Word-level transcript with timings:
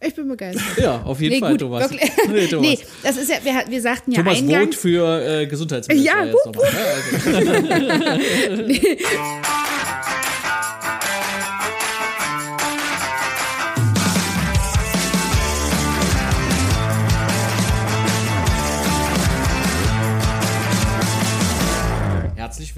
Ich 0.00 0.14
bin 0.14 0.28
begeistert. 0.28 0.62
Ja, 0.80 1.02
auf 1.04 1.20
jeden 1.20 1.34
Nee, 1.34 1.40
Fall, 1.40 1.50
gut, 1.52 1.60
Thomas. 1.60 1.90
Nee, 2.30 2.46
Thomas. 2.46 2.68
nee, 2.68 2.78
das 3.02 3.16
ist 3.16 3.30
ja, 3.30 3.36
wir, 3.42 3.64
wir 3.68 3.82
sagten 3.82 4.12
ja 4.12 4.18
Thomas 4.18 4.38
eingangs. 4.38 4.64
Vogt 4.66 4.74
für 4.76 5.40
äh, 5.40 5.46
Gesundheitsminister. 5.46 6.16
Ja, 6.16 6.24
jetzt 6.24 6.46
wup, 6.46 6.56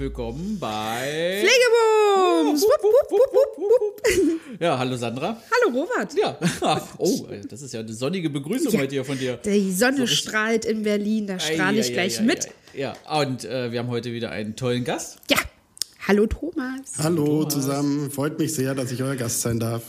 willkommen 0.01 0.57
bei. 0.59 1.43
Pflegebums! 1.45 2.63
Wupp, 2.63 2.83
wupp, 2.83 3.11
wupp, 3.11 3.33
wupp, 3.33 3.57
wupp. 3.57 4.59
Ja, 4.59 4.79
hallo 4.79 4.97
Sandra. 4.97 5.37
Hallo 5.51 5.79
Robert. 5.79 6.15
Ja, 6.17 6.35
oh, 6.97 7.27
das 7.47 7.61
ist 7.61 7.71
ja 7.71 7.81
eine 7.81 7.93
sonnige 7.93 8.31
Begrüßung 8.31 8.73
Ja. 8.73 8.79
heute 8.79 8.95
hier 8.95 9.05
von 9.05 9.19
dir. 9.19 9.37
Die 9.37 9.71
Sonne 9.71 9.99
So 9.99 10.07
strahlt 10.07 10.65
in 10.65 10.81
Berlin, 10.81 11.27
da 11.27 11.39
strahle 11.39 11.79
ich 11.79 11.89
ei, 11.89 11.93
gleich 11.93 12.17
ei, 12.17 12.23
ei, 12.23 12.25
mit. 12.25 12.47
Ja, 12.73 12.95
und 13.21 13.45
äh, 13.45 13.71
wir 13.71 13.77
haben 13.77 13.89
heute 13.89 14.11
wieder 14.11 14.31
einen 14.31 14.55
tollen 14.55 14.83
Gast. 14.83 15.19
Ja. 15.29 15.37
Hallo 16.07 16.25
Thomas. 16.25 16.97
Hallo 16.97 17.45
zusammen, 17.45 18.09
freut 18.09 18.39
mich 18.39 18.55
sehr, 18.55 18.73
dass 18.73 18.91
ich 18.91 19.03
euer 19.03 19.15
Gast 19.15 19.41
sein 19.41 19.59
darf. 19.59 19.83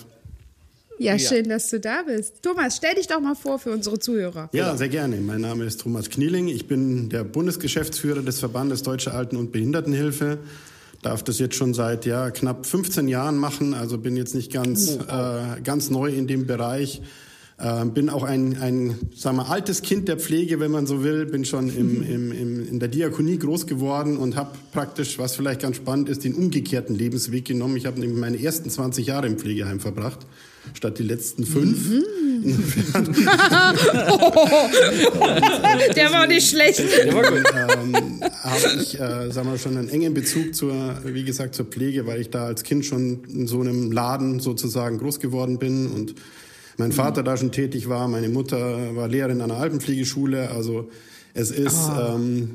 Ja, 1.02 1.18
schön, 1.18 1.48
dass 1.48 1.68
du 1.68 1.80
da 1.80 2.02
bist. 2.02 2.42
Thomas, 2.42 2.76
stell 2.76 2.94
dich 2.94 3.08
doch 3.08 3.20
mal 3.20 3.34
vor 3.34 3.58
für 3.58 3.72
unsere 3.72 3.98
Zuhörer. 3.98 4.48
Ja, 4.52 4.76
sehr 4.76 4.88
gerne. 4.88 5.16
Mein 5.16 5.40
Name 5.40 5.64
ist 5.64 5.80
Thomas 5.80 6.08
Knieling. 6.10 6.46
Ich 6.46 6.68
bin 6.68 7.08
der 7.08 7.24
Bundesgeschäftsführer 7.24 8.22
des 8.22 8.38
Verbandes 8.38 8.82
Deutsche 8.84 9.12
Alten- 9.12 9.36
und 9.36 9.50
Behindertenhilfe. 9.50 10.38
Darf 11.02 11.24
das 11.24 11.40
jetzt 11.40 11.56
schon 11.56 11.74
seit 11.74 12.06
ja, 12.06 12.30
knapp 12.30 12.64
15 12.66 13.08
Jahren 13.08 13.36
machen, 13.36 13.74
also 13.74 13.98
bin 13.98 14.16
jetzt 14.16 14.36
nicht 14.36 14.52
ganz, 14.52 14.90
äh, 14.90 15.60
ganz 15.64 15.90
neu 15.90 16.12
in 16.12 16.28
dem 16.28 16.46
Bereich. 16.46 17.02
Äh, 17.58 17.84
bin 17.86 18.08
auch 18.08 18.22
ein, 18.22 18.56
ein 18.60 18.96
sagen 19.14 19.38
wir, 19.38 19.48
altes 19.50 19.82
Kind 19.82 20.06
der 20.06 20.18
Pflege, 20.18 20.60
wenn 20.60 20.70
man 20.70 20.86
so 20.86 21.02
will. 21.02 21.26
Bin 21.26 21.44
schon 21.44 21.68
im, 21.68 22.02
im, 22.08 22.30
im, 22.30 22.68
in 22.68 22.78
der 22.78 22.88
Diakonie 22.88 23.38
groß 23.38 23.66
geworden 23.66 24.16
und 24.16 24.36
habe 24.36 24.50
praktisch, 24.72 25.18
was 25.18 25.34
vielleicht 25.34 25.62
ganz 25.62 25.76
spannend 25.76 26.08
ist, 26.08 26.22
den 26.22 26.34
umgekehrten 26.34 26.94
Lebensweg 26.94 27.44
genommen. 27.44 27.76
Ich 27.76 27.86
habe 27.86 27.98
nämlich 27.98 28.20
meine 28.20 28.40
ersten 28.40 28.70
20 28.70 29.06
Jahre 29.06 29.26
im 29.26 29.38
Pflegeheim 29.38 29.80
verbracht, 29.80 30.20
statt 30.74 30.98
die 30.98 31.02
letzten 31.04 31.44
fünf. 31.44 31.78
Insofern 32.44 33.12
Der 35.96 36.12
war 36.12 36.26
nicht 36.26 36.48
schlecht. 36.50 36.80
ähm, 36.80 38.20
habe 38.42 38.80
ich, 38.80 38.98
äh, 38.98 39.30
sagen 39.30 39.50
wir 39.50 39.58
schon, 39.58 39.76
einen 39.76 39.88
engen 39.88 40.14
Bezug 40.14 40.54
zur, 40.54 40.96
wie 41.04 41.24
gesagt, 41.24 41.54
zur 41.54 41.66
Pflege, 41.66 42.06
weil 42.06 42.20
ich 42.20 42.30
da 42.30 42.46
als 42.46 42.62
Kind 42.62 42.84
schon 42.84 43.24
in 43.32 43.46
so 43.46 43.60
einem 43.60 43.92
Laden 43.92 44.40
sozusagen 44.40 44.98
groß 44.98 45.20
geworden 45.20 45.58
bin 45.58 45.86
und 45.88 46.14
mein 46.78 46.92
Vater 46.92 47.22
da 47.22 47.36
schon 47.36 47.52
tätig 47.52 47.88
war, 47.88 48.08
meine 48.08 48.28
Mutter 48.28 48.96
war 48.96 49.06
Lehrerin 49.06 49.40
an 49.42 49.50
einer 49.50 49.60
Alpenpflegeschule. 49.60 50.50
Also 50.50 50.88
es 51.34 51.50
ist, 51.50 51.78
ähm, 52.00 52.50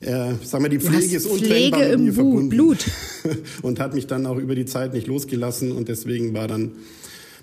äh, 0.00 0.32
sagen 0.42 0.64
wir, 0.64 0.70
die 0.70 0.80
Pflege 0.80 1.16
ist 1.16 1.26
Pflege 1.26 1.76
untrennbar 1.76 1.80
mit 1.80 1.92
im 1.92 2.04
mir 2.04 2.10
Bu- 2.12 2.16
verbunden. 2.16 2.48
Blut. 2.48 2.78
und 3.62 3.80
hat 3.80 3.94
mich 3.94 4.06
dann 4.06 4.26
auch 4.26 4.38
über 4.38 4.54
die 4.54 4.64
Zeit 4.64 4.94
nicht 4.94 5.06
losgelassen 5.06 5.72
und 5.72 5.88
deswegen 5.88 6.32
war 6.34 6.48
dann 6.48 6.72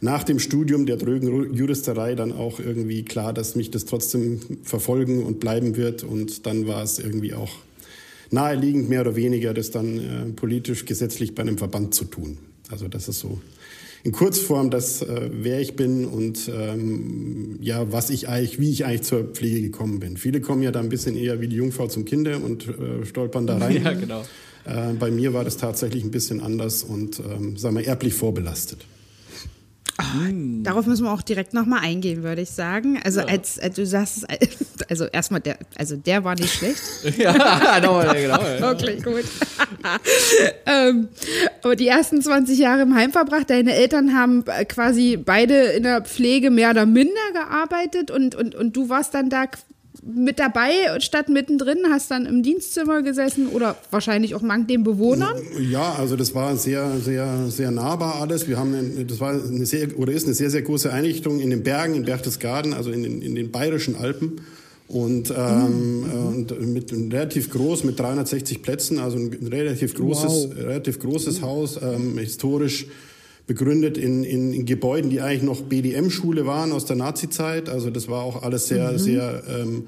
nach 0.02 0.24
dem 0.24 0.40
Studium 0.40 0.86
der 0.86 0.98
drögen 0.98 1.54
Juristerei 1.54 2.16
dann 2.16 2.32
auch 2.32 2.60
irgendwie 2.60 3.04
klar, 3.04 3.34
dass 3.34 3.56
mich 3.56 3.70
das 3.72 3.86
trotzdem 3.86 4.40
verfolgen 4.64 5.24
und 5.24 5.40
bleiben 5.40 5.78
wird. 5.78 6.04
Und 6.04 6.46
dann 6.48 6.68
war 6.68 6.84
es 6.84 6.98
irgendwie 7.00 7.34
auch 7.36 7.52
naheliegend, 8.32 8.90
mehr 8.90 9.02
oder 9.02 9.16
weniger, 9.16 9.54
das 9.54 9.70
dann 9.72 9.98
äh, 9.98 10.32
politisch, 10.36 10.86
gesetzlich 10.86 11.36
bei 11.36 11.44
einem 11.44 11.60
Verband 11.60 11.94
zu 11.94 12.06
tun. 12.06 12.38
Also 12.70 12.88
das 12.88 13.08
ist 13.08 13.20
so 13.20 13.40
in 14.04 14.12
Kurzform 14.12 14.72
das, 14.72 15.04
äh, 15.04 15.30
wer 15.32 15.62
ich 15.62 15.76
bin 15.76 16.06
und 16.06 16.50
ähm, 16.52 17.60
ja, 17.62 17.92
was 17.92 18.10
ich 18.10 18.28
eigentlich, 18.28 18.60
wie 18.60 18.72
ich 18.72 18.86
eigentlich 18.86 19.04
zur 19.04 19.26
Pflege 19.26 19.62
gekommen 19.62 20.00
bin. 20.00 20.18
Viele 20.18 20.42
kommen 20.42 20.64
ja 20.64 20.72
da 20.72 20.80
ein 20.80 20.90
bisschen 20.90 21.16
eher 21.16 21.40
wie 21.42 21.48
die 21.48 21.58
Jungfrau 21.58 21.88
zum 21.88 22.06
Kinde 22.06 22.40
und 22.40 22.68
äh, 22.68 23.06
stolpern 23.06 23.46
da 23.46 23.58
rein. 23.58 23.72
Ja, 23.84 23.94
genau. 23.94 24.22
Äh, 24.66 24.94
bei 25.00 25.12
mir 25.12 25.34
war 25.34 25.44
das 25.44 25.58
tatsächlich 25.58 26.04
ein 26.04 26.12
bisschen 26.12 26.42
anders 26.42 26.84
und, 26.84 27.20
ähm, 27.20 27.58
sagen 27.58 27.78
wir, 27.78 27.86
erblich 27.86 28.14
vorbelastet. 28.14 28.86
Darauf 30.64 30.86
müssen 30.86 31.06
wir 31.06 31.12
auch 31.12 31.22
direkt 31.22 31.54
nochmal 31.54 31.80
eingehen, 31.82 32.24
würde 32.24 32.42
ich 32.42 32.52
sagen. 32.52 33.00
Also 33.04 33.22
als, 33.22 33.60
als 33.60 33.76
du 33.76 33.86
sagst, 33.86 34.26
also 34.90 35.06
erstmal 35.06 35.42
der, 35.42 35.58
also 35.78 35.96
der 35.96 36.24
war 36.24 36.36
nicht 36.36 36.54
schlecht. 36.54 36.82
Ja, 37.18 37.34
genau, 37.80 38.02
ja, 38.02 38.14
genau. 38.14 38.42
Ja. 38.42 38.60
Wirklich 38.62 39.04
gut. 39.04 39.24
ähm, 40.66 41.10
aber 41.62 41.76
die 41.76 41.88
ersten 41.88 42.22
20 42.22 42.58
Jahre 42.58 42.84
im 42.84 42.96
Heim 42.96 43.12
verbracht, 43.12 43.50
deine 43.50 43.74
Eltern 43.74 44.16
haben 44.16 44.44
äh, 44.48 44.66
quasi 44.66 45.18
beide 45.18 45.56
in 45.56 45.84
der 45.84 46.02
Pflege 46.02 46.52
mehr 46.52 46.72
oder 46.72 46.86
minder 46.86 47.12
gearbeitet 47.34 48.12
und, 48.12 48.36
und, 48.36 48.56
und 48.56 48.76
du 48.76 48.90
warst 48.90 49.14
dann 49.14 49.30
da 49.30 49.46
mit 50.04 50.40
dabei 50.40 50.72
statt 51.00 51.30
mittendrin, 51.30 51.80
hast 51.90 52.12
dann 52.12 52.26
im 52.26 52.44
Dienstzimmer 52.44 53.02
gesessen 53.02 53.48
oder 53.48 53.76
wahrscheinlich 53.92 54.36
auch 54.36 54.42
mank 54.42 54.68
den 54.68 54.84
Bewohnern. 54.84 55.36
Ja, 55.60 55.94
also 55.94 56.16
das 56.16 56.34
war 56.34 56.56
sehr, 56.56 56.98
sehr, 57.00 57.48
sehr 57.50 57.72
nahbar 57.72 58.22
alles. 58.22 58.48
Wir 58.48 58.58
haben, 58.58 58.74
eine, 58.74 59.06
das 59.06 59.20
war 59.20 59.32
eine 59.32 59.66
sehr, 59.66 59.98
oder 59.98 60.14
ist 60.14 60.26
eine 60.26 60.34
sehr, 60.34 60.50
sehr 60.50 60.62
große 60.62 60.92
Einrichtung 60.92 61.40
in 61.40 61.50
den 61.50 61.64
Bergen, 61.64 61.96
in 61.96 62.04
Berchtesgaden, 62.04 62.74
also 62.74 62.92
in 62.92 63.04
den, 63.04 63.22
in 63.22 63.36
den 63.36 63.52
bayerischen 63.52 63.96
Alpen. 63.96 64.42
Und, 64.88 65.32
ähm, 65.32 66.06
äh, 66.12 66.16
und 66.16 66.74
mit 66.74 66.92
relativ 66.92 67.50
groß, 67.50 67.86
mit 67.86 67.98
360 67.98 68.62
Plätzen, 68.62 69.00
also 69.00 69.18
ein 69.18 69.48
relativ 69.48 69.94
großes, 69.96 70.50
relativ 70.58 71.00
großes 71.00 71.42
Haus, 71.42 71.80
ähm, 71.82 72.18
historisch 72.18 72.88
begründet 73.48 73.98
in, 73.98 74.24
in, 74.24 74.54
in 74.54 74.66
Gebäuden, 74.66 75.10
die 75.10 75.22
eigentlich 75.22 75.44
noch 75.44 75.62
BDM-Schule 75.62 76.46
waren 76.46 76.72
aus 76.72 76.86
der 76.86 76.96
Nazi-Zeit. 76.96 77.70
Also 77.70 77.90
das 77.90 78.08
war 78.08 78.24
auch 78.24 78.44
alles 78.44 78.68
sehr, 78.68 78.98
sehr 79.00 79.44
ähm, 79.50 79.86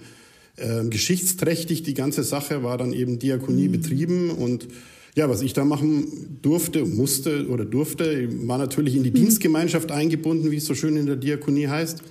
ähm, 0.58 0.90
geschichtsträchtig. 0.90 1.84
Die 1.84 1.94
ganze 1.94 2.24
Sache 2.24 2.63
war 2.63 2.78
dann 2.78 2.94
eben 2.94 3.19
Diakonie 3.19 3.68
betrieben 3.68 4.30
und 4.30 4.68
ja, 5.16 5.30
was 5.30 5.42
ich 5.42 5.53
da 5.53 5.63
machen 5.63 6.40
durfte, 6.42 6.86
musste 6.86 7.47
oder 7.47 7.66
durfte, 7.66 8.28
war 8.47 8.58
natürlich 8.58 8.96
in 8.96 9.03
die 9.03 9.12
Dienstgemeinschaft 9.12 9.92
eingebunden, 9.92 10.50
wie 10.50 10.58
es 10.58 10.66
so 10.66 10.74
schön 10.74 10.97
in 10.97 11.06
der 11.06 11.18
Diakonie 11.18 11.68
heißt. 11.68 12.02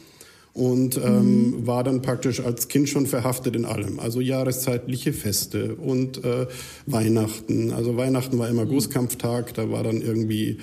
Und 0.55 0.99
ähm, 0.99 1.67
war 1.67 1.83
dann 1.83 2.03
praktisch 2.03 2.41
als 2.41 2.69
Kind 2.69 2.87
schon 2.87 3.07
verhaftet 3.07 3.57
in 3.57 3.65
allem. 3.65 3.99
Also 3.99 4.21
jahreszeitliche 4.21 5.15
Feste 5.15 5.77
und 5.77 6.23
äh, 6.25 6.47
Weihnachten. 6.85 7.73
Also 7.73 7.97
Weihnachten 7.97 8.39
war 8.39 8.51
immer 8.51 8.67
Großkampftag. 8.67 9.55
Da 9.55 9.71
war 9.71 9.83
dann 9.83 10.03
irgendwie 10.03 10.59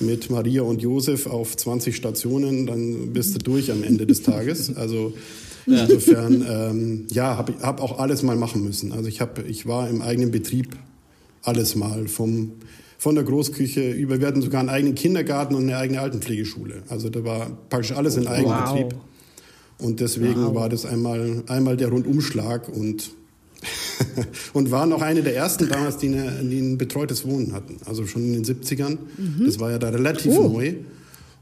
mit 0.00 0.30
Maria 0.30 0.62
und 0.62 0.80
Josef 0.80 1.26
auf 1.26 1.56
20 1.58 1.94
Stationen. 1.94 2.66
Dann 2.66 3.12
bist 3.12 3.34
du 3.34 3.38
durch 3.38 3.70
am 3.70 3.82
Ende 3.82 4.06
des 4.06 4.22
Tages. 4.22 4.72
Also 4.84 5.14
insofern, 5.66 6.44
ähm, 6.46 7.06
ja, 7.10 7.36
habe 7.38 7.54
hab 7.62 7.80
auch 7.80 7.98
alles 7.98 8.22
mal 8.22 8.36
machen 8.36 8.64
müssen. 8.64 8.92
Also 8.92 9.08
ich, 9.08 9.20
hab, 9.20 9.46
ich 9.46 9.66
war 9.66 9.88
im 9.88 10.02
eigenen 10.02 10.30
Betrieb 10.30 10.76
alles 11.42 11.74
mal. 11.74 12.08
Vom, 12.08 12.52
von 12.98 13.14
der 13.14 13.24
Großküche 13.24 13.90
über, 13.92 14.20
wir 14.20 14.26
hatten 14.26 14.42
sogar 14.42 14.60
einen 14.60 14.68
eigenen 14.68 14.94
Kindergarten 14.94 15.54
und 15.54 15.64
eine 15.64 15.76
eigene 15.76 16.00
Altenpflegeschule. 16.00 16.82
Also 16.88 17.08
da 17.08 17.24
war 17.24 17.50
praktisch 17.68 17.92
alles 17.92 18.16
in 18.16 18.26
Eigenbetrieb. 18.26 18.94
Und 19.84 20.00
deswegen 20.00 20.54
war 20.54 20.70
das 20.70 20.86
einmal, 20.86 21.42
einmal 21.46 21.76
der 21.76 21.88
Rundumschlag 21.88 22.70
und, 22.70 23.10
und 24.54 24.70
war 24.70 24.86
noch 24.86 25.02
eine 25.02 25.22
der 25.22 25.36
ersten 25.36 25.68
damals, 25.68 25.98
die, 25.98 26.06
eine, 26.06 26.42
die 26.42 26.58
ein 26.58 26.78
betreutes 26.78 27.26
Wohnen 27.26 27.52
hatten. 27.52 27.76
Also 27.84 28.06
schon 28.06 28.22
in 28.22 28.32
den 28.32 28.44
70ern. 28.46 28.96
Das 29.44 29.60
war 29.60 29.70
ja 29.70 29.78
da 29.78 29.90
relativ 29.90 30.32
neu. 30.32 30.76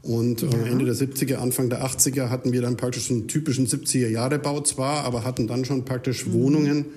Und 0.01 0.43
äh, 0.43 0.47
Ende 0.69 0.83
der 0.83 0.93
70er, 0.93 1.35
Anfang 1.35 1.69
der 1.69 1.85
80er 1.85 2.29
hatten 2.29 2.51
wir 2.51 2.61
dann 2.61 2.75
praktisch 2.75 3.09
einen 3.09 3.29
typischen 3.29 3.65
70er-Jahre-Bau 3.65 4.59
zwar, 4.59 5.05
aber 5.05 5.23
hatten 5.23 5.47
dann 5.47 5.63
schon 5.63 5.85
praktisch 5.85 6.29
Wohnungen, 6.29 6.87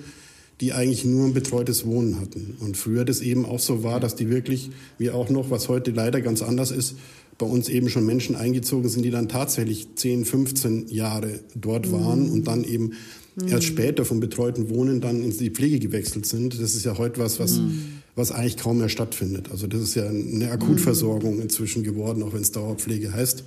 die 0.59 0.73
eigentlich 0.73 1.05
nur 1.05 1.27
ein 1.27 1.33
betreutes 1.33 1.85
Wohnen 1.85 2.19
hatten. 2.19 2.57
Und 2.59 2.75
früher 2.75 3.05
das 3.05 3.21
eben 3.21 3.45
auch 3.45 3.59
so 3.59 3.83
war, 3.83 4.01
dass 4.01 4.15
die 4.15 4.29
wirklich, 4.29 4.71
wie 4.97 5.11
auch 5.11 5.29
noch, 5.29 5.49
was 5.49 5.69
heute 5.69 5.91
leider 5.91 6.19
ganz 6.19 6.41
anders 6.41 6.71
ist, 6.71 6.95
bei 7.37 7.45
uns 7.45 7.69
eben 7.69 7.89
schon 7.89 8.05
Menschen 8.05 8.35
eingezogen 8.35 8.89
sind, 8.89 9.03
die 9.03 9.11
dann 9.11 9.29
tatsächlich 9.29 9.87
10, 9.95 10.25
15 10.25 10.87
Jahre 10.87 11.39
dort 11.55 11.91
waren 11.91 12.29
und 12.29 12.47
dann 12.47 12.63
eben 12.63 12.93
erst 13.45 13.65
später 13.65 14.05
vom 14.05 14.19
betreuten 14.19 14.69
Wohnen 14.69 15.01
dann 15.01 15.21
in 15.21 15.37
die 15.37 15.51
Pflege 15.51 15.79
gewechselt 15.79 16.25
sind. 16.25 16.59
Das 16.59 16.73
ist 16.73 16.85
ja 16.85 16.97
heute 16.97 17.19
was, 17.19 17.39
was, 17.39 17.61
was 18.15 18.31
eigentlich 18.31 18.57
kaum 18.57 18.79
mehr 18.79 18.89
stattfindet. 18.89 19.51
Also 19.51 19.67
das 19.67 19.81
ist 19.81 19.95
ja 19.95 20.07
eine 20.07 20.49
Akutversorgung 20.49 21.39
inzwischen 21.39 21.83
geworden, 21.83 22.23
auch 22.23 22.33
wenn 22.33 22.41
es 22.41 22.51
Dauerpflege 22.51 23.13
heißt. 23.13 23.43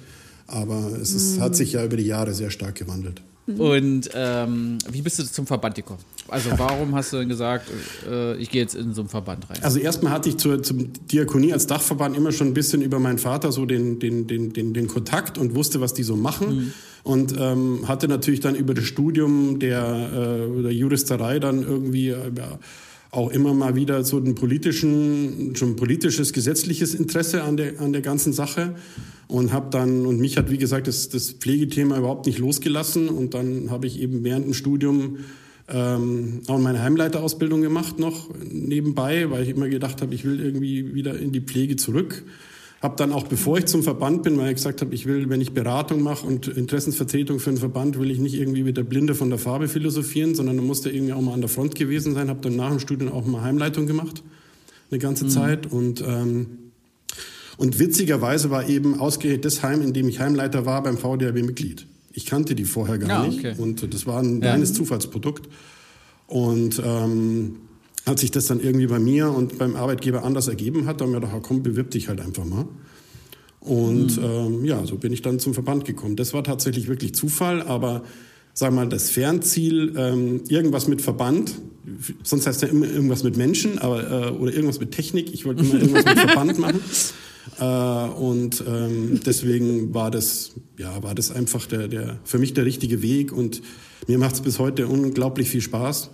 Aber 0.46 0.92
es 1.00 1.12
ist, 1.12 1.40
hat 1.40 1.56
sich 1.56 1.72
ja 1.72 1.84
über 1.84 1.96
die 1.96 2.04
Jahre 2.04 2.34
sehr 2.34 2.50
stark 2.50 2.76
gewandelt. 2.76 3.22
Und 3.58 4.10
ähm, 4.14 4.78
wie 4.90 5.02
bist 5.02 5.18
du 5.18 5.24
zum 5.24 5.46
Verband 5.46 5.74
gekommen? 5.74 6.00
Also 6.28 6.50
warum 6.56 6.94
hast 6.94 7.12
du 7.12 7.18
denn 7.18 7.28
gesagt, 7.28 7.66
äh, 8.08 8.36
ich 8.36 8.50
gehe 8.50 8.62
jetzt 8.62 8.74
in 8.74 8.94
so 8.94 9.02
einen 9.02 9.08
Verband 9.08 9.48
rein? 9.50 9.58
Also 9.62 9.78
erstmal 9.78 10.12
hatte 10.12 10.28
ich 10.28 10.36
zur, 10.36 10.62
zum 10.62 10.92
Diakonie 11.08 11.52
als 11.52 11.66
Dachverband 11.66 12.16
immer 12.16 12.32
schon 12.32 12.48
ein 12.48 12.54
bisschen 12.54 12.82
über 12.82 12.98
meinen 12.98 13.18
Vater 13.18 13.52
so 13.52 13.66
den, 13.66 13.98
den, 13.98 14.26
den, 14.26 14.52
den, 14.52 14.72
den 14.72 14.88
Kontakt 14.88 15.38
und 15.38 15.54
wusste, 15.54 15.80
was 15.80 15.94
die 15.94 16.02
so 16.02 16.16
machen. 16.16 16.56
Mhm. 16.56 16.72
Und 17.02 17.34
ähm, 17.38 17.88
hatte 17.88 18.08
natürlich 18.08 18.40
dann 18.40 18.54
über 18.54 18.74
das 18.74 18.84
Studium 18.84 19.58
der, 19.58 19.82
äh, 19.82 20.62
der 20.62 20.72
Juristerei 20.72 21.38
dann 21.38 21.62
irgendwie 21.62 22.10
äh, 22.10 22.30
ja, 22.36 22.58
auch 23.10 23.30
immer 23.30 23.54
mal 23.54 23.74
wieder 23.74 24.04
so 24.04 24.18
ein 24.18 24.34
politischen, 24.34 25.54
schon 25.56 25.76
politisches, 25.76 26.32
gesetzliches 26.32 26.94
Interesse 26.94 27.42
an 27.42 27.56
der, 27.56 27.80
an 27.80 27.92
der 27.92 28.02
ganzen 28.02 28.32
Sache 28.32 28.76
und 29.26 29.52
habe 29.52 29.68
dann 29.70 30.06
und 30.06 30.20
mich 30.20 30.36
hat 30.36 30.50
wie 30.50 30.58
gesagt 30.58 30.86
das, 30.86 31.08
das 31.08 31.32
Pflegethema 31.32 31.98
überhaupt 31.98 32.26
nicht 32.26 32.38
losgelassen 32.38 33.08
und 33.08 33.34
dann 33.34 33.70
habe 33.70 33.86
ich 33.86 34.00
eben 34.00 34.22
während 34.22 34.46
dem 34.46 34.54
Studium 34.54 35.18
ähm, 35.68 36.42
auch 36.46 36.58
meine 36.58 36.82
Heimleiterausbildung 36.82 37.62
gemacht 37.62 37.98
noch 37.98 38.28
nebenbei, 38.48 39.30
weil 39.30 39.42
ich 39.42 39.50
immer 39.50 39.68
gedacht 39.68 40.02
habe, 40.02 40.14
ich 40.14 40.24
will 40.24 40.40
irgendwie 40.40 40.94
wieder 40.94 41.18
in 41.18 41.32
die 41.32 41.40
Pflege 41.40 41.76
zurück. 41.76 42.24
Habe 42.80 42.96
dann 42.96 43.12
auch, 43.12 43.24
bevor 43.24 43.58
ich 43.58 43.66
zum 43.66 43.82
Verband 43.82 44.22
bin, 44.22 44.38
weil 44.38 44.48
ich 44.48 44.54
gesagt 44.54 44.80
habe, 44.80 44.94
ich 44.94 45.04
will, 45.04 45.28
wenn 45.28 45.42
ich 45.42 45.52
Beratung 45.52 46.02
mache 46.02 46.26
und 46.26 46.48
Interessensvertretung 46.48 47.38
für 47.38 47.50
einen 47.50 47.58
Verband, 47.58 47.98
will 47.98 48.10
ich 48.10 48.18
nicht 48.18 48.34
irgendwie 48.34 48.62
mit 48.62 48.78
der 48.78 48.84
Blinde 48.84 49.14
von 49.14 49.28
der 49.28 49.38
Farbe 49.38 49.68
philosophieren, 49.68 50.34
sondern 50.34 50.56
da 50.56 50.62
musste 50.62 50.88
irgendwie 50.88 51.12
auch 51.12 51.20
mal 51.20 51.34
an 51.34 51.42
der 51.42 51.50
Front 51.50 51.74
gewesen 51.74 52.14
sein. 52.14 52.30
Habe 52.30 52.40
dann 52.40 52.56
nach 52.56 52.70
dem 52.70 52.80
Studium 52.80 53.12
auch 53.12 53.26
mal 53.26 53.42
Heimleitung 53.42 53.86
gemacht, 53.86 54.22
eine 54.90 54.98
ganze 54.98 55.26
mhm. 55.26 55.28
Zeit. 55.28 55.70
Und, 55.70 56.02
ähm, 56.06 56.46
und 57.58 57.78
witzigerweise 57.78 58.48
war 58.50 58.66
eben 58.66 58.98
ausgerechnet 58.98 59.44
das 59.44 59.62
Heim, 59.62 59.82
in 59.82 59.92
dem 59.92 60.08
ich 60.08 60.18
Heimleiter 60.20 60.64
war, 60.64 60.82
beim 60.82 60.96
VDAB 60.96 61.42
Mitglied. 61.42 61.86
Ich 62.14 62.24
kannte 62.24 62.54
die 62.54 62.64
vorher 62.64 62.96
gar 62.96 63.24
ja, 63.24 63.26
nicht 63.26 63.40
okay. 63.40 63.54
und 63.58 63.92
das 63.92 64.06
war 64.06 64.22
ein 64.22 64.42
reines 64.42 64.70
ja. 64.70 64.76
Zufallsprodukt. 64.76 65.50
Und 66.26 66.80
ähm, 66.82 67.56
als 68.04 68.20
sich 68.20 68.30
das 68.30 68.46
dann 68.46 68.60
irgendwie 68.60 68.86
bei 68.86 68.98
mir 68.98 69.30
und 69.30 69.58
beim 69.58 69.76
Arbeitgeber 69.76 70.24
anders 70.24 70.48
ergeben 70.48 70.86
hat, 70.86 71.00
dann 71.00 71.08
haben 71.08 71.14
wir 71.14 71.20
gedacht, 71.20 71.42
komm, 71.42 71.62
bewirb 71.62 71.90
dich 71.90 72.08
halt 72.08 72.20
einfach 72.20 72.44
mal. 72.44 72.66
Und 73.60 74.16
mhm. 74.16 74.24
ähm, 74.24 74.64
ja, 74.64 74.86
so 74.86 74.96
bin 74.96 75.12
ich 75.12 75.22
dann 75.22 75.38
zum 75.38 75.54
Verband 75.54 75.84
gekommen. 75.84 76.16
Das 76.16 76.32
war 76.32 76.42
tatsächlich 76.42 76.88
wirklich 76.88 77.14
Zufall, 77.14 77.62
aber 77.62 78.02
sag 78.54 78.72
mal, 78.72 78.88
das 78.88 79.10
Fernziel, 79.10 79.94
ähm, 79.96 80.42
irgendwas 80.48 80.88
mit 80.88 81.02
Verband, 81.02 81.54
sonst 82.22 82.46
heißt 82.46 82.62
ja 82.62 82.68
immer 82.68 82.86
irgendwas 82.86 83.22
mit 83.22 83.36
Menschen, 83.36 83.78
aber 83.78 84.28
äh, 84.28 84.30
oder 84.30 84.52
irgendwas 84.52 84.80
mit 84.80 84.92
Technik. 84.92 85.32
Ich 85.32 85.44
wollte 85.44 85.62
immer 85.62 85.74
irgendwas 85.74 86.04
mit 86.04 86.18
Verband 86.18 86.58
machen. 86.58 86.80
Äh, 87.58 87.64
und 87.64 88.62
ähm, 88.68 89.20
deswegen 89.24 89.92
war 89.94 90.10
das, 90.10 90.52
ja, 90.78 91.02
war 91.02 91.14
das 91.14 91.30
einfach 91.30 91.66
der, 91.66 91.88
der, 91.88 92.18
für 92.22 92.38
mich 92.38 92.52
der 92.52 92.66
richtige 92.66 93.02
Weg. 93.02 93.32
Und 93.32 93.62
mir 94.06 94.18
macht 94.18 94.34
es 94.34 94.40
bis 94.42 94.58
heute 94.58 94.86
unglaublich 94.86 95.48
viel 95.48 95.62
Spaß. 95.62 96.10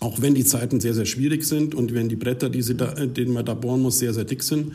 Auch 0.00 0.20
wenn 0.22 0.34
die 0.34 0.44
Zeiten 0.44 0.80
sehr, 0.80 0.94
sehr 0.94 1.04
schwierig 1.04 1.44
sind 1.44 1.74
und 1.74 1.94
wenn 1.94 2.08
die 2.08 2.16
Bretter, 2.16 2.48
die 2.48 2.62
sie 2.62 2.74
da, 2.74 2.94
denen 2.94 3.32
man 3.32 3.44
da 3.44 3.54
bohren 3.54 3.82
muss, 3.82 3.98
sehr, 3.98 4.14
sehr 4.14 4.24
dick 4.24 4.42
sind. 4.42 4.72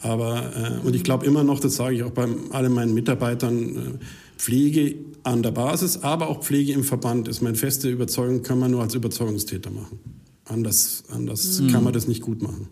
Aber, 0.00 0.52
äh, 0.56 0.86
und 0.86 0.94
ich 0.94 1.04
glaube 1.04 1.26
immer 1.26 1.44
noch, 1.44 1.60
das 1.60 1.76
sage 1.76 1.96
ich 1.96 2.02
auch 2.02 2.10
bei 2.10 2.26
allen 2.50 2.72
meinen 2.72 2.94
Mitarbeitern, 2.94 3.76
äh, 3.76 3.80
Pflege 4.36 4.96
an 5.22 5.42
der 5.42 5.52
Basis, 5.52 6.02
aber 6.02 6.28
auch 6.28 6.42
Pflege 6.42 6.72
im 6.72 6.82
Verband 6.82 7.28
ist 7.28 7.42
meine 7.42 7.56
feste 7.56 7.88
Überzeugung, 7.88 8.42
kann 8.42 8.58
man 8.58 8.72
nur 8.72 8.82
als 8.82 8.94
Überzeugungstäter 8.94 9.70
machen. 9.70 10.00
Anders, 10.44 11.04
anders 11.10 11.60
mhm. 11.60 11.70
kann 11.70 11.84
man 11.84 11.92
das 11.92 12.08
nicht 12.08 12.22
gut 12.22 12.42
machen. 12.42 12.66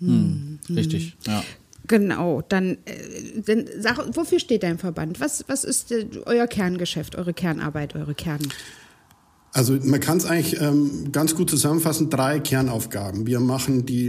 Mhm. 0.00 0.58
Richtig, 0.68 1.16
ja. 1.26 1.42
Genau, 1.86 2.42
dann, 2.46 2.76
äh, 2.84 3.40
dann 3.44 3.64
sag, 3.80 4.14
wofür 4.14 4.38
steht 4.38 4.62
dein 4.62 4.78
Verband? 4.78 5.20
Was, 5.20 5.44
was 5.48 5.64
ist 5.64 5.90
äh, 5.90 6.06
euer 6.26 6.46
Kerngeschäft, 6.46 7.16
eure 7.16 7.32
Kernarbeit, 7.32 7.94
eure 7.94 8.14
Kern? 8.14 8.40
Also 9.58 9.76
man 9.82 9.98
kann 9.98 10.18
es 10.18 10.24
eigentlich 10.24 10.60
ähm, 10.60 11.10
ganz 11.10 11.34
gut 11.34 11.50
zusammenfassen, 11.50 12.10
drei 12.10 12.38
Kernaufgaben. 12.38 13.26
Wir 13.26 13.40
machen 13.40 13.86
die, 13.86 14.08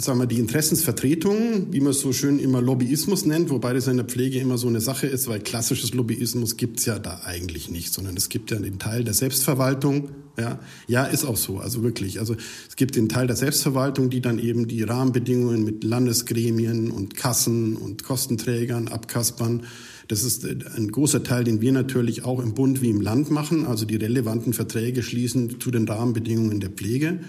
sagen 0.00 0.18
wir, 0.18 0.26
die 0.26 0.38
Interessensvertretung, 0.38 1.66
wie 1.70 1.80
man 1.80 1.90
es 1.90 2.00
so 2.00 2.14
schön 2.14 2.38
immer 2.38 2.62
Lobbyismus 2.62 3.26
nennt, 3.26 3.50
wobei 3.50 3.74
das 3.74 3.86
in 3.86 3.98
der 3.98 4.06
Pflege 4.06 4.38
immer 4.38 4.56
so 4.56 4.66
eine 4.66 4.80
Sache 4.80 5.06
ist, 5.06 5.28
weil 5.28 5.40
klassisches 5.40 5.92
Lobbyismus 5.92 6.56
gibt's 6.56 6.86
ja 6.86 6.98
da 6.98 7.20
eigentlich 7.26 7.70
nicht, 7.70 7.92
sondern 7.92 8.16
es 8.16 8.30
gibt 8.30 8.50
ja 8.50 8.58
den 8.58 8.78
Teil 8.78 9.04
der 9.04 9.12
Selbstverwaltung. 9.12 10.08
Ja, 10.38 10.58
ja, 10.86 11.04
ist 11.04 11.26
auch 11.26 11.36
so, 11.36 11.58
also 11.58 11.82
wirklich. 11.82 12.18
Also 12.18 12.34
es 12.66 12.76
gibt 12.76 12.96
den 12.96 13.10
Teil 13.10 13.26
der 13.26 13.36
Selbstverwaltung, 13.36 14.08
die 14.08 14.22
dann 14.22 14.38
eben 14.38 14.68
die 14.68 14.84
Rahmenbedingungen 14.84 15.64
mit 15.64 15.84
Landesgremien 15.84 16.90
und 16.90 17.14
Kassen 17.14 17.76
und 17.76 18.04
Kostenträgern 18.04 18.88
abkaspern 18.88 19.64
das 20.08 20.24
ist 20.24 20.44
äh, 20.44 20.56
ein 20.76 20.90
großer 20.90 21.22
Teil, 21.22 21.44
den 21.44 21.60
wir 21.60 21.72
natürlich 21.72 22.24
auch 22.24 22.40
im 22.40 22.54
Bund 22.54 22.82
wie 22.82 22.90
im 22.90 23.00
Land 23.00 23.30
machen, 23.30 23.66
also 23.66 23.84
die 23.84 23.96
relevanten 23.96 24.52
Verträge 24.52 25.02
schließen 25.02 25.60
zu 25.60 25.70
den 25.70 25.86
Rahmenbedingungen 25.86 26.60
der 26.60 26.70
Pflege. 26.70 27.20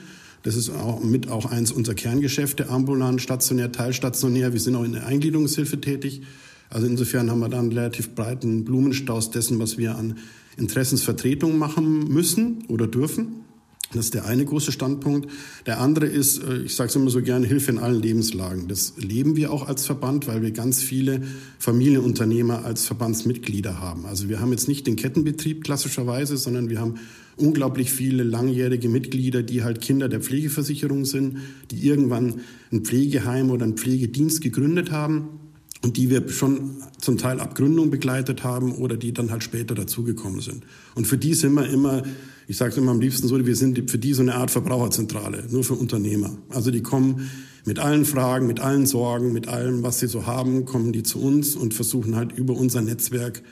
Das 0.43 0.55
ist 0.55 0.69
auch 0.69 1.03
mit 1.03 1.29
auch 1.29 1.45
eins 1.45 1.71
unserer 1.71 1.95
Kerngeschäfte, 1.95 2.69
ambulant, 2.69 3.21
stationär, 3.21 3.73
teilstationär. 3.73 4.53
Wir 4.53 4.59
sind 4.61 4.75
auch 4.75 4.85
in 4.85 4.93
der 4.93 5.05
Eingliederungshilfe 5.05 5.81
tätig. 5.81 6.21
Also 6.69 6.87
insofern 6.87 7.29
haben 7.29 7.39
wir 7.39 7.49
da 7.49 7.59
einen 7.59 7.73
relativ 7.73 8.15
breiten 8.15 8.63
Blumenstaus 8.63 9.31
dessen, 9.31 9.59
was 9.59 9.77
wir 9.77 9.97
an 9.97 10.17
Interessensvertretung 10.57 11.57
machen 11.57 12.07
müssen 12.07 12.63
oder 12.69 12.87
dürfen. 12.87 13.43
Das 13.93 14.05
ist 14.05 14.13
der 14.13 14.25
eine 14.25 14.45
große 14.45 14.71
Standpunkt. 14.71 15.29
Der 15.65 15.79
andere 15.79 16.05
ist, 16.05 16.43
äh, 16.43 16.59
ich 16.59 16.75
sage 16.75 16.89
es 16.89 16.95
immer 16.95 17.09
so 17.09 17.21
gerne, 17.21 17.47
Hilfe 17.47 17.71
in 17.71 17.79
allen 17.79 18.01
Lebenslagen. 18.01 18.67
Das 18.67 18.93
leben 18.97 19.35
wir 19.35 19.51
auch 19.51 19.67
als 19.67 19.85
Verband, 19.85 20.27
weil 20.27 20.41
wir 20.43 20.51
ganz 20.51 20.81
viele 20.81 21.21
Familienunternehmer 21.57 22.65
als 22.65 22.85
Verbandsmitglieder 22.85 23.79
haben. 23.79 24.05
Also 24.05 24.29
wir 24.29 24.39
haben 24.39 24.51
jetzt 24.51 24.67
nicht 24.67 24.85
den 24.85 24.95
Kettenbetrieb 24.95 25.63
klassischerweise, 25.63 26.37
sondern 26.37 26.69
wir 26.69 26.79
haben 26.79 26.99
unglaublich 27.35 27.91
viele 27.91 28.23
langjährige 28.23 28.89
Mitglieder, 28.89 29.41
die 29.41 29.63
halt 29.63 29.81
Kinder 29.81 30.07
der 30.07 30.19
Pflegeversicherung 30.19 31.05
sind, 31.05 31.37
die 31.71 31.87
irgendwann 31.87 32.41
ein 32.71 32.81
Pflegeheim 32.81 33.49
oder 33.49 33.63
einen 33.63 33.77
Pflegedienst 33.77 34.41
gegründet 34.41 34.91
haben 34.91 35.29
und 35.81 35.97
die 35.97 36.09
wir 36.09 36.27
schon 36.29 36.83
zum 36.99 37.17
Teil 37.17 37.39
ab 37.39 37.55
Gründung 37.55 37.89
begleitet 37.89 38.43
haben 38.43 38.73
oder 38.73 38.97
die 38.97 39.13
dann 39.13 39.31
halt 39.31 39.43
später 39.43 39.73
dazugekommen 39.73 40.41
sind. 40.41 40.63
Und 40.95 41.07
für 41.07 41.17
die 41.17 41.33
sind 41.33 41.53
wir 41.53 41.69
immer 41.69 42.03
ich 42.49 42.57
sage 42.57 42.71
es 42.71 42.77
immer 42.77 42.89
am 42.89 42.99
liebsten 42.99 43.27
so, 43.27 43.45
wir 43.45 43.55
sind 43.55 43.91
für 43.91 43.99
die 43.99 44.11
so 44.11 44.23
eine 44.23 44.33
Art 44.33 44.49
Verbraucherzentrale, 44.49 45.43
nur 45.51 45.63
für 45.63 45.75
Unternehmer. 45.75 46.35
Also 46.49 46.71
die 46.71 46.81
kommen 46.81 47.29
mit 47.63 47.77
allen 47.77 48.05
Fragen, 48.05 48.47
mit 48.47 48.59
allen 48.59 48.87
Sorgen, 48.87 49.31
mit 49.31 49.47
allem, 49.47 49.83
was 49.83 49.99
sie 49.99 50.07
so 50.07 50.25
haben, 50.25 50.65
kommen 50.65 50.91
die 50.91 51.03
zu 51.03 51.21
uns 51.21 51.55
und 51.55 51.75
versuchen 51.75 52.15
halt 52.15 52.31
über 52.31 52.55
unser 52.55 52.81
Netzwerk 52.81 53.43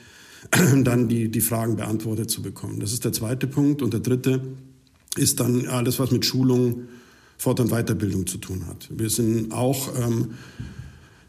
dann 0.84 1.08
die, 1.08 1.30
die 1.30 1.42
Fragen 1.42 1.76
beantwortet 1.76 2.32
zu 2.32 2.42
bekommen. 2.42 2.80
Das 2.80 2.92
ist 2.92 3.06
der 3.06 3.14
zweite 3.14 3.46
Punkt. 3.46 3.84
Und 3.84 3.94
der 3.94 4.00
dritte 4.00 4.42
ist 5.16 5.40
dann 5.42 5.68
alles, 5.68 6.00
was 6.00 6.10
mit 6.10 6.26
Schulung, 6.26 6.86
Fort- 7.38 7.60
und 7.60 7.70
Weiterbildung 7.70 8.26
zu 8.26 8.40
tun 8.40 8.66
hat. 8.66 8.90
Wir 8.90 9.12
sind 9.12 9.52
auch 9.52 9.90
ähm, 9.96 10.30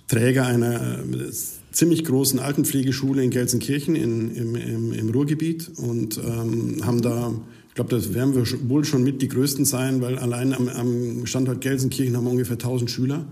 Träger 0.07 0.47
einer 0.47 1.01
äh, 1.01 1.31
ziemlich 1.71 2.03
großen 2.05 2.39
Altenpflegeschule 2.39 3.23
in 3.23 3.31
Gelsenkirchen 3.31 3.95
in, 3.95 4.35
im, 4.35 4.55
im, 4.57 4.93
im 4.93 5.11
Ruhrgebiet 5.11 5.71
und 5.77 6.17
ähm, 6.17 6.79
haben 6.83 7.03
da 7.03 7.35
glaube, 7.79 7.95
das 7.95 8.13
werden 8.13 8.35
wir 8.35 8.45
wohl 8.69 8.85
schon 8.85 9.05
mit 9.05 9.23
die 9.23 9.29
größten 9.29 9.65
sein, 9.65 10.01
weil 10.01 10.19
allein 10.19 10.53
am, 10.53 10.69
am 10.69 11.27
Standort 11.27 11.61
Gelsenkirchen 11.61 12.17
haben 12.17 12.25
wir 12.25 12.33
ungefähr 12.33 12.57
1000 12.57 12.91
Schüler 12.91 13.25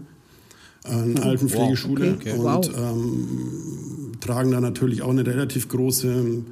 an 0.85 1.17
oh, 1.19 1.23
Altenpflegeschule 1.23 2.13
wow, 2.13 2.15
okay, 2.15 2.31
okay. 2.31 2.39
und 2.39 2.45
wow. 2.45 2.71
ähm, 2.79 4.13
tragen 4.21 4.53
da 4.53 4.61
natürlich 4.61 5.03
auch 5.03 5.11
eine 5.11 5.27
relativ 5.27 5.67
große 5.67 6.45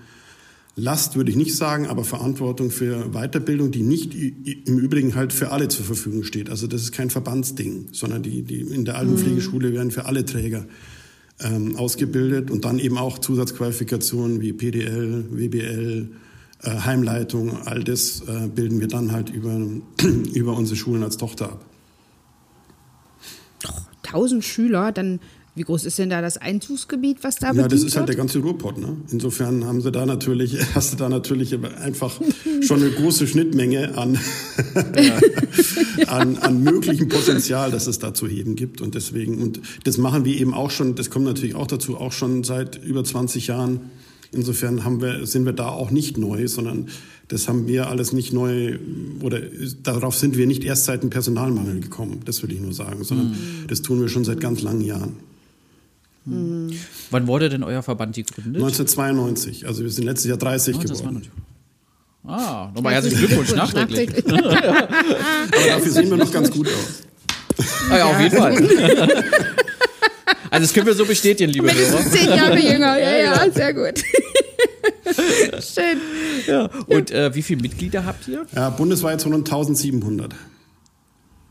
Last, 0.74 1.14
würde 1.14 1.30
ich 1.30 1.36
nicht 1.36 1.54
sagen, 1.54 1.86
aber 1.86 2.02
Verantwortung 2.02 2.72
für 2.72 3.10
Weiterbildung, 3.12 3.70
die 3.70 3.84
nicht 3.84 4.12
im 4.12 4.76
Übrigen 4.76 5.14
halt 5.14 5.32
für 5.32 5.52
alle 5.52 5.68
zur 5.68 5.84
Verfügung 5.84 6.24
steht. 6.24 6.50
Also 6.50 6.66
das 6.66 6.82
ist 6.82 6.90
kein 6.90 7.10
Verbandsding, 7.10 7.90
sondern 7.92 8.24
die, 8.24 8.42
die 8.42 8.62
in 8.62 8.84
der 8.84 8.98
Altenpflegeschule 8.98 9.72
werden 9.72 9.92
für 9.92 10.06
alle 10.06 10.24
Träger 10.24 10.66
ähm, 11.38 11.76
ausgebildet 11.76 12.50
und 12.50 12.64
dann 12.64 12.80
eben 12.80 12.98
auch 12.98 13.20
Zusatzqualifikationen 13.20 14.40
wie 14.40 14.52
PDL, 14.52 15.26
WBL, 15.30 16.08
äh, 16.10 16.24
Heimleitung, 16.62 17.66
all 17.66 17.84
das 17.84 18.22
äh, 18.22 18.48
bilden 18.48 18.80
wir 18.80 18.88
dann 18.88 19.12
halt 19.12 19.30
über, 19.30 19.54
über 20.34 20.56
unsere 20.56 20.76
Schulen 20.76 21.02
als 21.02 21.16
Tochter 21.16 21.52
ab. 21.52 21.64
Oh, 23.68 23.72
1000 24.02 24.44
Schüler, 24.44 24.92
dann 24.92 25.20
wie 25.56 25.62
groß 25.62 25.84
ist 25.84 25.98
denn 26.00 26.10
da 26.10 26.20
das 26.20 26.36
Einzugsgebiet, 26.36 27.22
was 27.22 27.36
da 27.36 27.52
Ja, 27.52 27.68
das 27.68 27.84
ist 27.84 27.96
halt 27.96 28.08
der 28.08 28.16
ganze 28.16 28.40
Ruhrpott. 28.40 28.76
Ne? 28.76 28.96
Insofern 29.12 29.64
haben 29.64 29.80
sie 29.82 29.92
da 29.92 30.04
natürlich, 30.04 30.56
hast 30.74 30.92
du 30.92 30.96
da 30.96 31.08
natürlich 31.08 31.56
einfach 31.80 32.20
schon 32.60 32.82
eine 32.82 32.90
große 32.90 33.28
Schnittmenge 33.28 33.96
an, 33.96 34.18
an, 36.08 36.38
an 36.38 36.62
möglichem 36.64 37.08
Potenzial, 37.08 37.70
das 37.70 37.86
es 37.86 38.00
da 38.00 38.12
zu 38.12 38.26
heben 38.26 38.56
gibt. 38.56 38.80
Und 38.80 38.96
deswegen, 38.96 39.40
und 39.40 39.60
das 39.84 39.96
machen 39.96 40.24
wir 40.24 40.36
eben 40.36 40.54
auch 40.54 40.72
schon, 40.72 40.96
das 40.96 41.10
kommt 41.10 41.24
natürlich 41.24 41.54
auch 41.54 41.68
dazu, 41.68 41.98
auch 41.98 42.12
schon 42.12 42.42
seit 42.42 42.82
über 42.82 43.04
20 43.04 43.46
Jahren 43.46 43.90
Insofern 44.34 44.84
haben 44.84 45.00
wir, 45.00 45.26
sind 45.26 45.44
wir 45.44 45.52
da 45.52 45.68
auch 45.68 45.90
nicht 45.90 46.18
neu, 46.18 46.48
sondern 46.48 46.88
das 47.28 47.48
haben 47.48 47.66
wir 47.66 47.88
alles 47.88 48.12
nicht 48.12 48.32
neu 48.32 48.78
oder 49.22 49.40
darauf 49.82 50.14
sind 50.14 50.36
wir 50.36 50.46
nicht 50.46 50.64
erst 50.64 50.84
seit 50.84 51.02
dem 51.02 51.10
Personalmangel 51.10 51.80
gekommen, 51.80 52.20
das 52.24 52.42
will 52.42 52.52
ich 52.52 52.60
nur 52.60 52.72
sagen, 52.72 53.02
sondern 53.04 53.28
mhm. 53.28 53.66
das 53.68 53.82
tun 53.82 54.00
wir 54.00 54.08
schon 54.08 54.24
seit 54.24 54.40
ganz 54.40 54.62
langen 54.62 54.82
Jahren. 54.82 55.16
Mhm. 56.26 56.72
Wann 57.10 57.26
wurde 57.26 57.48
denn 57.48 57.62
euer 57.62 57.82
Verband 57.82 58.14
gegründet? 58.16 58.62
1992, 58.62 59.66
also 59.66 59.82
wir 59.82 59.90
sind 59.90 60.04
letztes 60.04 60.28
Jahr 60.28 60.38
30 60.38 60.80
geworden. 60.80 61.22
Ah, 62.26 62.70
nochmal 62.74 62.94
herzlichen 62.94 63.18
Glückwunsch, 63.18 63.54
nachträglich. 63.54 64.26
Aber 64.32 65.66
dafür 65.68 65.92
sehen 65.92 66.08
wir 66.08 66.16
noch 66.16 66.32
ganz 66.32 66.50
gut 66.50 66.68
aus. 66.68 67.02
Ah, 67.90 67.98
ja, 67.98 68.04
auf 68.06 68.20
jeden 68.20 68.36
Fall. 68.36 69.24
Also 70.54 70.66
das 70.66 70.72
können 70.72 70.86
wir 70.86 70.94
so 70.94 71.04
bestätigen, 71.04 71.50
liebe 71.50 71.66
Hörer. 71.66 72.08
zehn 72.08 72.28
Jahre 72.28 72.60
jünger, 72.60 72.96
ja, 72.96 73.16
ja, 73.16 73.50
sehr 73.50 73.74
gut. 73.74 74.04
Schön. 75.60 75.98
Ja. 76.46 76.70
Und 76.86 77.10
äh, 77.10 77.34
wie 77.34 77.42
viele 77.42 77.60
Mitglieder 77.60 78.04
habt 78.04 78.28
ihr? 78.28 78.46
Ja, 78.54 78.70
bundesweit 78.70 79.20
so 79.20 79.30
rund 79.30 79.48
1700. 79.48 80.32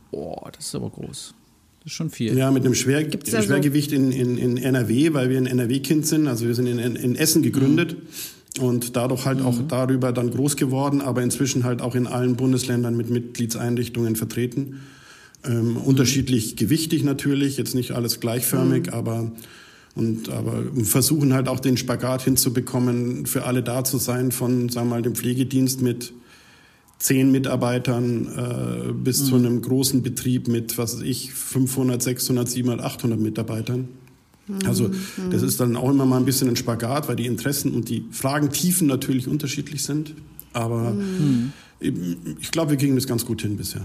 Boah, 0.09 0.49
das 0.55 0.67
ist 0.67 0.75
aber 0.75 0.89
groß. 0.89 1.33
Das 1.79 1.85
ist 1.87 1.91
schon 1.91 2.11
viel. 2.11 2.37
Ja, 2.37 2.49
mit 2.49 2.63
einem 2.63 2.75
Schwer 2.75 3.01
Schwergewicht 3.01 3.89
so? 3.89 3.97
in, 3.97 4.13
in, 4.13 4.37
in 4.37 4.55
NRW, 4.55 5.13
weil 5.13 5.29
wir 5.29 5.37
ein 5.37 5.47
NRW-Kind 5.47 6.07
sind. 6.07 6.29
Also 6.29 6.47
wir 6.47 6.55
sind 6.55 6.67
in, 6.67 6.79
in 6.79 7.17
Essen 7.17 7.43
gegründet 7.43 7.97
mhm. 8.57 8.63
und 8.63 8.95
dadurch 8.95 9.25
halt 9.25 9.39
mhm. 9.39 9.45
auch 9.47 9.57
darüber 9.67 10.13
dann 10.13 10.31
groß 10.31 10.55
geworden, 10.55 11.01
aber 11.01 11.21
inzwischen 11.23 11.65
halt 11.65 11.81
auch 11.81 11.95
in 11.95 12.07
allen 12.07 12.37
Bundesländern 12.37 12.95
mit 12.95 13.09
Mitgliedseinrichtungen 13.09 14.15
vertreten. 14.15 14.79
Ähm, 15.45 15.77
unterschiedlich 15.77 16.55
gewichtig 16.55 17.03
natürlich, 17.03 17.57
jetzt 17.57 17.75
nicht 17.75 17.91
alles 17.91 18.19
gleichförmig, 18.19 18.87
mhm. 18.87 18.93
aber 18.93 19.31
und 19.95 20.29
aber 20.29 20.63
versuchen 20.83 21.33
halt 21.33 21.47
auch 21.47 21.59
den 21.59 21.77
Spagat 21.77 22.23
hinzubekommen, 22.23 23.25
für 23.25 23.43
alle 23.43 23.61
da 23.61 23.83
zu 23.83 23.97
sein, 23.97 24.31
von 24.31 24.69
sagen 24.69 24.87
wir 24.87 24.95
mal 24.95 25.01
dem 25.01 25.15
Pflegedienst 25.15 25.81
mit 25.81 26.13
zehn 26.97 27.31
Mitarbeitern 27.31 28.27
äh, 28.27 28.93
bis 28.93 29.21
mhm. 29.21 29.25
zu 29.25 29.35
einem 29.35 29.61
großen 29.61 30.01
Betrieb 30.01 30.47
mit, 30.47 30.77
was 30.77 30.95
weiß 30.95 31.03
ich, 31.03 31.33
500, 31.33 32.01
600, 32.01 32.49
700, 32.49 32.85
800 32.85 33.19
Mitarbeitern. 33.19 33.89
Mhm. 34.47 34.59
Also 34.65 34.89
das 35.29 35.41
ist 35.41 35.59
dann 35.59 35.75
auch 35.75 35.89
immer 35.89 36.05
mal 36.05 36.17
ein 36.17 36.25
bisschen 36.25 36.47
ein 36.47 36.55
Spagat, 36.55 37.07
weil 37.07 37.17
die 37.17 37.25
Interessen 37.25 37.73
und 37.73 37.89
die 37.89 38.05
Fragentiefen 38.11 38.87
natürlich 38.87 39.27
unterschiedlich 39.27 39.83
sind. 39.83 40.15
Aber 40.53 40.91
mhm. 40.91 41.51
ich 41.79 42.51
glaube, 42.51 42.71
wir 42.71 42.77
kriegen 42.77 42.95
das 42.95 43.05
ganz 43.05 43.25
gut 43.25 43.41
hin 43.41 43.57
bisher. 43.57 43.83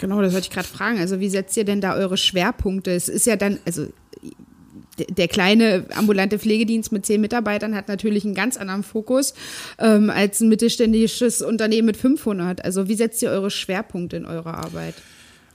Genau, 0.00 0.22
das 0.22 0.32
wollte 0.32 0.46
ich 0.46 0.52
gerade 0.52 0.66
fragen. 0.66 0.98
Also 0.98 1.20
wie 1.20 1.28
setzt 1.28 1.56
ihr 1.58 1.64
denn 1.64 1.82
da 1.82 1.94
eure 1.94 2.16
Schwerpunkte? 2.16 2.90
Es 2.90 3.08
ist 3.08 3.26
ja 3.26 3.36
dann, 3.36 3.58
also 3.66 3.86
der 5.08 5.28
kleine 5.28 5.84
ambulante 5.94 6.38
Pflegedienst 6.38 6.90
mit 6.90 7.06
zehn 7.06 7.20
Mitarbeitern 7.20 7.74
hat 7.74 7.88
natürlich 7.88 8.24
einen 8.24 8.34
ganz 8.34 8.56
anderen 8.56 8.82
Fokus 8.82 9.34
ähm, 9.78 10.10
als 10.10 10.40
ein 10.40 10.48
mittelständisches 10.48 11.42
Unternehmen 11.42 11.86
mit 11.86 11.96
500. 11.98 12.64
Also 12.64 12.88
wie 12.88 12.94
setzt 12.94 13.22
ihr 13.22 13.30
eure 13.30 13.50
Schwerpunkte 13.50 14.16
in 14.16 14.24
eurer 14.24 14.54
Arbeit? 14.54 14.94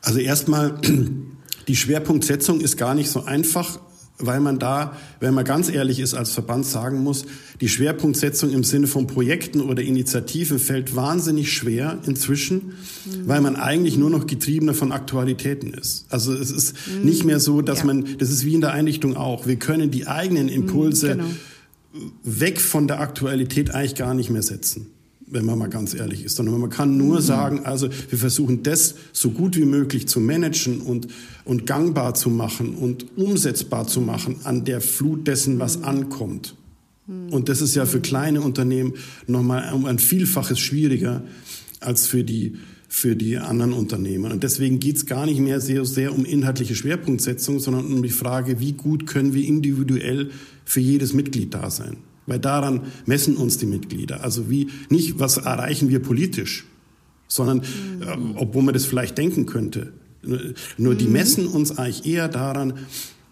Also 0.01 0.19
erstmal, 0.19 0.79
die 1.67 1.75
Schwerpunktsetzung 1.75 2.61
ist 2.61 2.77
gar 2.77 2.93
nicht 2.93 3.09
so 3.09 3.23
einfach 3.23 3.79
weil 4.17 4.39
man 4.39 4.59
da, 4.59 4.95
wenn 5.19 5.33
man 5.33 5.43
ganz 5.43 5.69
ehrlich 5.69 5.99
ist, 5.99 6.13
als 6.13 6.31
Verband 6.31 6.65
sagen 6.65 7.03
muss, 7.03 7.25
die 7.59 7.67
Schwerpunktsetzung 7.67 8.51
im 8.51 8.63
Sinne 8.63 8.87
von 8.87 9.07
Projekten 9.07 9.61
oder 9.61 9.83
Initiativen 9.83 10.57
fällt 10.57 10.95
wahnsinnig 10.95 11.51
schwer 11.51 11.99
inzwischen, 12.05 12.57
mhm. 13.05 13.27
weil 13.27 13.41
man 13.41 13.55
eigentlich 13.55 13.97
nur 13.97 14.09
noch 14.09 14.25
getriebener 14.25 14.73
von 14.73 14.91
Aktualitäten 14.91 15.73
ist. 15.73 16.05
Also 16.09 16.33
es 16.33 16.51
ist 16.51 16.75
mhm. 16.87 17.05
nicht 17.05 17.25
mehr 17.25 17.39
so, 17.39 17.61
dass 17.61 17.79
ja. 17.79 17.85
man, 17.85 18.17
das 18.17 18.29
ist 18.29 18.45
wie 18.45 18.55
in 18.55 18.61
der 18.61 18.71
Einrichtung 18.71 19.17
auch, 19.17 19.47
wir 19.47 19.57
können 19.57 19.91
die 19.91 20.07
eigenen 20.07 20.47
Impulse 20.47 21.15
mhm, 21.15 21.19
genau. 21.19 22.11
weg 22.23 22.61
von 22.61 22.87
der 22.87 23.01
Aktualität 23.01 23.71
eigentlich 23.75 23.95
gar 23.95 24.13
nicht 24.13 24.29
mehr 24.29 24.43
setzen 24.43 24.94
wenn 25.27 25.45
man 25.45 25.57
mal 25.57 25.69
ganz 25.69 25.93
ehrlich 25.93 26.23
ist, 26.23 26.35
sondern 26.35 26.59
man 26.59 26.69
kann 26.69 26.97
nur 26.97 27.17
mhm. 27.17 27.23
sagen, 27.23 27.65
also 27.65 27.89
wir 28.09 28.17
versuchen 28.17 28.63
das 28.63 28.95
so 29.11 29.31
gut 29.31 29.55
wie 29.55 29.65
möglich 29.65 30.07
zu 30.07 30.19
managen 30.19 30.81
und, 30.81 31.07
und 31.45 31.65
gangbar 31.65 32.13
zu 32.13 32.29
machen 32.29 32.75
und 32.75 33.17
umsetzbar 33.17 33.87
zu 33.87 34.01
machen 34.01 34.37
an 34.43 34.65
der 34.65 34.81
Flut 34.81 35.27
dessen, 35.27 35.59
was 35.59 35.79
mhm. 35.79 35.85
ankommt. 35.85 36.55
Mhm. 37.07 37.33
Und 37.33 37.49
das 37.49 37.61
ist 37.61 37.75
ja 37.75 37.85
für 37.85 38.01
kleine 38.01 38.41
Unternehmen 38.41 38.93
nochmal 39.25 39.73
um 39.73 39.85
ein 39.85 39.99
Vielfaches 39.99 40.59
schwieriger 40.59 41.23
als 41.79 42.05
für 42.05 42.23
die, 42.23 42.57
für 42.87 43.15
die 43.15 43.37
anderen 43.37 43.73
Unternehmen. 43.73 44.31
Und 44.31 44.43
deswegen 44.43 44.79
geht 44.79 44.97
es 44.97 45.05
gar 45.07 45.25
nicht 45.25 45.39
mehr 45.39 45.59
sehr, 45.59 45.85
sehr 45.85 46.13
um 46.13 46.23
inhaltliche 46.23 46.75
Schwerpunktsetzung, 46.75 47.59
sondern 47.59 47.85
um 47.85 48.03
die 48.03 48.09
Frage, 48.09 48.59
wie 48.59 48.73
gut 48.73 49.07
können 49.07 49.33
wir 49.33 49.43
individuell 49.43 50.29
für 50.65 50.79
jedes 50.81 51.13
Mitglied 51.13 51.53
da 51.53 51.71
sein. 51.71 51.97
Weil 52.27 52.39
daran 52.39 52.81
messen 53.05 53.37
uns 53.37 53.57
die 53.57 53.65
Mitglieder. 53.65 54.23
Also 54.23 54.49
wie, 54.49 54.69
nicht, 54.89 55.19
was 55.19 55.37
erreichen 55.37 55.89
wir 55.89 55.99
politisch, 55.99 56.65
sondern, 57.27 57.59
äh, 57.59 58.17
obwohl 58.35 58.63
man 58.63 58.73
das 58.73 58.85
vielleicht 58.85 59.17
denken 59.17 59.45
könnte. 59.45 59.93
Nur 60.77 60.95
die 60.95 61.05
mhm. 61.05 61.11
messen 61.11 61.47
uns 61.47 61.77
eigentlich 61.77 62.05
eher 62.05 62.27
daran, 62.27 62.73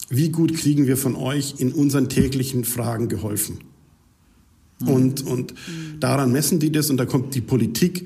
wie 0.09 0.29
gut 0.29 0.53
kriegen 0.53 0.85
wir 0.85 0.97
von 0.97 1.15
euch 1.15 1.55
in 1.57 1.71
unseren 1.71 2.09
täglichen 2.09 2.65
Fragen 2.65 3.07
geholfen. 3.07 3.59
Mhm. 4.79 4.87
Und, 4.87 5.25
und 5.25 5.53
daran 5.99 6.31
messen 6.31 6.59
die 6.59 6.71
das 6.71 6.89
und 6.89 6.97
da 6.97 7.05
kommt 7.05 7.33
die 7.35 7.41
Politik, 7.41 8.05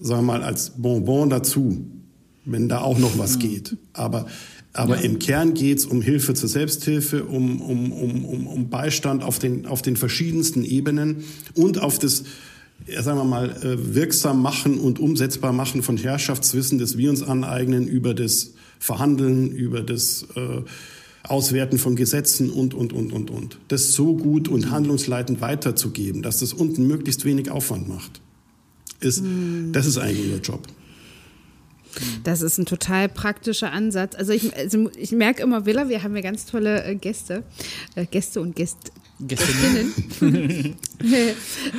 sagen 0.00 0.26
wir 0.26 0.38
mal, 0.38 0.42
als 0.42 0.70
Bonbon 0.70 1.28
dazu, 1.30 1.84
wenn 2.46 2.68
da 2.68 2.80
auch 2.80 2.98
noch 2.98 3.18
was 3.18 3.38
geht. 3.38 3.76
Aber 3.92 4.26
aber 4.74 4.96
ja. 4.96 5.02
im 5.02 5.20
Kern 5.20 5.54
geht's 5.54 5.86
um 5.86 6.02
Hilfe 6.02 6.34
zur 6.34 6.48
Selbsthilfe, 6.48 7.24
um, 7.24 7.60
um, 7.60 7.92
um, 7.92 8.24
um, 8.24 8.46
um 8.46 8.68
Beistand 8.68 9.22
auf 9.22 9.38
den, 9.38 9.66
auf 9.66 9.82
den 9.82 9.96
verschiedensten 9.96 10.64
Ebenen 10.64 11.24
und 11.54 11.80
auf 11.80 12.00
das, 12.00 12.24
sagen 13.00 13.18
wir 13.18 13.24
mal, 13.24 13.50
äh, 13.62 13.94
wirksam 13.94 14.42
machen 14.42 14.78
und 14.78 14.98
umsetzbar 14.98 15.52
machen 15.52 15.84
von 15.84 15.96
Herrschaftswissen, 15.96 16.78
das 16.78 16.98
wir 16.98 17.08
uns 17.08 17.22
aneignen 17.22 17.86
über 17.86 18.14
das 18.14 18.54
Verhandeln, 18.80 19.52
über 19.52 19.80
das 19.80 20.26
äh, 20.34 20.62
Auswerten 21.22 21.78
von 21.78 21.94
Gesetzen 21.94 22.50
und, 22.50 22.74
und, 22.74 22.92
und, 22.92 23.12
und, 23.12 23.30
und. 23.30 23.58
Das 23.68 23.92
so 23.92 24.16
gut 24.16 24.48
und 24.48 24.72
handlungsleitend 24.72 25.40
weiterzugeben, 25.40 26.20
dass 26.22 26.40
das 26.40 26.52
unten 26.52 26.86
möglichst 26.88 27.24
wenig 27.24 27.48
Aufwand 27.50 27.88
macht, 27.88 28.20
ist, 28.98 29.22
mhm. 29.22 29.70
das 29.72 29.86
ist 29.86 29.98
eigentlich 29.98 30.32
unser 30.32 30.42
Job. 30.42 30.66
Das 32.24 32.42
ist 32.42 32.58
ein 32.58 32.66
total 32.66 33.08
praktischer 33.08 33.72
Ansatz. 33.72 34.14
Also 34.14 34.32
ich, 34.32 34.56
also 34.56 34.90
ich 34.96 35.12
merke 35.12 35.42
immer, 35.42 35.66
Villa, 35.66 35.88
wir 35.88 36.02
haben 36.02 36.14
ja 36.16 36.22
ganz 36.22 36.46
tolle 36.46 36.84
äh, 36.84 36.94
Gäste, 36.94 37.42
äh, 37.94 38.06
Gäste 38.06 38.40
und 38.40 38.56
Gäste. 38.56 38.90
Gästinnen. 39.20 39.94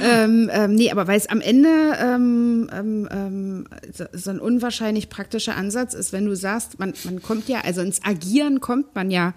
ähm, 0.01 0.49
ähm, 0.53 0.75
nee, 0.75 0.89
aber 0.89 1.07
weil 1.07 1.17
es 1.17 1.27
am 1.27 1.41
Ende 1.41 1.69
ähm, 1.99 2.69
ähm, 2.71 3.09
ähm, 3.11 3.67
so, 3.93 4.05
so, 4.13 4.29
ein 4.29 4.39
unwahrscheinlich 4.39 5.09
praktischer 5.09 5.55
Ansatz 5.57 5.93
ist, 5.93 6.13
wenn 6.13 6.25
du 6.25 6.35
sagst, 6.35 6.79
man, 6.79 6.93
man 7.03 7.21
kommt 7.21 7.49
ja, 7.49 7.61
also 7.61 7.81
ins 7.81 8.03
Agieren 8.03 8.61
kommt 8.61 8.95
man 8.95 9.11
ja 9.11 9.33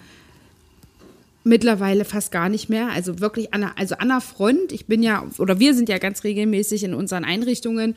mittlerweile 1.43 2.05
fast 2.05 2.31
gar 2.31 2.49
nicht 2.49 2.69
mehr. 2.69 2.91
Also 2.91 3.21
wirklich 3.21 3.53
an 3.53 3.63
der, 3.63 3.79
also 3.79 3.97
an 3.97 4.09
der 4.09 4.21
Front. 4.21 4.71
Ich 4.71 4.87
bin 4.87 5.03
ja, 5.03 5.27
oder 5.39 5.59
wir 5.59 5.75
sind 5.75 5.89
ja 5.89 5.99
ganz 5.99 6.23
regelmäßig 6.23 6.85
in 6.85 6.95
unseren 6.95 7.25
Einrichtungen 7.25 7.97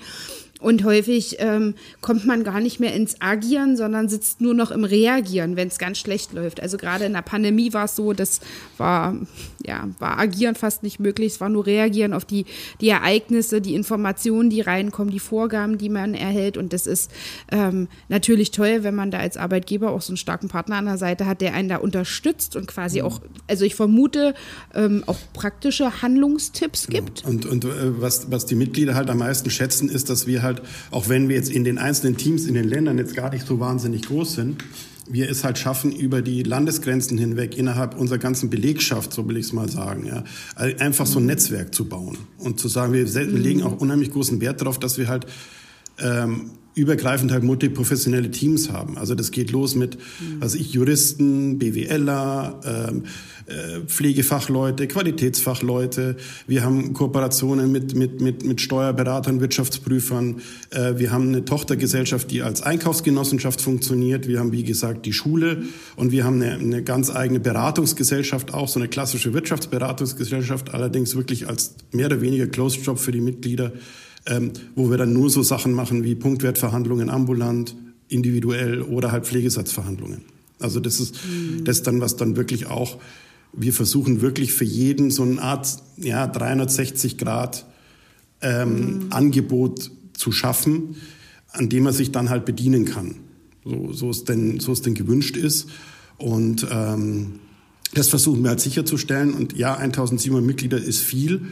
und 0.61 0.83
häufig 0.83 1.37
ähm, 1.39 1.73
kommt 2.01 2.25
man 2.25 2.43
gar 2.43 2.61
nicht 2.61 2.79
mehr 2.79 2.93
ins 2.93 3.19
Agieren, 3.19 3.75
sondern 3.75 4.09
sitzt 4.09 4.41
nur 4.41 4.53
noch 4.53 4.69
im 4.69 4.83
Reagieren, 4.83 5.55
wenn 5.55 5.67
es 5.67 5.79
ganz 5.79 5.97
schlecht 5.97 6.33
läuft. 6.33 6.61
Also 6.61 6.77
gerade 6.77 7.05
in 7.05 7.13
der 7.13 7.23
Pandemie 7.23 7.73
war 7.73 7.85
es 7.85 7.95
so, 7.95 8.13
das 8.13 8.41
war, 8.77 9.15
ja, 9.65 9.89
war 9.97 10.19
Agieren 10.19 10.53
fast 10.53 10.83
nicht 10.83 10.99
möglich. 10.99 11.33
Es 11.33 11.41
war 11.41 11.49
nur 11.49 11.65
Reagieren 11.65 12.13
auf 12.13 12.25
die, 12.25 12.45
die 12.79 12.89
Ereignisse, 12.89 13.59
die 13.59 13.73
Informationen, 13.73 14.51
die 14.51 14.61
reinkommen, 14.61 15.11
die 15.11 15.19
Vorgaben, 15.19 15.79
die 15.79 15.89
man 15.89 16.13
erhält. 16.13 16.57
Und 16.57 16.73
das 16.73 16.85
ist 16.85 17.09
ähm, 17.51 17.87
natürlich 18.07 18.51
toll, 18.51 18.83
wenn 18.83 18.93
man 18.93 19.09
da 19.09 19.17
als 19.17 19.37
Arbeitgeber 19.37 19.89
auch 19.89 20.01
so 20.01 20.11
einen 20.11 20.17
starken 20.17 20.47
Partner 20.47 20.75
an 20.75 20.85
der 20.85 20.99
Seite 20.99 21.25
hat, 21.25 21.41
der 21.41 21.55
einen 21.55 21.69
da 21.69 21.77
unterstützt 21.77 22.55
und 22.55 22.67
quasi 22.67 22.99
mhm. 22.99 23.07
auch, 23.07 23.21
also 23.47 23.65
ich 23.65 23.73
vermute, 23.73 24.35
ähm, 24.75 25.03
auch 25.07 25.17
praktische 25.33 26.03
Handlungstipps 26.03 26.85
gibt. 26.85 27.25
Und, 27.25 27.47
und 27.47 27.65
äh, 27.65 27.99
was, 27.99 28.29
was 28.29 28.45
die 28.45 28.55
Mitglieder 28.55 28.93
halt 28.93 29.09
am 29.09 29.17
meisten 29.17 29.49
schätzen, 29.49 29.89
ist, 29.89 30.11
dass 30.11 30.27
wir 30.27 30.43
halt 30.43 30.50
halt, 30.59 30.67
auch 30.91 31.09
wenn 31.09 31.29
wir 31.29 31.35
jetzt 31.35 31.51
in 31.51 31.63
den 31.63 31.77
einzelnen 31.77 32.17
Teams 32.17 32.45
in 32.45 32.53
den 32.53 32.67
Ländern 32.67 32.97
jetzt 32.97 33.15
gar 33.15 33.31
nicht 33.31 33.45
so 33.45 33.59
wahnsinnig 33.59 34.03
groß 34.03 34.33
sind, 34.33 34.63
wir 35.07 35.29
es 35.29 35.43
halt 35.43 35.57
schaffen, 35.57 35.91
über 35.91 36.21
die 36.21 36.43
Landesgrenzen 36.43 37.17
hinweg 37.17 37.57
innerhalb 37.57 37.99
unserer 37.99 38.17
ganzen 38.17 38.49
Belegschaft, 38.49 39.11
so 39.11 39.27
will 39.27 39.37
ich 39.37 39.47
es 39.47 39.53
mal 39.53 39.69
sagen, 39.69 40.05
ja, 40.05 40.23
einfach 40.55 41.05
so 41.05 41.19
ein 41.19 41.25
Netzwerk 41.25 41.73
zu 41.73 41.85
bauen 41.85 42.17
und 42.37 42.59
zu 42.59 42.67
sagen, 42.67 42.93
wir, 42.93 43.05
legen 43.25 43.63
auch 43.63 43.79
unheimlich 43.79 44.11
großen 44.11 44.39
Wert 44.41 44.61
darauf, 44.61 44.79
dass 44.79 44.97
wir 44.97 45.07
halt 45.07 45.25
ähm, 45.99 46.51
übergreifend 46.73 47.31
halt 47.31 47.43
multiprofessionelle 47.43 48.31
Teams 48.31 48.71
haben. 48.71 48.97
Also 48.97 49.15
das 49.15 49.31
geht 49.31 49.51
los 49.51 49.75
mit, 49.75 49.97
also 50.39 50.57
ich 50.57 50.73
Juristen, 50.73 51.59
BWLer, 51.59 52.59
ähm, 52.63 53.03
äh, 53.47 53.81
Pflegefachleute, 53.85 54.87
Qualitätsfachleute. 54.87 56.15
Wir 56.47 56.63
haben 56.63 56.93
Kooperationen 56.93 57.71
mit, 57.71 57.95
mit, 57.95 58.21
mit, 58.21 58.45
mit 58.45 58.61
Steuerberatern, 58.61 59.41
Wirtschaftsprüfern. 59.41 60.41
Äh, 60.69 60.93
wir 60.97 61.11
haben 61.11 61.27
eine 61.27 61.43
Tochtergesellschaft, 61.43 62.31
die 62.31 62.41
als 62.41 62.61
Einkaufsgenossenschaft 62.61 63.59
funktioniert. 63.59 64.27
Wir 64.27 64.39
haben, 64.39 64.53
wie 64.53 64.63
gesagt, 64.63 65.05
die 65.05 65.13
Schule 65.13 65.63
und 65.97 66.11
wir 66.11 66.23
haben 66.23 66.41
eine, 66.41 66.53
eine 66.53 66.83
ganz 66.83 67.09
eigene 67.09 67.41
Beratungsgesellschaft, 67.41 68.53
auch 68.53 68.69
so 68.69 68.79
eine 68.79 68.87
klassische 68.87 69.33
Wirtschaftsberatungsgesellschaft, 69.33 70.73
allerdings 70.73 71.15
wirklich 71.15 71.49
als 71.49 71.75
mehr 71.91 72.05
oder 72.05 72.21
weniger 72.21 72.47
Closed 72.47 72.85
Job 72.85 72.99
für 72.99 73.11
die 73.11 73.21
Mitglieder 73.21 73.73
ähm, 74.25 74.51
wo 74.75 74.89
wir 74.89 74.97
dann 74.97 75.13
nur 75.13 75.29
so 75.29 75.43
Sachen 75.43 75.73
machen 75.73 76.03
wie 76.03 76.15
Punktwertverhandlungen 76.15 77.09
ambulant, 77.09 77.75
individuell 78.07 78.81
oder 78.81 79.11
halt 79.11 79.25
Pflegesatzverhandlungen. 79.25 80.21
Also 80.59 80.79
das 80.79 80.99
ist 80.99 81.15
mhm. 81.25 81.63
das 81.63 81.81
dann, 81.83 82.01
was 82.01 82.17
dann 82.17 82.35
wirklich 82.35 82.67
auch, 82.67 82.99
wir 83.53 83.73
versuchen 83.73 84.21
wirklich 84.21 84.53
für 84.53 84.65
jeden 84.65 85.11
so 85.11 85.23
eine 85.23 85.41
Art 85.41 85.67
ja, 85.97 86.27
360 86.27 87.17
Grad 87.17 87.65
ähm, 88.41 88.69
mhm. 88.69 89.07
Angebot 89.11 89.91
zu 90.13 90.31
schaffen, 90.31 90.95
an 91.51 91.69
dem 91.69 91.85
er 91.85 91.93
sich 91.93 92.11
dann 92.11 92.29
halt 92.29 92.45
bedienen 92.45 92.85
kann. 92.85 93.15
So, 93.63 93.91
so, 93.91 94.09
es, 94.09 94.23
denn, 94.23 94.59
so 94.59 94.71
es 94.71 94.81
denn 94.81 94.93
gewünscht 94.93 95.37
ist. 95.37 95.67
Und 96.17 96.65
ähm, 96.71 97.39
das 97.93 98.07
versuchen 98.09 98.43
wir 98.43 98.49
halt 98.49 98.59
sicherzustellen. 98.59 99.33
Und 99.33 99.57
ja, 99.57 99.75
1700 99.75 100.45
Mitglieder 100.45 100.77
ist 100.77 101.01
viel. 101.01 101.47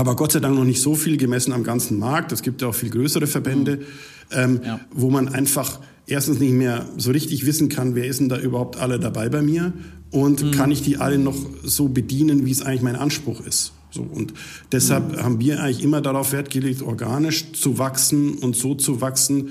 Aber 0.00 0.16
Gott 0.16 0.32
sei 0.32 0.40
Dank 0.40 0.54
noch 0.54 0.64
nicht 0.64 0.80
so 0.80 0.94
viel 0.94 1.18
gemessen 1.18 1.52
am 1.52 1.62
ganzen 1.62 1.98
Markt. 1.98 2.32
Es 2.32 2.40
gibt 2.40 2.62
ja 2.62 2.68
auch 2.68 2.74
viel 2.74 2.88
größere 2.88 3.26
Verbände, 3.26 3.76
mhm. 3.76 3.84
ähm, 4.30 4.60
ja. 4.64 4.80
wo 4.94 5.10
man 5.10 5.28
einfach 5.28 5.78
erstens 6.06 6.38
nicht 6.38 6.54
mehr 6.54 6.86
so 6.96 7.10
richtig 7.10 7.44
wissen 7.44 7.68
kann, 7.68 7.94
wer 7.94 8.06
ist 8.06 8.18
denn 8.18 8.30
da 8.30 8.38
überhaupt 8.38 8.78
alle 8.78 8.98
dabei 8.98 9.28
bei 9.28 9.42
mir 9.42 9.74
und 10.10 10.42
mhm. 10.42 10.50
kann 10.52 10.70
ich 10.70 10.80
die 10.80 10.96
alle 10.96 11.18
noch 11.18 11.36
so 11.64 11.88
bedienen, 11.90 12.46
wie 12.46 12.50
es 12.50 12.62
eigentlich 12.62 12.80
mein 12.80 12.96
Anspruch 12.96 13.42
ist. 13.42 13.72
So, 13.90 14.00
und 14.00 14.32
deshalb 14.72 15.12
mhm. 15.12 15.22
haben 15.22 15.40
wir 15.40 15.62
eigentlich 15.62 15.84
immer 15.84 16.00
darauf 16.00 16.32
Wert 16.32 16.48
gelegt, 16.48 16.80
organisch 16.80 17.52
zu 17.52 17.76
wachsen 17.76 18.38
und 18.38 18.56
so 18.56 18.74
zu 18.74 19.02
wachsen. 19.02 19.50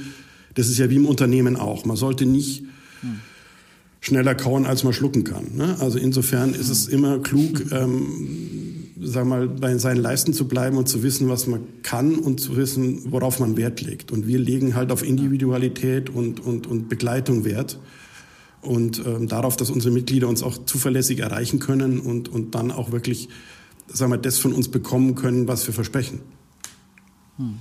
Das 0.56 0.68
ist 0.68 0.80
ja 0.80 0.90
wie 0.90 0.96
im 0.96 1.06
Unternehmen 1.06 1.58
auch. 1.58 1.86
Man 1.86 1.96
sollte 1.96 2.26
nicht 2.26 2.64
mhm. 3.04 3.20
schneller 4.02 4.34
kauen, 4.34 4.66
als 4.66 4.84
man 4.84 4.94
schlucken 4.94 5.26
kann. 5.26 5.46
Ne? 5.56 5.78
Also 5.80 6.00
insofern 6.00 6.56
ist 6.56 6.70
es 6.70 6.88
immer 6.88 7.20
klug, 7.20 7.66
ähm, 7.72 8.59
sag 9.02 9.26
mal, 9.26 9.48
bei 9.48 9.78
seinen 9.78 10.02
Leisten 10.02 10.34
zu 10.34 10.48
bleiben 10.48 10.78
und 10.78 10.88
zu 10.88 11.04
wissen, 11.04 11.30
was 11.30 11.48
man 11.48 11.82
kann 11.84 12.16
und 12.16 12.40
zu 12.40 12.58
wissen, 12.58 13.12
worauf 13.12 13.40
man 13.40 13.58
Wert 13.58 13.82
legt. 13.82 14.12
Und 14.12 14.28
wir 14.28 14.40
legen 14.40 14.76
halt 14.76 14.92
auf 14.92 15.04
Individualität 15.04 16.10
und, 16.10 16.40
und, 16.40 16.68
und 16.68 16.90
Begleitung 16.90 17.46
Wert 17.46 17.80
und 18.62 19.02
ähm, 19.06 19.28
darauf, 19.28 19.56
dass 19.56 19.70
unsere 19.70 19.94
Mitglieder 19.94 20.28
uns 20.28 20.44
auch 20.44 20.66
zuverlässig 20.66 21.20
erreichen 21.20 21.60
können 21.60 22.00
und, 22.00 22.30
und 22.30 22.56
dann 22.56 22.72
auch 22.72 22.92
wirklich, 22.92 23.30
sagen 23.88 24.12
wir, 24.12 24.18
das 24.18 24.38
von 24.38 24.54
uns 24.54 24.70
bekommen 24.70 25.16
können, 25.16 25.48
was 25.48 25.66
wir 25.66 25.74
versprechen. 25.74 26.22
Hm. 27.38 27.56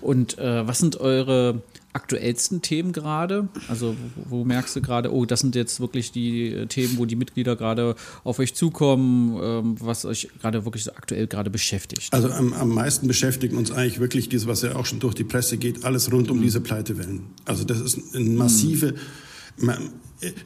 Und 0.00 0.38
äh, 0.38 0.66
was 0.66 0.78
sind 0.78 1.00
eure 1.00 1.62
aktuellsten 1.92 2.62
Themen 2.62 2.92
gerade? 2.92 3.48
Also 3.68 3.96
wo, 4.14 4.38
wo 4.38 4.44
merkst 4.44 4.76
du 4.76 4.80
gerade, 4.80 5.12
oh, 5.12 5.24
das 5.24 5.40
sind 5.40 5.54
jetzt 5.54 5.80
wirklich 5.80 6.12
die 6.12 6.48
äh, 6.48 6.66
Themen, 6.66 6.98
wo 6.98 7.04
die 7.04 7.16
Mitglieder 7.16 7.56
gerade 7.56 7.96
auf 8.24 8.38
euch 8.38 8.54
zukommen, 8.54 9.38
ähm, 9.42 9.76
was 9.80 10.04
euch 10.04 10.28
gerade 10.40 10.64
wirklich 10.64 10.84
so 10.84 10.92
aktuell 10.92 11.26
gerade 11.26 11.50
beschäftigt? 11.50 12.12
Also 12.12 12.30
am, 12.30 12.52
am 12.52 12.68
meisten 12.68 13.06
beschäftigt 13.08 13.54
uns 13.54 13.72
eigentlich 13.72 13.98
wirklich 14.00 14.28
dieses, 14.28 14.46
was 14.46 14.62
ja 14.62 14.76
auch 14.76 14.86
schon 14.86 15.00
durch 15.00 15.14
die 15.14 15.24
Presse 15.24 15.56
geht, 15.56 15.84
alles 15.84 16.12
rund 16.12 16.30
um 16.30 16.38
mhm. 16.38 16.42
diese 16.42 16.60
Pleitewellen. 16.60 17.22
Also 17.44 17.64
das 17.64 17.80
ist 17.80 18.14
eine 18.14 18.30
massive... 18.30 18.92
Mhm. 18.92 18.96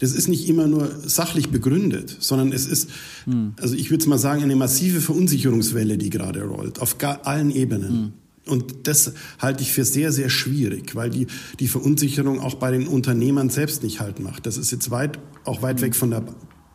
Das 0.01 0.13
ist 0.13 0.29
nicht 0.29 0.49
immer 0.49 0.67
nur 0.67 0.89
sachlich 1.05 1.51
begründet, 1.51 2.17
sondern 2.21 2.53
es 2.53 2.67
ist, 2.67 2.91
mhm. 3.27 3.55
also 3.61 3.75
ich 3.75 3.91
würde 3.91 4.09
mal 4.09 4.19
sagen, 4.19 4.43
eine 4.43 4.57
massive 4.57 5.01
Verunsicherungswelle, 5.01 5.99
die 5.99 6.11
gerade 6.11 6.43
rollt, 6.43 6.81
auf 6.81 6.97
allen 7.25 7.51
Ebenen. 7.51 8.15
Und 8.47 8.87
das 8.87 9.15
halte 9.39 9.63
ich 9.63 9.73
für 9.73 9.85
sehr, 9.85 10.13
sehr 10.13 10.29
schwierig, 10.29 10.95
weil 10.95 11.11
die, 11.11 11.27
die 11.61 11.69
Verunsicherung 11.69 12.41
auch 12.41 12.57
bei 12.57 12.71
den 12.71 12.87
Unternehmern 12.87 13.49
selbst 13.49 13.83
nicht 13.83 14.01
halt 14.01 14.21
macht. 14.21 14.47
Das 14.47 14.59
ist 14.59 14.71
jetzt 14.71 14.91
weit, 14.91 15.19
auch 15.45 15.63
weit 15.63 15.81
weg 15.81 15.97
von 15.97 16.11
der 16.11 16.23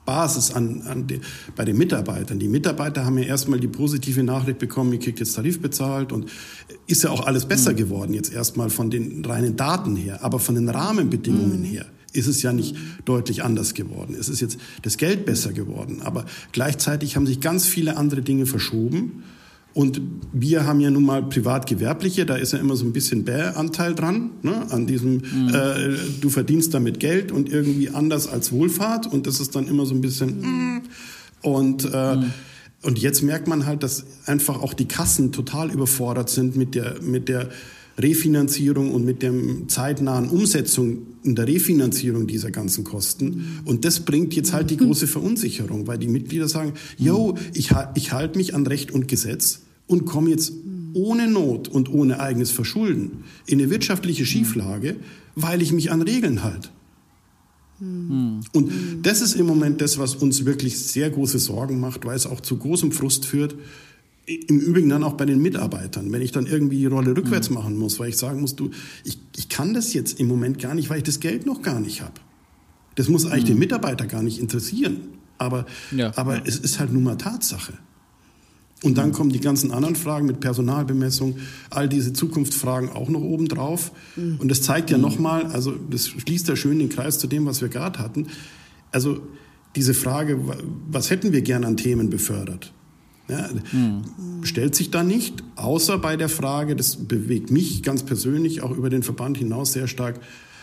Basis 0.10 0.52
an, 0.52 0.82
an 0.88 1.06
die, 1.06 1.22
bei 1.56 1.66
den 1.66 1.78
Mitarbeitern. 1.78 2.40
Die 2.40 2.48
Mitarbeiter 2.48 3.06
haben 3.06 3.20
ja 3.20 3.26
erstmal 3.26 3.60
die 3.60 3.68
positive 3.68 4.24
Nachricht 4.24 4.58
bekommen, 4.58 4.92
ihr 4.94 5.00
kriegt 5.00 5.20
jetzt 5.20 5.36
Tarif 5.36 5.62
bezahlt 5.62 6.12
und 6.12 6.32
ist 6.88 7.04
ja 7.04 7.12
auch 7.12 7.28
alles 7.28 7.46
besser 7.46 7.74
mhm. 7.74 7.78
geworden, 7.78 8.14
jetzt 8.16 8.34
erstmal 8.34 8.72
von 8.72 8.90
den 8.90 9.24
reinen 9.24 9.56
Daten 9.56 9.96
her, 9.96 10.24
aber 10.24 10.40
von 10.40 10.56
den 10.56 10.68
Rahmenbedingungen 10.68 11.60
mhm. 11.60 11.66
her 11.66 11.86
ist 12.12 12.26
es 12.26 12.42
ja 12.42 12.54
nicht 12.54 12.76
deutlich 13.06 13.44
anders 13.44 13.76
geworden. 13.76 14.16
Es 14.20 14.30
ist 14.30 14.40
jetzt 14.40 14.58
das 14.82 14.98
Geld 14.98 15.28
besser 15.28 15.54
geworden, 15.54 16.02
aber 16.02 16.26
gleichzeitig 16.54 17.16
haben 17.16 17.28
sich 17.28 17.40
ganz 17.40 17.68
viele 17.68 17.96
andere 17.96 18.24
Dinge 18.24 18.48
verschoben 18.48 19.24
und 19.73 20.01
wir 20.34 20.65
haben 20.65 20.79
ja 20.79 20.89
nun 20.89 21.05
mal 21.05 21.23
Privatgewerbliche, 21.23 22.25
da 22.25 22.36
ist 22.36 22.53
ja 22.53 22.60
immer 22.60 22.75
so 22.75 22.86
ein 22.86 22.93
bisschen 22.93 23.23
Bäh-Anteil 23.23 23.93
dran, 23.93 24.32
ne? 24.41 24.65
an 24.71 24.88
diesem, 24.88 25.17
mhm. 25.17 25.51
äh, 25.53 25.95
du 26.19 26.29
verdienst 26.29 26.73
damit 26.73 26.99
Geld 26.99 27.32
und 27.32 27.51
irgendwie 27.51 27.89
anders 27.89 28.27
als 28.27 28.51
Wohlfahrt 28.51 29.08
und 29.08 29.27
das 29.27 29.39
ist 29.39 29.55
dann 29.55 29.67
immer 29.67 29.86
so 29.86 29.93
ein 29.93 30.01
bisschen, 30.01 30.41
mm. 30.41 30.82
und, 31.43 31.86
äh, 31.93 32.15
mhm. 32.15 32.34
und 32.82 32.99
jetzt 32.99 33.21
merkt 33.21 33.47
man 33.47 33.67
halt, 33.67 33.84
dass 33.84 34.05
einfach 34.25 34.60
auch 34.60 34.73
die 34.73 34.88
Kassen 34.88 35.32
total 35.32 35.71
überfordert 35.71 36.29
sind 36.29 36.55
mit 36.55 36.73
der, 36.73 37.01
mit 37.01 37.29
der 37.29 37.49
Refinanzierung 38.02 38.92
und 38.92 39.06
mit 39.06 39.22
der 39.22 39.34
zeitnahen 39.68 40.30
Umsetzung 40.30 41.00
in 41.24 41.36
der 41.36 41.48
Refinanzierung 41.48 42.28
dieser 42.28 42.52
ganzen 42.52 42.84
Kosten. 42.84 43.60
Und 43.66 43.86
das 43.86 44.02
bringt 44.02 44.34
jetzt 44.36 44.54
halt 44.54 44.70
die 44.70 44.78
große 44.78 45.08
Verunsicherung, 45.08 45.88
weil 45.88 45.98
die 45.98 46.08
Mitglieder 46.08 46.48
sagen, 46.48 46.74
yo, 46.98 47.36
ich, 47.54 47.72
ich 47.96 48.12
halte 48.12 48.38
mich 48.38 48.56
an 48.56 48.66
Recht 48.66 48.92
und 48.92 49.08
Gesetz 49.08 49.62
und 49.88 50.06
komme 50.06 50.30
jetzt 50.30 50.54
ohne 50.94 51.28
Not 51.28 51.68
und 51.68 51.92
ohne 51.92 52.20
eigenes 52.20 52.52
Verschulden 52.52 53.24
in 53.46 53.60
eine 53.60 53.70
wirtschaftliche 53.70 54.26
Schieflage, 54.26 54.96
weil 55.36 55.62
ich 55.62 55.72
mich 55.72 55.92
an 55.92 56.02
Regeln 56.02 56.44
halte. 56.44 56.70
Und 57.82 58.72
das 59.04 59.22
ist 59.22 59.36
im 59.36 59.46
Moment 59.46 59.80
das, 59.80 59.98
was 59.98 60.16
uns 60.16 60.46
wirklich 60.46 60.78
sehr 60.78 61.10
große 61.10 61.40
Sorgen 61.40 61.80
macht, 61.80 62.06
weil 62.06 62.16
es 62.16 62.26
auch 62.26 62.42
zu 62.42 62.58
großem 62.58 62.92
Frust 62.92 63.26
führt, 63.26 63.56
im 64.30 64.60
Übrigen 64.60 64.89
dann 64.89 65.04
auch 65.04 65.13
bei 65.13 65.26
den 65.26 65.42
Mitarbeitern, 65.42 66.12
wenn 66.12 66.22
ich 66.22 66.32
dann 66.32 66.46
irgendwie 66.46 66.78
die 66.78 66.86
Rolle 66.86 67.15
rückwärts 67.15 67.50
mhm. 67.50 67.56
machen 67.56 67.78
muss, 67.78 68.00
weil 68.00 68.10
ich 68.10 68.18
sagen 68.18 68.42
muss, 68.42 68.56
du, 68.56 68.70
ich, 69.04 69.20
ich 69.36 69.50
kann 69.50 69.74
das 69.74 69.94
jetzt 69.94 70.20
im 70.20 70.28
Moment 70.28 70.60
gar 70.60 70.76
nicht, 70.76 70.89
weil 70.89 70.98
ich 70.98 71.04
das 71.04 71.20
Geld 71.20 71.46
noch 71.46 71.62
gar 71.62 71.80
nicht 71.80 72.02
habe. 72.02 72.13
Das 72.96 73.08
muss 73.08 73.26
eigentlich 73.26 73.46
mhm. 73.46 73.48
den 73.48 73.60
Mitarbeiter 73.60 74.06
gar 74.06 74.22
nicht 74.22 74.39
interessieren. 74.39 74.98
Aber, 75.38 75.65
ja. 75.92 76.12
aber 76.18 76.46
es 76.46 76.58
ist 76.58 76.80
halt 76.80 76.92
nun 76.92 77.04
mal 77.04 77.15
Tatsache. 77.15 77.74
Und 78.84 78.98
dann 78.98 79.10
mhm. 79.10 79.13
kommen 79.13 79.30
die 79.32 79.39
ganzen 79.39 79.72
anderen 79.72 79.96
Fragen 79.96 80.26
mit 80.26 80.39
Personalbemessung, 80.39 81.38
all 81.70 81.89
diese 81.89 82.13
Zukunftsfragen 82.13 82.89
auch 82.89 83.10
noch 83.10 83.22
oben 83.22 83.48
drauf. 83.48 83.92
Mhm. 84.15 84.38
Und 84.39 84.50
das 84.50 84.62
zeigt 84.62 84.89
ja 84.92 84.98
mhm. 84.98 85.04
nochmal, 85.04 85.46
also 85.48 85.74
das 85.89 86.08
schließt 86.08 86.48
ja 86.48 86.56
schön 86.56 86.80
den 86.80 86.89
Kreis 86.89 87.20
zu 87.20 87.28
dem, 87.28 87.46
was 87.46 87.62
wir 87.62 87.70
gerade 87.70 88.00
hatten. 88.00 88.28
Also 88.92 89.22
diese 89.76 89.94
Frage, 89.94 90.39
was 90.89 91.10
hätten 91.10 91.32
wir 91.32 91.42
gern 91.42 91.63
an 91.63 91.78
Themen 91.78 92.10
befördert? 92.10 92.74
Ja, 93.30 93.50
mhm. 93.72 94.04
Stellt 94.44 94.76
sich 94.76 94.89
da 94.89 95.04
nicht, 95.04 95.44
außer 95.56 95.98
bei 96.00 96.18
der 96.18 96.30
Frage, 96.30 96.76
das 96.76 96.96
bewegt 96.96 97.52
mich 97.52 97.84
ganz 97.84 98.04
persönlich 98.04 98.62
auch 98.62 98.72
über 98.72 98.89
den 98.89 99.04
Verband 99.04 99.38
hinaus 99.38 99.74
sehr 99.74 99.88
stark, 99.88 100.20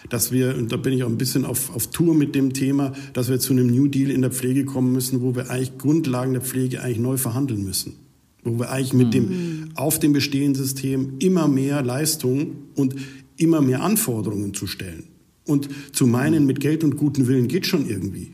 dass 0.09 0.33
wir, 0.33 0.57
und 0.57 0.72
da 0.72 0.76
bin 0.76 0.92
ich 0.92 1.05
auch 1.05 1.09
ein 1.09 1.18
bisschen 1.18 1.44
auf, 1.44 1.74
auf 1.74 1.88
Tour 1.88 2.14
mit 2.14 2.35
dem 2.35 2.52
Thema, 2.52 2.92
dass 3.12 3.29
wir 3.29 3.38
zu 3.38 3.52
einem 3.52 3.68
New 3.68 3.88
Deal 3.88 4.11
in 4.11 4.22
der 4.22 4.31
Pflege 4.31 4.64
kommen 4.64 4.92
müssen, 4.92 5.22
wo 5.22 5.35
wir 5.35 5.50
eigentlich 5.50 5.79
Grundlagen 5.79 6.33
der 6.33 6.42
Pflege 6.42 6.83
eigentlich 6.83 6.98
neu 6.98 7.16
verhandeln 7.16 7.64
müssen. 7.64 7.94
Wo 8.42 8.59
wir 8.59 8.70
eigentlich 8.70 8.92
mit 8.92 9.14
dem, 9.14 9.29
mhm. 9.29 9.68
auf 9.74 9.98
dem 9.98 10.12
bestehenden 10.12 10.55
System 10.55 11.14
immer 11.18 11.48
mehr 11.48 11.83
Leistung 11.83 12.57
und 12.74 12.94
immer 13.37 13.61
mehr 13.61 13.83
Anforderungen 13.83 14.55
zu 14.55 14.66
stellen. 14.66 15.05
Und 15.44 15.68
zu 15.92 16.07
meinen, 16.07 16.46
mit 16.46 16.61
Geld 16.61 16.83
und 16.83 16.96
guten 16.96 17.29
Willen 17.29 17.48
geht 17.48 17.66
schon 17.66 17.88
irgendwie. 17.88 18.33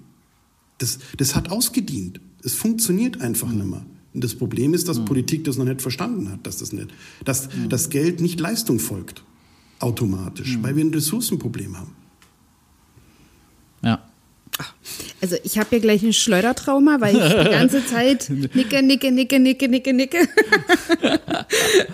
Das, 0.78 0.98
das 1.16 1.34
hat 1.34 1.50
ausgedient. 1.50 2.20
Es 2.42 2.54
funktioniert 2.54 3.20
einfach 3.20 3.50
nicht 3.50 3.66
mehr. 3.66 3.84
Das 4.14 4.34
Problem 4.34 4.74
ist, 4.74 4.88
dass 4.88 4.98
mhm. 4.98 5.06
Politik 5.06 5.44
das 5.44 5.56
noch 5.56 5.64
nicht 5.64 5.80
verstanden 5.80 6.30
hat, 6.30 6.46
dass 6.46 6.58
das 6.58 6.72
nicht, 6.72 6.88
dass 7.24 7.48
mhm. 7.54 7.68
das 7.68 7.88
Geld 7.88 8.20
nicht 8.20 8.40
Leistung 8.40 8.78
folgt 8.78 9.24
automatisch, 9.78 10.56
mhm. 10.56 10.62
weil 10.62 10.76
wir 10.76 10.84
ein 10.84 10.94
Ressourcenproblem 10.94 11.78
haben. 11.78 11.96
Ja. 13.82 14.02
Also 15.20 15.36
ich 15.44 15.58
habe 15.58 15.76
ja 15.76 15.80
gleich 15.80 16.02
ein 16.02 16.12
Schleudertrauma, 16.12 17.00
weil 17.00 17.16
ich 17.16 17.22
die 17.22 17.50
ganze 17.50 17.84
Zeit 17.86 18.28
nicke, 18.28 18.82
nicke, 18.82 19.10
nicke, 19.10 19.40
nicke, 19.40 19.68
nicke, 19.68 19.92
nicke. 19.92 20.18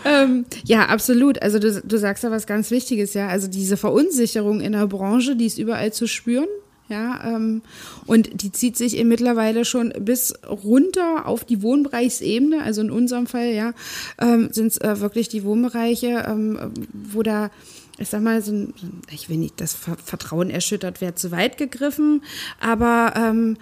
ähm, 0.05 0.45
ja, 0.65 0.87
absolut. 0.87 1.41
Also 1.41 1.59
du, 1.59 1.81
du 1.81 1.99
sagst 1.99 2.25
da 2.25 2.31
was 2.31 2.47
ganz 2.47 2.71
Wichtiges, 2.71 3.15
ja. 3.15 3.29
Also 3.29 3.47
diese 3.47 3.77
Verunsicherung 3.77 4.61
in 4.61 4.73
der 4.73 4.87
Branche, 4.87 5.37
die 5.37 5.47
ist 5.47 5.59
überall 5.59 5.93
zu 5.93 6.09
spüren. 6.09 6.49
Ja, 6.89 7.35
ähm, 7.35 7.63
und 8.07 8.43
die 8.43 8.51
zieht 8.51 8.77
sich 8.77 8.97
eben 8.97 9.11
mittlerweile 9.11 9.67
schon 9.67 9.93
bis 10.01 10.33
runter 10.47 11.27
auf 11.27 11.45
die 11.45 11.63
Wohnbereichsebene. 11.63 12.63
Also 12.63 12.81
in 12.81 12.91
unserem 12.91 13.27
Fall, 13.27 13.53
ja, 13.53 13.75
ähm, 14.19 14.49
sind 14.53 14.69
es 14.69 14.79
äh, 14.79 15.01
wirklich 15.01 15.29
die 15.29 15.45
Wohnbereiche, 15.45 16.25
ähm, 16.27 16.73
wo 16.93 17.23
da 17.23 17.51
ich 17.99 18.09
sag 18.09 18.23
mal, 18.23 18.41
so 18.43 18.53
ein, 18.53 18.75
ich 19.11 19.29
will 19.29 19.39
nicht, 19.39 19.61
das 19.61 19.75
Vertrauen 19.75 20.51
erschüttert 20.51 21.01
wäre 21.01 21.17
zu 21.17 21.33
weit 21.33 21.59
gegriffen, 21.59 22.23
aber 22.61 23.15
ähm, 23.17 23.57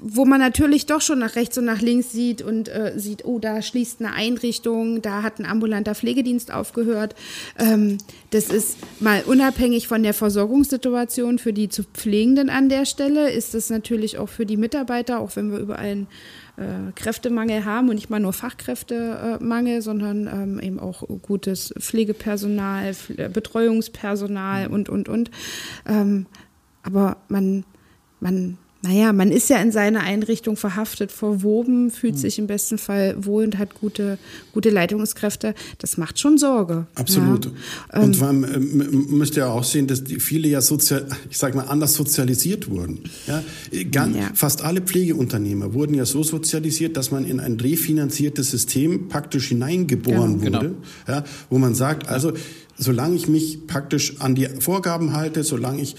wo 0.00 0.24
man 0.24 0.40
natürlich 0.40 0.86
doch 0.86 1.00
schon 1.00 1.20
nach 1.20 1.36
rechts 1.36 1.56
und 1.56 1.64
nach 1.64 1.80
links 1.80 2.12
sieht 2.12 2.42
und 2.42 2.68
äh, 2.68 2.92
sieht, 2.96 3.24
oh, 3.24 3.38
da 3.38 3.62
schließt 3.62 4.00
eine 4.00 4.12
Einrichtung, 4.12 5.02
da 5.02 5.22
hat 5.22 5.38
ein 5.38 5.46
ambulanter 5.46 5.94
Pflegedienst 5.94 6.52
aufgehört. 6.52 7.14
Ähm, 7.58 7.98
das 8.30 8.50
ist 8.50 8.78
mal 9.00 9.22
unabhängig 9.22 9.88
von 9.88 10.02
der 10.02 10.14
Versorgungssituation 10.14 11.38
für 11.38 11.52
die 11.52 11.68
zu 11.68 11.84
Pflegenden 11.84 12.50
an 12.50 12.68
der 12.68 12.86
Stelle, 12.86 13.30
ist 13.30 13.54
das 13.54 13.70
natürlich 13.70 14.18
auch 14.18 14.28
für 14.28 14.46
die 14.46 14.56
Mitarbeiter, 14.56 15.20
auch 15.20 15.36
wenn 15.36 15.52
wir 15.52 15.58
überall 15.58 15.84
einen 15.84 16.06
äh, 16.56 16.92
Kräftemangel 16.94 17.64
haben 17.64 17.88
und 17.88 17.94
nicht 17.94 18.10
mal 18.10 18.20
nur 18.20 18.32
Fachkräftemangel, 18.32 19.80
sondern 19.80 20.26
ähm, 20.26 20.60
eben 20.60 20.80
auch 20.80 21.02
gutes 21.22 21.72
Pflegepersonal, 21.78 22.94
Betreuungspersonal 23.32 24.66
und, 24.66 24.88
und, 24.88 25.08
und. 25.08 25.30
Ähm, 25.86 26.26
aber 26.82 27.16
man, 27.28 27.64
man 28.20 28.58
naja, 28.84 29.14
man 29.14 29.30
ist 29.30 29.48
ja 29.48 29.56
in 29.62 29.72
seiner 29.72 30.00
Einrichtung 30.00 30.58
verhaftet, 30.58 31.10
verwoben, 31.10 31.90
fühlt 31.90 32.16
mhm. 32.16 32.18
sich 32.18 32.38
im 32.38 32.46
besten 32.46 32.76
Fall 32.76 33.16
wohl 33.24 33.44
und 33.44 33.56
hat 33.56 33.80
gute, 33.80 34.18
gute 34.52 34.68
Leitungskräfte. 34.68 35.54
Das 35.78 35.96
macht 35.96 36.20
schon 36.20 36.36
Sorge. 36.36 36.86
Absolut. 36.94 37.50
Ja. 37.92 38.00
Und 38.00 38.20
man 38.20 38.44
ähm, 38.44 39.06
müsste 39.08 39.40
ja 39.40 39.48
auch 39.48 39.64
sehen, 39.64 39.86
dass 39.86 40.04
die 40.04 40.20
viele 40.20 40.48
ja 40.48 40.60
sozial, 40.60 41.06
ich 41.30 41.38
sag 41.38 41.54
mal, 41.54 41.62
anders 41.62 41.94
sozialisiert 41.94 42.68
wurden. 42.68 43.00
Ja? 43.26 43.42
Ganz, 43.90 44.16
ja. 44.18 44.30
Fast 44.34 44.62
alle 44.62 44.82
Pflegeunternehmer 44.82 45.72
wurden 45.72 45.94
ja 45.94 46.04
so 46.04 46.22
sozialisiert, 46.22 46.98
dass 46.98 47.10
man 47.10 47.24
in 47.24 47.40
ein 47.40 47.58
refinanziertes 47.58 48.50
System 48.50 49.08
praktisch 49.08 49.48
hineingeboren 49.48 50.42
genau. 50.42 50.58
wurde, 50.58 50.68
genau. 51.06 51.18
ja? 51.18 51.24
wo 51.48 51.56
man 51.56 51.74
sagt, 51.74 52.06
also 52.08 52.34
solange 52.76 53.16
ich 53.16 53.28
mich 53.28 53.66
praktisch 53.66 54.20
an 54.20 54.34
die 54.34 54.46
Vorgaben 54.46 55.12
halte, 55.12 55.44
solange 55.44 55.82
ich 55.82 55.96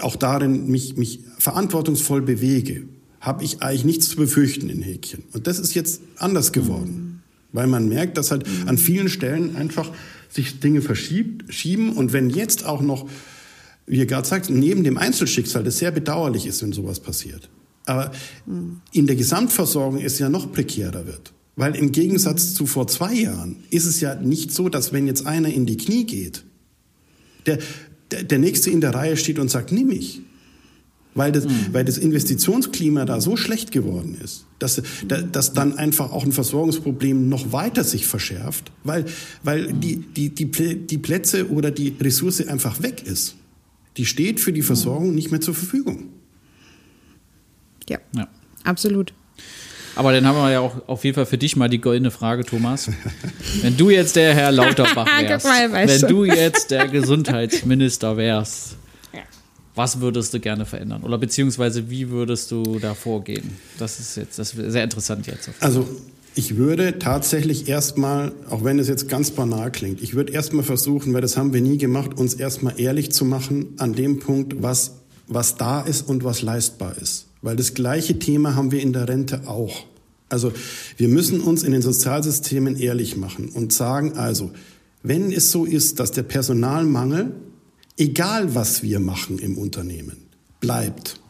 auch 0.00 0.16
darin 0.16 0.68
mich, 0.68 0.96
mich 0.96 1.20
verantwortungsvoll 1.38 2.22
bewege, 2.22 2.84
habe 3.20 3.44
ich 3.44 3.62
eigentlich 3.62 3.84
nichts 3.84 4.08
zu 4.10 4.16
befürchten 4.16 4.68
in 4.68 4.82
Häkchen. 4.82 5.24
Und 5.32 5.46
das 5.46 5.58
ist 5.58 5.74
jetzt 5.74 6.02
anders 6.16 6.52
geworden, 6.52 6.92
mhm. 6.92 7.20
weil 7.52 7.66
man 7.66 7.88
merkt, 7.88 8.18
dass 8.18 8.30
halt 8.30 8.46
an 8.66 8.78
vielen 8.78 9.08
Stellen 9.08 9.56
einfach 9.56 9.90
sich 10.28 10.60
Dinge 10.60 10.82
verschiebt, 10.82 11.52
schieben 11.52 11.92
und 11.92 12.12
wenn 12.12 12.30
jetzt 12.30 12.64
auch 12.64 12.80
noch, 12.80 13.08
wie 13.86 13.98
ihr 13.98 14.06
gerade 14.06 14.26
sagt, 14.26 14.50
neben 14.50 14.82
dem 14.82 14.98
Einzelschicksal, 14.98 15.62
das 15.62 15.78
sehr 15.78 15.90
bedauerlich 15.90 16.46
ist, 16.46 16.62
wenn 16.62 16.72
sowas 16.72 17.00
passiert, 17.00 17.48
aber 17.86 18.12
mhm. 18.46 18.80
in 18.92 19.06
der 19.06 19.16
Gesamtversorgung 19.16 20.00
es 20.00 20.18
ja 20.18 20.28
noch 20.28 20.52
prekärer 20.52 21.06
wird. 21.06 21.32
Weil 21.54 21.76
im 21.76 21.92
Gegensatz 21.92 22.54
zu 22.54 22.66
vor 22.66 22.86
zwei 22.86 23.12
Jahren 23.14 23.56
ist 23.70 23.84
es 23.84 24.00
ja 24.00 24.14
nicht 24.14 24.52
so, 24.52 24.68
dass 24.68 24.92
wenn 24.92 25.06
jetzt 25.06 25.26
einer 25.26 25.50
in 25.52 25.66
die 25.66 25.76
Knie 25.76 26.04
geht, 26.04 26.44
der, 27.46 27.58
der, 28.10 28.22
der 28.22 28.38
Nächste 28.38 28.70
in 28.70 28.80
der 28.80 28.94
Reihe 28.94 29.16
steht 29.16 29.38
und 29.38 29.50
sagt, 29.50 29.72
nimm 29.72 29.88
mich. 29.88 30.22
Weil 31.14 31.30
das, 31.30 31.44
mhm. 31.44 31.68
weil 31.72 31.84
das 31.84 31.98
Investitionsklima 31.98 33.04
da 33.04 33.20
so 33.20 33.36
schlecht 33.36 33.70
geworden 33.70 34.16
ist, 34.22 34.46
dass, 34.58 34.80
dass 35.30 35.52
dann 35.52 35.76
einfach 35.76 36.10
auch 36.10 36.24
ein 36.24 36.32
Versorgungsproblem 36.32 37.28
noch 37.28 37.52
weiter 37.52 37.84
sich 37.84 38.06
verschärft, 38.06 38.72
weil, 38.82 39.04
weil 39.42 39.74
die, 39.74 39.96
die, 39.98 40.30
die, 40.30 40.50
die 40.86 40.98
Plätze 40.98 41.50
oder 41.50 41.70
die 41.70 41.94
Ressource 42.00 42.46
einfach 42.46 42.82
weg 42.82 43.02
ist. 43.06 43.34
Die 43.98 44.06
steht 44.06 44.40
für 44.40 44.54
die 44.54 44.62
Versorgung 44.62 45.14
nicht 45.14 45.30
mehr 45.30 45.42
zur 45.42 45.54
Verfügung. 45.54 46.08
Ja, 47.90 47.98
ja. 48.16 48.26
absolut. 48.64 49.12
Aber 49.94 50.12
dann 50.12 50.26
haben 50.26 50.36
wir 50.36 50.50
ja 50.50 50.60
auch 50.60 50.88
auf 50.88 51.04
jeden 51.04 51.14
Fall 51.14 51.26
für 51.26 51.38
dich 51.38 51.56
mal 51.56 51.68
die 51.68 51.80
goldene 51.80 52.10
Frage, 52.10 52.44
Thomas. 52.44 52.90
Wenn 53.60 53.76
du 53.76 53.90
jetzt 53.90 54.16
der 54.16 54.34
Herr 54.34 54.52
Lauterbach 54.52 55.06
wärst, 55.20 55.46
wenn 55.46 56.08
du 56.08 56.24
jetzt 56.24 56.70
der 56.70 56.88
Gesundheitsminister 56.88 58.16
wärst, 58.16 58.76
was 59.74 60.00
würdest 60.00 60.34
du 60.34 60.40
gerne 60.40 60.66
verändern? 60.66 61.02
Oder 61.02 61.18
beziehungsweise 61.18 61.88
wie 61.88 62.10
würdest 62.10 62.50
du 62.50 62.78
da 62.78 62.94
vorgehen? 62.94 63.56
Das 63.78 64.00
ist 64.00 64.16
jetzt 64.16 64.38
das 64.38 64.52
ist 64.52 64.72
sehr 64.72 64.84
interessant 64.84 65.26
jetzt. 65.26 65.50
Also 65.60 65.88
ich 66.34 66.56
würde 66.56 66.98
tatsächlich 66.98 67.68
erstmal, 67.68 68.32
auch 68.48 68.64
wenn 68.64 68.78
es 68.78 68.88
jetzt 68.88 69.08
ganz 69.08 69.30
banal 69.30 69.70
klingt, 69.70 70.02
ich 70.02 70.14
würde 70.14 70.32
erstmal 70.32 70.64
versuchen, 70.64 71.12
weil 71.12 71.20
das 71.20 71.36
haben 71.36 71.52
wir 71.52 71.60
nie 71.60 71.78
gemacht, 71.78 72.18
uns 72.18 72.34
erstmal 72.34 72.80
ehrlich 72.80 73.12
zu 73.12 73.24
machen 73.24 73.74
an 73.78 73.94
dem 73.94 74.18
Punkt, 74.18 74.62
was, 74.62 74.92
was 75.26 75.56
da 75.56 75.82
ist 75.82 76.08
und 76.08 76.24
was 76.24 76.40
leistbar 76.40 76.96
ist. 76.96 77.26
Weil 77.42 77.56
das 77.56 77.74
gleiche 77.74 78.18
Thema 78.18 78.54
haben 78.54 78.70
wir 78.70 78.80
in 78.80 78.92
der 78.92 79.08
Rente 79.08 79.48
auch. 79.48 79.84
Also 80.28 80.52
wir 80.96 81.08
müssen 81.08 81.40
uns 81.40 81.62
in 81.62 81.72
den 81.72 81.82
Sozialsystemen 81.82 82.76
ehrlich 82.76 83.16
machen 83.16 83.50
und 83.50 83.72
sagen 83.72 84.14
also, 84.14 84.52
wenn 85.02 85.30
es 85.32 85.50
so 85.50 85.64
ist, 85.64 86.00
dass 86.00 86.12
der 86.12 86.22
Personalmangel, 86.22 87.34
egal 87.98 88.54
was 88.54 88.82
wir 88.82 89.00
machen 89.00 89.38
im 89.38 89.58
Unternehmen, 89.58 90.16
bleibt. 90.60 91.20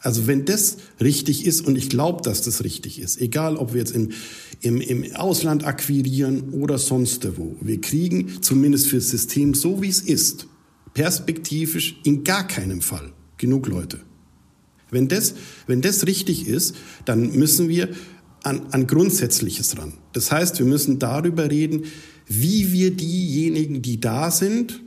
Also 0.00 0.26
wenn 0.26 0.44
das 0.44 0.76
richtig 1.00 1.46
ist, 1.46 1.66
und 1.66 1.76
ich 1.76 1.88
glaube, 1.88 2.22
dass 2.22 2.42
das 2.42 2.64
richtig 2.64 3.00
ist, 3.00 3.20
egal 3.20 3.56
ob 3.56 3.72
wir 3.72 3.80
jetzt 3.80 3.92
im, 3.92 4.10
im, 4.60 4.80
im 4.80 5.16
Ausland 5.16 5.64
akquirieren 5.64 6.50
oder 6.50 6.78
sonst 6.78 7.26
wo, 7.38 7.56
wir 7.60 7.80
kriegen 7.80 8.42
zumindest 8.42 8.88
für 8.88 8.96
das 8.96 9.08
System 9.08 9.54
so 9.54 9.80
wie 9.80 9.88
es 9.88 10.00
ist, 10.00 10.48
perspektivisch 10.92 11.98
in 12.04 12.24
gar 12.24 12.46
keinem 12.46 12.82
Fall 12.82 13.12
genug 13.36 13.68
Leute. 13.68 14.00
Wenn 14.90 15.08
das, 15.08 15.34
wenn 15.66 15.82
das 15.82 16.06
richtig 16.06 16.46
ist, 16.46 16.76
dann 17.04 17.32
müssen 17.32 17.68
wir 17.68 17.88
an, 18.42 18.62
an 18.70 18.86
Grundsätzliches 18.86 19.76
ran. 19.78 19.94
Das 20.12 20.30
heißt, 20.30 20.58
wir 20.58 20.66
müssen 20.66 20.98
darüber 20.98 21.50
reden, 21.50 21.84
wie 22.26 22.72
wir 22.72 22.92
diejenigen, 22.92 23.82
die 23.82 24.00
da 24.00 24.30
sind, 24.30 24.80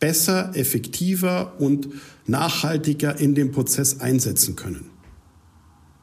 besser, 0.00 0.52
effektiver 0.54 1.54
und 1.58 1.88
nachhaltiger 2.26 3.18
in 3.18 3.34
den 3.34 3.52
Prozess 3.52 4.00
einsetzen 4.00 4.56
können. 4.56 4.86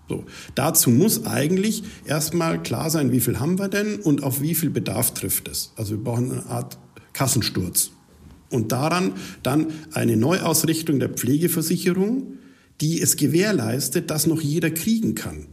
So. 0.10 0.26
Dazu 0.56 0.90
muss 0.90 1.26
eigentlich 1.26 1.84
erstmal 2.06 2.62
klar 2.62 2.90
sein, 2.90 3.12
wie 3.12 3.22
viel 3.22 3.40
haben 3.40 3.60
wir 3.60 3.70
denn 3.70 4.00
und 4.00 4.24
auf 4.24 4.42
wie 4.42 4.56
viel 4.56 4.70
Bedarf 4.70 5.14
trifft 5.14 5.48
es. 5.48 5.72
Also 5.76 5.92
wir 5.92 6.04
brauchen 6.04 6.32
eine 6.32 6.46
Art 6.48 6.78
Kassensturz. 7.14 7.92
Und 8.50 8.74
daran 8.74 9.14
dann 9.44 9.68
eine 9.94 10.18
Neuausrichtung 10.18 11.00
der 11.00 11.10
Pflegeversicherung, 11.10 12.40
die 12.82 13.02
es 13.02 13.16
gewährleistet, 13.16 14.10
dass 14.10 14.28
noch 14.28 14.42
jeder 14.42 14.72
kriegen 14.72 15.16
kann. 15.16 15.46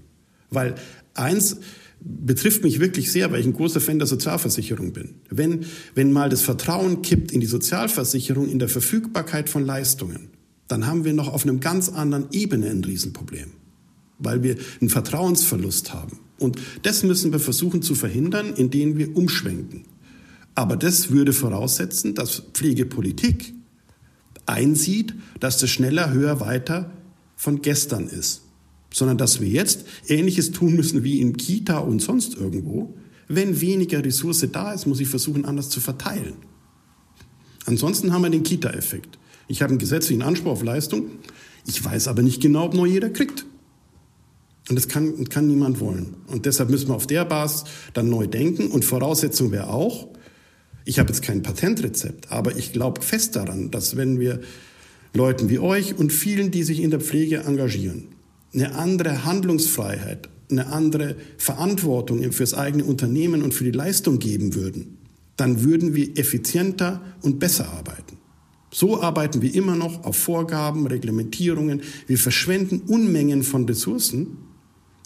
Weil 0.50 0.74
eins 1.14 1.58
betrifft 2.00 2.62
mich 2.62 2.80
wirklich 2.80 3.10
sehr, 3.12 3.30
weil 3.30 3.40
ich 3.40 3.46
ein 3.46 3.52
großer 3.52 3.80
Fan 3.80 3.98
der 3.98 4.06
Sozialversicherung 4.06 4.92
bin. 4.92 5.16
Wenn, 5.30 5.66
wenn 5.94 6.12
mal 6.12 6.28
das 6.28 6.42
Vertrauen 6.42 7.02
kippt 7.02 7.32
in 7.32 7.40
die 7.40 7.46
Sozialversicherung, 7.46 8.48
in 8.48 8.58
der 8.58 8.68
Verfügbarkeit 8.68 9.48
von 9.48 9.66
Leistungen, 9.66 10.30
dann 10.68 10.86
haben 10.86 11.04
wir 11.04 11.12
noch 11.12 11.32
auf 11.32 11.42
einem 11.42 11.60
ganz 11.60 11.88
anderen 11.88 12.26
Ebene 12.32 12.70
ein 12.70 12.84
Riesenproblem, 12.84 13.50
weil 14.18 14.42
wir 14.42 14.56
einen 14.80 14.90
Vertrauensverlust 14.90 15.92
haben. 15.92 16.20
Und 16.38 16.58
das 16.82 17.02
müssen 17.02 17.32
wir 17.32 17.40
versuchen 17.40 17.82
zu 17.82 17.94
verhindern, 17.94 18.54
indem 18.54 18.96
wir 18.96 19.16
umschwenken. 19.16 19.84
Aber 20.54 20.76
das 20.76 21.10
würde 21.10 21.32
voraussetzen, 21.32 22.14
dass 22.14 22.42
Pflegepolitik 22.52 23.54
einsieht, 24.46 25.14
dass 25.40 25.58
das 25.58 25.70
schneller, 25.70 26.12
höher, 26.12 26.40
weiter 26.40 26.90
von 27.38 27.62
gestern 27.62 28.08
ist, 28.08 28.42
sondern 28.92 29.16
dass 29.16 29.40
wir 29.40 29.46
jetzt 29.46 29.84
Ähnliches 30.08 30.50
tun 30.50 30.74
müssen 30.74 31.04
wie 31.04 31.20
in 31.20 31.36
Kita 31.36 31.78
und 31.78 32.02
sonst 32.02 32.34
irgendwo. 32.34 32.96
Wenn 33.28 33.60
weniger 33.60 34.04
Ressource 34.04 34.44
da 34.52 34.72
ist, 34.72 34.86
muss 34.86 34.98
ich 34.98 35.06
versuchen, 35.06 35.44
anders 35.44 35.70
zu 35.70 35.78
verteilen. 35.78 36.34
Ansonsten 37.64 38.12
haben 38.12 38.22
wir 38.22 38.30
den 38.30 38.42
Kita-Effekt. 38.42 39.20
Ich 39.46 39.62
habe 39.62 39.70
einen 39.70 39.78
gesetzlichen 39.78 40.22
Anspruch 40.22 40.50
auf 40.50 40.62
Leistung, 40.64 41.10
ich 41.64 41.82
weiß 41.84 42.08
aber 42.08 42.22
nicht 42.22 42.42
genau, 42.42 42.64
ob 42.64 42.74
nur 42.74 42.86
jeder 42.88 43.08
kriegt. 43.08 43.46
Und 44.68 44.74
das 44.74 44.88
kann, 44.88 45.28
kann 45.28 45.46
niemand 45.46 45.78
wollen. 45.78 46.16
Und 46.26 46.44
deshalb 46.44 46.70
müssen 46.70 46.88
wir 46.88 46.96
auf 46.96 47.06
der 47.06 47.24
Basis 47.24 47.64
dann 47.94 48.10
neu 48.10 48.26
denken. 48.26 48.70
Und 48.70 48.84
Voraussetzung 48.84 49.52
wäre 49.52 49.68
auch, 49.68 50.08
ich 50.84 50.98
habe 50.98 51.10
jetzt 51.10 51.22
kein 51.22 51.42
Patentrezept, 51.42 52.32
aber 52.32 52.56
ich 52.56 52.72
glaube 52.72 53.00
fest 53.02 53.36
daran, 53.36 53.70
dass 53.70 53.96
wenn 53.96 54.18
wir 54.18 54.40
Leuten 55.14 55.48
wie 55.48 55.58
euch 55.58 55.96
und 55.96 56.12
vielen, 56.12 56.50
die 56.50 56.62
sich 56.62 56.80
in 56.80 56.90
der 56.90 57.00
Pflege 57.00 57.38
engagieren, 57.38 58.08
eine 58.52 58.74
andere 58.74 59.24
Handlungsfreiheit, 59.24 60.28
eine 60.50 60.66
andere 60.66 61.16
Verantwortung 61.36 62.30
fürs 62.32 62.54
eigene 62.54 62.84
Unternehmen 62.84 63.42
und 63.42 63.54
für 63.54 63.64
die 63.64 63.70
Leistung 63.70 64.18
geben 64.18 64.54
würden, 64.54 64.98
dann 65.36 65.62
würden 65.62 65.94
wir 65.94 66.18
effizienter 66.18 67.00
und 67.22 67.38
besser 67.38 67.68
arbeiten. 67.68 68.16
So 68.70 69.00
arbeiten 69.00 69.40
wir 69.40 69.54
immer 69.54 69.76
noch 69.76 70.04
auf 70.04 70.16
Vorgaben, 70.16 70.86
Reglementierungen. 70.86 71.82
Wir 72.06 72.18
verschwenden 72.18 72.82
Unmengen 72.86 73.42
von 73.42 73.64
Ressourcen. 73.64 74.38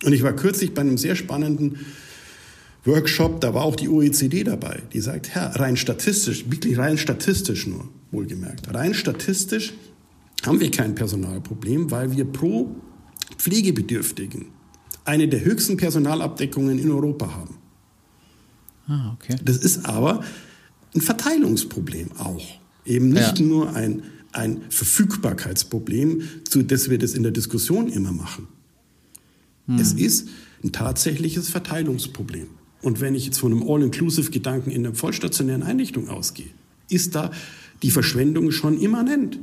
Und 0.04 0.12
ich 0.12 0.22
war 0.22 0.34
kürzlich 0.34 0.74
bei 0.74 0.80
einem 0.80 0.98
sehr 0.98 1.14
spannenden 1.14 1.78
Workshop, 2.84 3.40
da 3.40 3.54
war 3.54 3.62
auch 3.62 3.76
die 3.76 3.88
OECD 3.88 4.42
dabei, 4.42 4.82
die 4.92 5.00
sagt, 5.00 5.28
Herr, 5.28 5.54
rein 5.60 5.76
statistisch, 5.76 6.50
wirklich 6.50 6.78
rein 6.78 6.98
statistisch 6.98 7.68
nur, 7.68 7.88
wohlgemerkt, 8.10 8.74
rein 8.74 8.94
statistisch 8.94 9.74
haben 10.44 10.60
wir 10.60 10.70
kein 10.70 10.94
Personalproblem, 10.94 11.90
weil 11.90 12.16
wir 12.16 12.24
pro 12.24 12.74
Pflegebedürftigen 13.38 14.46
eine 15.04 15.28
der 15.28 15.44
höchsten 15.44 15.76
Personalabdeckungen 15.76 16.78
in 16.78 16.90
Europa 16.90 17.34
haben. 17.34 17.54
Ah, 18.86 19.12
okay. 19.14 19.36
Das 19.44 19.56
ist 19.58 19.84
aber 19.86 20.22
ein 20.94 21.00
Verteilungsproblem 21.00 22.12
auch. 22.18 22.44
Eben 22.84 23.08
nicht 23.10 23.38
Ja. 23.38 23.44
nur 23.44 23.74
ein, 23.74 24.02
ein 24.32 24.62
Verfügbarkeitsproblem, 24.68 26.22
zu 26.48 26.62
das 26.62 26.90
wir 26.90 26.98
das 26.98 27.14
in 27.14 27.22
der 27.22 27.32
Diskussion 27.32 27.88
immer 27.88 28.12
machen. 28.12 28.48
Es 29.78 29.92
ist 29.92 30.28
ein 30.64 30.72
tatsächliches 30.72 31.48
Verteilungsproblem. 31.48 32.48
Und 32.82 33.00
wenn 33.00 33.14
ich 33.14 33.24
jetzt 33.26 33.38
von 33.38 33.52
einem 33.52 33.62
All-Inclusive-Gedanken 33.62 34.70
in 34.70 34.82
der 34.82 34.94
vollstationären 34.94 35.62
Einrichtung 35.62 36.08
ausgehe, 36.08 36.48
ist 36.90 37.14
da 37.14 37.30
die 37.82 37.92
Verschwendung 37.92 38.50
schon 38.50 38.78
immanent. 38.78 39.38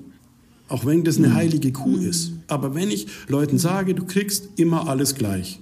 Auch 0.69 0.86
wenn 0.86 1.03
das 1.03 1.17
eine 1.17 1.34
heilige 1.34 1.71
Kuh 1.71 1.97
ist. 1.97 2.32
Aber 2.47 2.75
wenn 2.75 2.89
ich 2.91 3.08
Leuten 3.27 3.58
sage, 3.58 3.95
du 3.95 4.05
kriegst 4.05 4.49
immer 4.58 4.88
alles 4.88 5.15
gleich, 5.15 5.60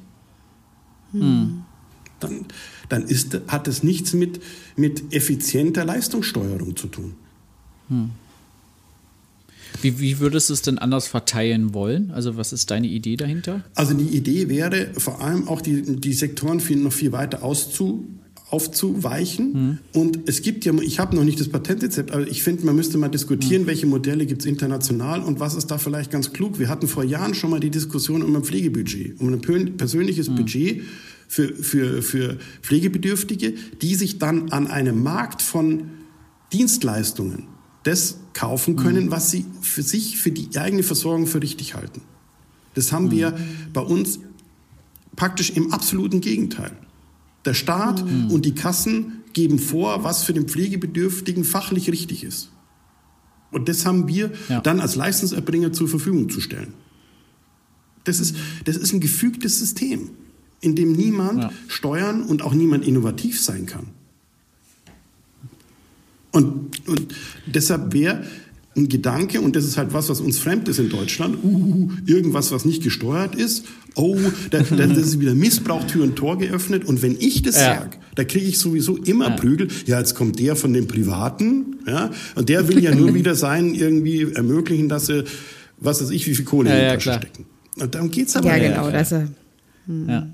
dann, 2.19 2.45
dann 2.89 3.03
ist, 3.03 3.39
hat 3.47 3.67
es 3.67 3.83
nichts 3.83 4.13
mit, 4.13 4.41
mit 4.75 5.13
effizienter 5.13 5.85
Leistungssteuerung 5.85 6.75
zu 6.75 6.87
tun. 6.87 7.15
Wie, 9.81 9.99
wie 9.99 10.19
würdest 10.19 10.49
du 10.49 10.53
es 10.53 10.61
denn 10.61 10.77
anders 10.77 11.07
verteilen 11.07 11.73
wollen? 11.73 12.11
Also 12.11 12.35
was 12.35 12.51
ist 12.51 12.71
deine 12.71 12.87
Idee 12.87 13.15
dahinter? 13.15 13.63
Also 13.75 13.93
die 13.93 14.15
Idee 14.17 14.49
wäre 14.49 14.91
vor 14.97 15.21
allem 15.21 15.47
auch 15.47 15.61
die, 15.61 15.81
die 15.81 16.13
Sektoren 16.13 16.59
viel, 16.59 16.77
noch 16.77 16.93
viel 16.93 17.11
weiter 17.11 17.43
auszu, 17.43 18.05
aufzuweichen. 18.49 19.79
Und 19.93 20.19
es 20.29 20.41
gibt 20.41 20.63
ja, 20.63 20.73
ich 20.75 20.99
habe 20.99 21.15
noch 21.15 21.23
nicht 21.23 21.39
das 21.39 21.49
Patentrezept, 21.49 22.11
aber 22.11 22.27
ich 22.27 22.43
finde, 22.43 22.65
man 22.65 22.75
müsste 22.75 22.97
mal 22.97 23.09
diskutieren, 23.09 23.67
welche 23.67 23.85
Modelle 23.85 24.25
gibt 24.25 24.41
es 24.41 24.45
international 24.47 25.21
und 25.21 25.39
was 25.39 25.55
ist 25.55 25.67
da 25.67 25.77
vielleicht 25.77 26.11
ganz 26.11 26.31
klug. 26.31 26.57
Wir 26.57 26.69
hatten 26.69 26.87
vor 26.87 27.03
Jahren 27.03 27.33
schon 27.33 27.49
mal 27.49 27.59
die 27.59 27.69
Diskussion 27.69 28.21
um 28.23 28.35
ein 28.35 28.43
Pflegebudget, 28.43 29.19
um 29.19 29.33
ein 29.33 29.77
persönliches 29.77 30.29
Budget 30.29 30.83
für, 31.27 31.53
für, 31.55 32.01
für 32.01 32.37
Pflegebedürftige, 32.61 33.53
die 33.81 33.95
sich 33.95 34.17
dann 34.17 34.51
an 34.51 34.67
einem 34.67 35.03
Markt 35.03 35.41
von 35.41 35.89
Dienstleistungen 36.53 37.47
das 37.83 38.17
kaufen 38.33 38.75
können, 38.75 39.11
was 39.11 39.31
sie 39.31 39.45
für 39.61 39.81
sich, 39.81 40.17
für 40.17 40.31
die 40.31 40.57
eigene 40.57 40.83
Versorgung 40.83 41.25
für 41.25 41.41
richtig 41.41 41.75
halten. 41.75 42.01
Das 42.73 42.91
haben 42.91 43.11
wir 43.11 43.37
bei 43.73 43.81
uns 43.81 44.19
praktisch 45.15 45.51
im 45.51 45.73
absoluten 45.73 46.21
Gegenteil. 46.21 46.71
Der 47.47 47.53
Staat 47.53 48.01
und 48.03 48.43
die 48.43 48.53
Kassen 48.53 49.23
geben 49.31 49.57
vor, 49.57 50.03
was 50.03 50.21
für 50.23 50.33
den 50.33 50.47
Pflegebedürftigen 50.49 51.45
fachlich 51.45 51.89
richtig 51.89 52.25
ist. 52.25 52.51
Und 53.51 53.69
das 53.69 53.85
haben 53.85 54.09
wir 54.09 54.33
Ja. 54.49 54.59
dann 54.59 54.81
als 54.81 54.95
Leistungserbringer 54.97 55.71
zur 55.71 55.87
Verfügung 55.87 56.29
zu 56.29 56.41
stellen. 56.41 56.73
Das 58.03 58.19
ist, 58.19 58.35
das 58.65 58.75
ist 58.75 58.91
ein 58.91 58.99
gefügtes 58.99 59.59
System, 59.59 60.09
in 60.59 60.75
dem 60.75 60.91
niemand 60.91 61.43
Ja. 61.43 61.51
steuern 61.69 62.23
und 62.23 62.41
auch 62.41 62.53
niemand 62.53 62.85
innovativ 62.85 63.39
sein 63.39 63.65
kann. 63.65 63.87
Und, 66.31 66.87
und 66.89 67.15
deshalb 67.45 67.93
wäre 67.93 68.25
ein 68.77 68.89
Gedanke, 68.89 69.41
und 69.41 69.55
das 69.55 69.65
ist 69.65 69.77
halt 69.77 69.93
was, 69.93 70.07
was 70.09 70.21
uns 70.21 70.37
fremd 70.39 70.67
ist 70.69 70.79
in 70.79 70.89
Deutschland, 70.89 71.37
uh, 71.43 71.89
irgendwas, 72.05 72.51
was 72.51 72.63
nicht 72.65 72.83
gesteuert 72.83 73.35
ist, 73.35 73.65
oh, 73.95 74.15
da, 74.51 74.59
da 74.59 74.87
das 74.87 74.97
ist 74.99 75.19
wieder 75.19 75.33
Missbrauch, 75.35 75.83
Tür 75.85 76.03
und 76.03 76.15
Tor 76.15 76.37
geöffnet. 76.37 76.85
Und 76.85 77.01
wenn 77.01 77.15
ich 77.19 77.41
das 77.41 77.55
Ja. 77.55 77.79
sage, 77.79 77.97
da 78.15 78.23
kriege 78.23 78.45
ich 78.45 78.59
sowieso 78.59 78.95
immer 78.97 79.31
Prügel. 79.31 79.67
Ja, 79.87 79.97
jetzt 79.99 80.13
kommt 80.15 80.39
der 80.39 80.55
von 80.55 80.71
den 80.73 80.87
Privaten, 80.87 81.77
ja, 81.87 82.11
und 82.35 82.49
der 82.49 82.67
will 82.67 82.81
ja 82.83 82.93
nur 82.93 83.13
wieder 83.15 83.35
sein, 83.35 83.73
irgendwie 83.73 84.21
ermöglichen, 84.33 84.87
dass 84.89 85.07
sie, 85.07 85.23
was 85.79 86.01
weiß 86.01 86.11
ich, 86.11 86.27
wie 86.27 86.35
viel 86.35 86.45
Kohle 86.45 86.69
Ja, 86.69 86.75
in 86.75 86.79
die 86.81 86.85
ja, 86.85 86.93
Tasche 86.93 87.09
klar. 87.09 87.21
stecken. 87.21 87.45
Und 87.79 87.95
darum 87.95 88.11
geht's 88.11 88.35
aber 88.35 88.47
Ja, 88.49 88.57
nicht. 88.57 88.69
genau, 88.75 88.91
das. 88.91 89.13
Äh, 89.89 90.11
Ja. 90.11 90.27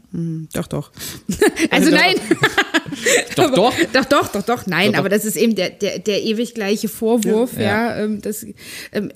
Doch, 0.54 0.68
doch. 0.68 0.92
also 1.72 1.90
nein. 1.92 2.16
Doch, 3.36 3.46
Aber- 3.46 3.56
doch. 3.56 3.74
Doch, 3.92 4.06
doch, 4.06 4.28
doch, 4.28 4.44
doch. 4.44 4.68
Nein, 4.68 4.88
Doch, 4.88 4.92
doch. 4.94 5.00
aber 5.00 5.10
das 5.10 5.26
ist 5.26 5.36
eben 5.36 5.56
der, 5.56 5.70
der, 5.72 6.00
der 6.00 6.22
ewig 6.24 6.54
gleiche 6.54 6.88
Vorwurf, 6.88 7.54
ja. 7.58 7.62
Ja. 7.62 7.98
ähm, 8.04 8.22
das, 8.22 8.46
ähm, 8.92 9.12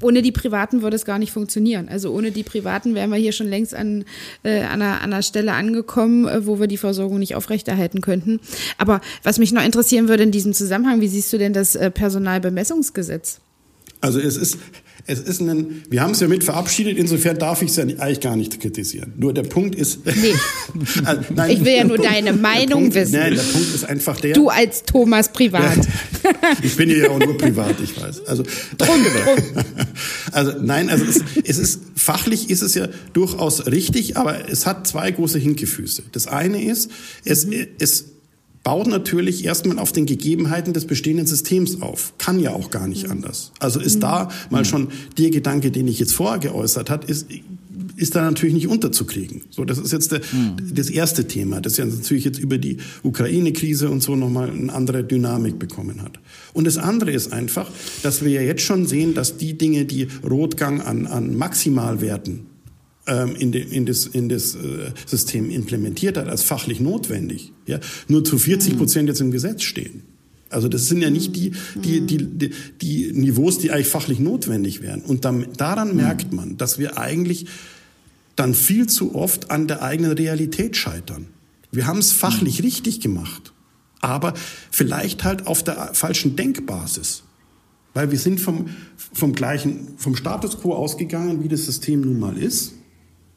ohne 0.00 0.22
die 0.22 0.30
Privaten 0.30 0.80
würde 0.82 0.94
es 0.94 1.04
gar 1.04 1.18
nicht 1.18 1.32
funktionieren. 1.32 1.88
Also 1.88 2.12
ohne 2.14 2.30
die 2.30 2.44
Privaten 2.44 2.94
wären 2.94 3.10
wir 3.10 3.16
hier 3.16 3.32
schon 3.32 3.48
längst 3.48 3.74
an, 3.74 4.04
äh, 4.44 4.60
an, 4.60 4.80
einer, 4.80 5.00
an 5.02 5.12
einer 5.12 5.22
Stelle 5.22 5.52
angekommen, 5.54 6.28
äh, 6.28 6.46
wo 6.46 6.60
wir 6.60 6.68
die 6.68 6.76
Versorgung 6.76 7.18
nicht 7.18 7.34
aufrechterhalten 7.34 8.00
könnten. 8.00 8.38
Aber 8.78 9.00
was 9.24 9.38
mich 9.40 9.50
noch 9.52 9.64
interessieren 9.64 10.08
würde 10.08 10.22
in 10.22 10.30
diesem 10.30 10.52
Zusammenhang, 10.52 11.00
wie 11.00 11.08
siehst 11.08 11.32
du 11.32 11.38
denn 11.38 11.52
das 11.52 11.74
äh, 11.74 11.90
Personalbemessungsgesetz? 11.90 13.40
Also 14.00 14.20
es 14.20 14.36
ist, 14.36 14.58
es 15.08 15.20
ist 15.20 15.40
ein, 15.40 15.82
wir 15.90 16.02
haben 16.02 16.12
es 16.12 16.20
ja 16.20 16.28
mit 16.28 16.44
verabschiedet, 16.44 16.96
insofern 16.98 17.38
darf 17.38 17.62
ich 17.62 17.70
es 17.70 17.76
ja 17.76 17.84
nicht- 17.84 17.98
eigentlich 17.98 18.20
gar 18.20 18.36
nicht 18.36 18.60
kritisieren. 18.60 19.12
Nur 19.16 19.32
der 19.34 19.42
Punkt 19.42 19.74
ist. 19.74 20.00
Nee. 20.06 20.34
Also, 21.04 21.22
nein, 21.34 21.50
Ich 21.50 21.64
will 21.64 21.72
ja 21.74 21.84
nur 21.84 21.96
Punkt- 21.96 22.12
deine 22.12 22.32
Meinung 22.32 22.80
Punkt, 22.82 22.94
wissen. 22.94 23.12
Nein, 23.12 23.34
der 23.34 23.42
Punkt 23.42 23.74
ist 23.74 23.84
einfach 23.84 24.20
der. 24.20 24.34
Du 24.34 24.48
als 24.48 24.84
Thomas 24.84 25.32
Privat. 25.32 25.78
ich 26.62 26.76
bin 26.76 26.90
ja 26.90 27.10
auch 27.10 27.18
nur 27.18 27.36
privat, 27.38 27.74
ich 27.82 28.00
weiß. 28.00 28.26
Also, 28.26 28.42
Drum, 28.76 28.96
drum. 29.24 29.64
also 30.32 30.52
nein, 30.60 30.88
also 30.90 31.04
es, 31.04 31.22
es 31.44 31.58
ist 31.58 31.80
fachlich 31.96 32.50
ist 32.50 32.62
es 32.62 32.74
ja 32.74 32.88
durchaus 33.12 33.66
richtig, 33.66 34.16
aber 34.16 34.48
es 34.50 34.66
hat 34.66 34.86
zwei 34.86 35.10
große 35.10 35.38
Hinkefüße. 35.38 36.02
Das 36.12 36.26
eine 36.26 36.62
ist, 36.62 36.90
es, 37.24 37.46
Mhm. 37.46 37.66
es 37.78 38.04
baut 38.68 38.86
natürlich 38.86 39.46
erstmal 39.46 39.78
auf 39.78 39.92
den 39.92 40.04
Gegebenheiten 40.04 40.74
des 40.74 40.84
bestehenden 40.84 41.26
Systems 41.26 41.80
auf. 41.80 42.12
Kann 42.18 42.38
ja 42.38 42.52
auch 42.52 42.70
gar 42.70 42.86
nicht 42.86 43.06
Mhm. 43.06 43.12
anders. 43.12 43.50
Also 43.60 43.80
ist 43.80 44.02
da 44.02 44.28
mal 44.50 44.66
schon 44.66 44.88
der 45.16 45.30
Gedanke, 45.30 45.70
den 45.70 45.88
ich 45.88 45.98
jetzt 45.98 46.12
vorher 46.12 46.38
geäußert 46.38 46.90
hat, 46.90 47.06
ist 47.06 47.28
ist 47.96 48.14
da 48.14 48.22
natürlich 48.22 48.54
nicht 48.54 48.68
unterzukriegen. 48.68 49.42
So, 49.50 49.64
das 49.64 49.78
ist 49.78 49.92
jetzt 49.92 50.12
der, 50.12 50.20
das 50.72 50.88
erste 50.88 51.26
Thema, 51.26 51.60
das 51.60 51.78
ja 51.78 51.84
natürlich 51.84 52.24
jetzt 52.24 52.38
über 52.38 52.56
die 52.58 52.76
Ukraine-Krise 53.02 53.90
und 53.90 54.02
so 54.02 54.14
nochmal 54.14 54.50
eine 54.50 54.72
andere 54.72 55.02
Dynamik 55.02 55.58
bekommen 55.58 56.02
hat. 56.02 56.20
Und 56.52 56.66
das 56.66 56.76
andere 56.76 57.10
ist 57.10 57.32
einfach, 57.32 57.68
dass 58.02 58.22
wir 58.22 58.30
ja 58.30 58.42
jetzt 58.42 58.62
schon 58.62 58.86
sehen, 58.86 59.14
dass 59.14 59.36
die 59.38 59.58
Dinge, 59.58 59.84
die 59.84 60.06
Rotgang 60.28 60.80
an, 60.80 61.06
an 61.06 61.36
Maximalwerten 61.36 62.47
ähm, 63.08 63.34
in, 63.36 63.52
de, 63.52 63.62
in 63.62 63.86
das, 63.86 64.06
in 64.06 64.28
das 64.28 64.54
äh, 64.54 64.92
System 65.06 65.50
implementiert 65.50 66.16
hat, 66.16 66.28
als 66.28 66.42
fachlich 66.42 66.80
notwendig, 66.80 67.52
ja, 67.66 67.80
nur 68.06 68.24
zu 68.24 68.38
40 68.38 68.76
Prozent 68.76 69.08
jetzt 69.08 69.20
im 69.20 69.30
Gesetz 69.30 69.62
stehen. 69.62 70.02
Also 70.50 70.68
das 70.68 70.86
sind 70.86 71.02
ja 71.02 71.10
nicht 71.10 71.36
die, 71.36 71.52
die, 71.74 72.00
die, 72.00 72.18
die, 72.18 72.50
die 72.80 73.12
Niveaus, 73.12 73.58
die 73.58 73.70
eigentlich 73.70 73.88
fachlich 73.88 74.18
notwendig 74.18 74.80
wären. 74.80 75.02
Und 75.02 75.24
dann, 75.24 75.46
daran 75.56 75.94
merkt 75.94 76.32
man, 76.32 76.56
dass 76.56 76.78
wir 76.78 76.98
eigentlich 76.98 77.46
dann 78.34 78.54
viel 78.54 78.86
zu 78.86 79.14
oft 79.14 79.50
an 79.50 79.66
der 79.66 79.82
eigenen 79.82 80.12
Realität 80.12 80.76
scheitern. 80.76 81.26
Wir 81.70 81.86
haben 81.86 81.98
es 81.98 82.12
fachlich 82.12 82.62
richtig 82.62 83.00
gemacht, 83.00 83.52
aber 84.00 84.32
vielleicht 84.70 85.24
halt 85.24 85.46
auf 85.46 85.62
der 85.62 85.90
falschen 85.92 86.36
Denkbasis. 86.36 87.24
Weil 87.92 88.10
wir 88.10 88.18
sind 88.18 88.40
vom, 88.40 88.68
vom 89.12 89.34
gleichen, 89.34 89.94
vom 89.96 90.14
Status 90.14 90.60
quo 90.60 90.74
ausgegangen, 90.74 91.42
wie 91.42 91.48
das 91.48 91.66
System 91.66 92.02
nun 92.02 92.18
mal 92.18 92.38
ist. 92.38 92.74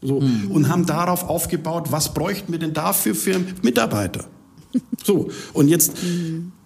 So, 0.03 0.17
und 0.49 0.67
haben 0.67 0.85
darauf 0.87 1.29
aufgebaut, 1.29 1.91
was 1.91 2.13
bräuchten 2.13 2.51
wir 2.51 2.59
denn 2.59 2.73
dafür 2.73 3.15
für 3.15 3.39
Mitarbeiter? 3.61 4.25
So, 5.03 5.29
und 5.53 5.67
jetzt, 5.67 5.93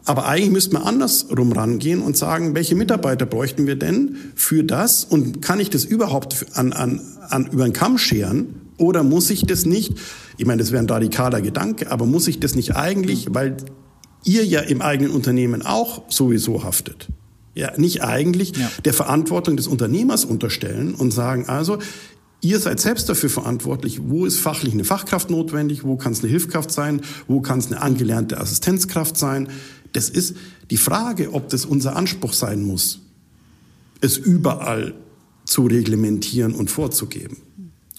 aber 0.04 0.26
eigentlich 0.28 0.52
müsste 0.52 0.74
man 0.74 0.84
andersrum 0.84 1.54
rangehen 1.54 2.02
und 2.02 2.16
sagen, 2.18 2.54
welche 2.54 2.76
Mitarbeiter 2.76 3.26
bräuchten 3.26 3.66
wir 3.66 3.78
denn 3.78 4.18
für 4.36 4.64
das? 4.64 5.06
Und 5.06 5.42
kann 5.42 5.60
ich 5.60 5.70
das 5.72 5.86
überhaupt 5.86 6.46
an, 6.54 6.72
an, 6.74 7.02
an, 7.30 7.48
über 7.48 7.64
den 7.64 7.74
Kamm 7.74 7.98
scheren? 7.98 8.62
Oder 8.78 9.04
muss 9.04 9.30
ich 9.30 9.46
das 9.46 9.66
nicht, 9.66 9.94
ich 10.38 10.46
meine, 10.46 10.62
das 10.62 10.72
wäre 10.72 10.84
ein 10.84 10.90
radikaler 10.90 11.42
Gedanke, 11.42 11.90
aber 11.92 12.06
muss 12.06 12.28
ich 12.28 12.40
das 12.40 12.54
nicht 12.56 12.76
eigentlich, 12.76 13.28
weil 13.34 13.58
ihr 14.26 14.46
ja 14.46 14.60
im 14.60 14.82
eigenen 14.82 15.12
Unternehmen 15.12 15.62
auch 15.66 16.04
sowieso 16.10 16.64
haftet, 16.64 17.08
ja, 17.56 17.72
nicht 17.78 18.04
eigentlich 18.04 18.56
Ja. 18.58 18.70
der 18.84 18.94
Verantwortung 18.94 19.56
des 19.56 19.66
Unternehmers 19.68 20.26
unterstellen 20.26 20.94
und 20.94 21.12
sagen, 21.12 21.46
also, 21.48 21.78
Ihr 22.42 22.60
seid 22.60 22.80
selbst 22.80 23.10
dafür 23.10 23.30
verantwortlich, 23.30 24.02
wo 24.04 24.26
ist 24.26 24.40
fachlich 24.40 24.74
eine 24.74 24.84
Fachkraft 24.84 25.30
notwendig, 25.30 25.84
wo 25.84 25.96
kann 25.96 26.12
es 26.12 26.20
eine 26.20 26.30
Hilfskraft 26.30 26.72
sein, 26.72 27.02
wo 27.28 27.42
kann 27.42 27.60
es 27.60 27.68
eine 27.68 27.82
angelernte 27.82 28.40
Assistenzkraft 28.40 29.18
sein. 29.18 29.50
Das 29.94 30.10
ist 30.10 30.36
die 30.70 30.78
Frage, 30.78 31.34
ob 31.34 31.50
das 31.50 31.66
unser 31.66 31.96
Anspruch 31.96 32.34
sein 32.34 32.64
muss, 32.64 33.02
es 34.02 34.18
überall 34.18 34.94
zu 35.46 35.66
reglementieren 35.66 36.54
und 36.54 36.70
vorzugeben. 36.70 37.38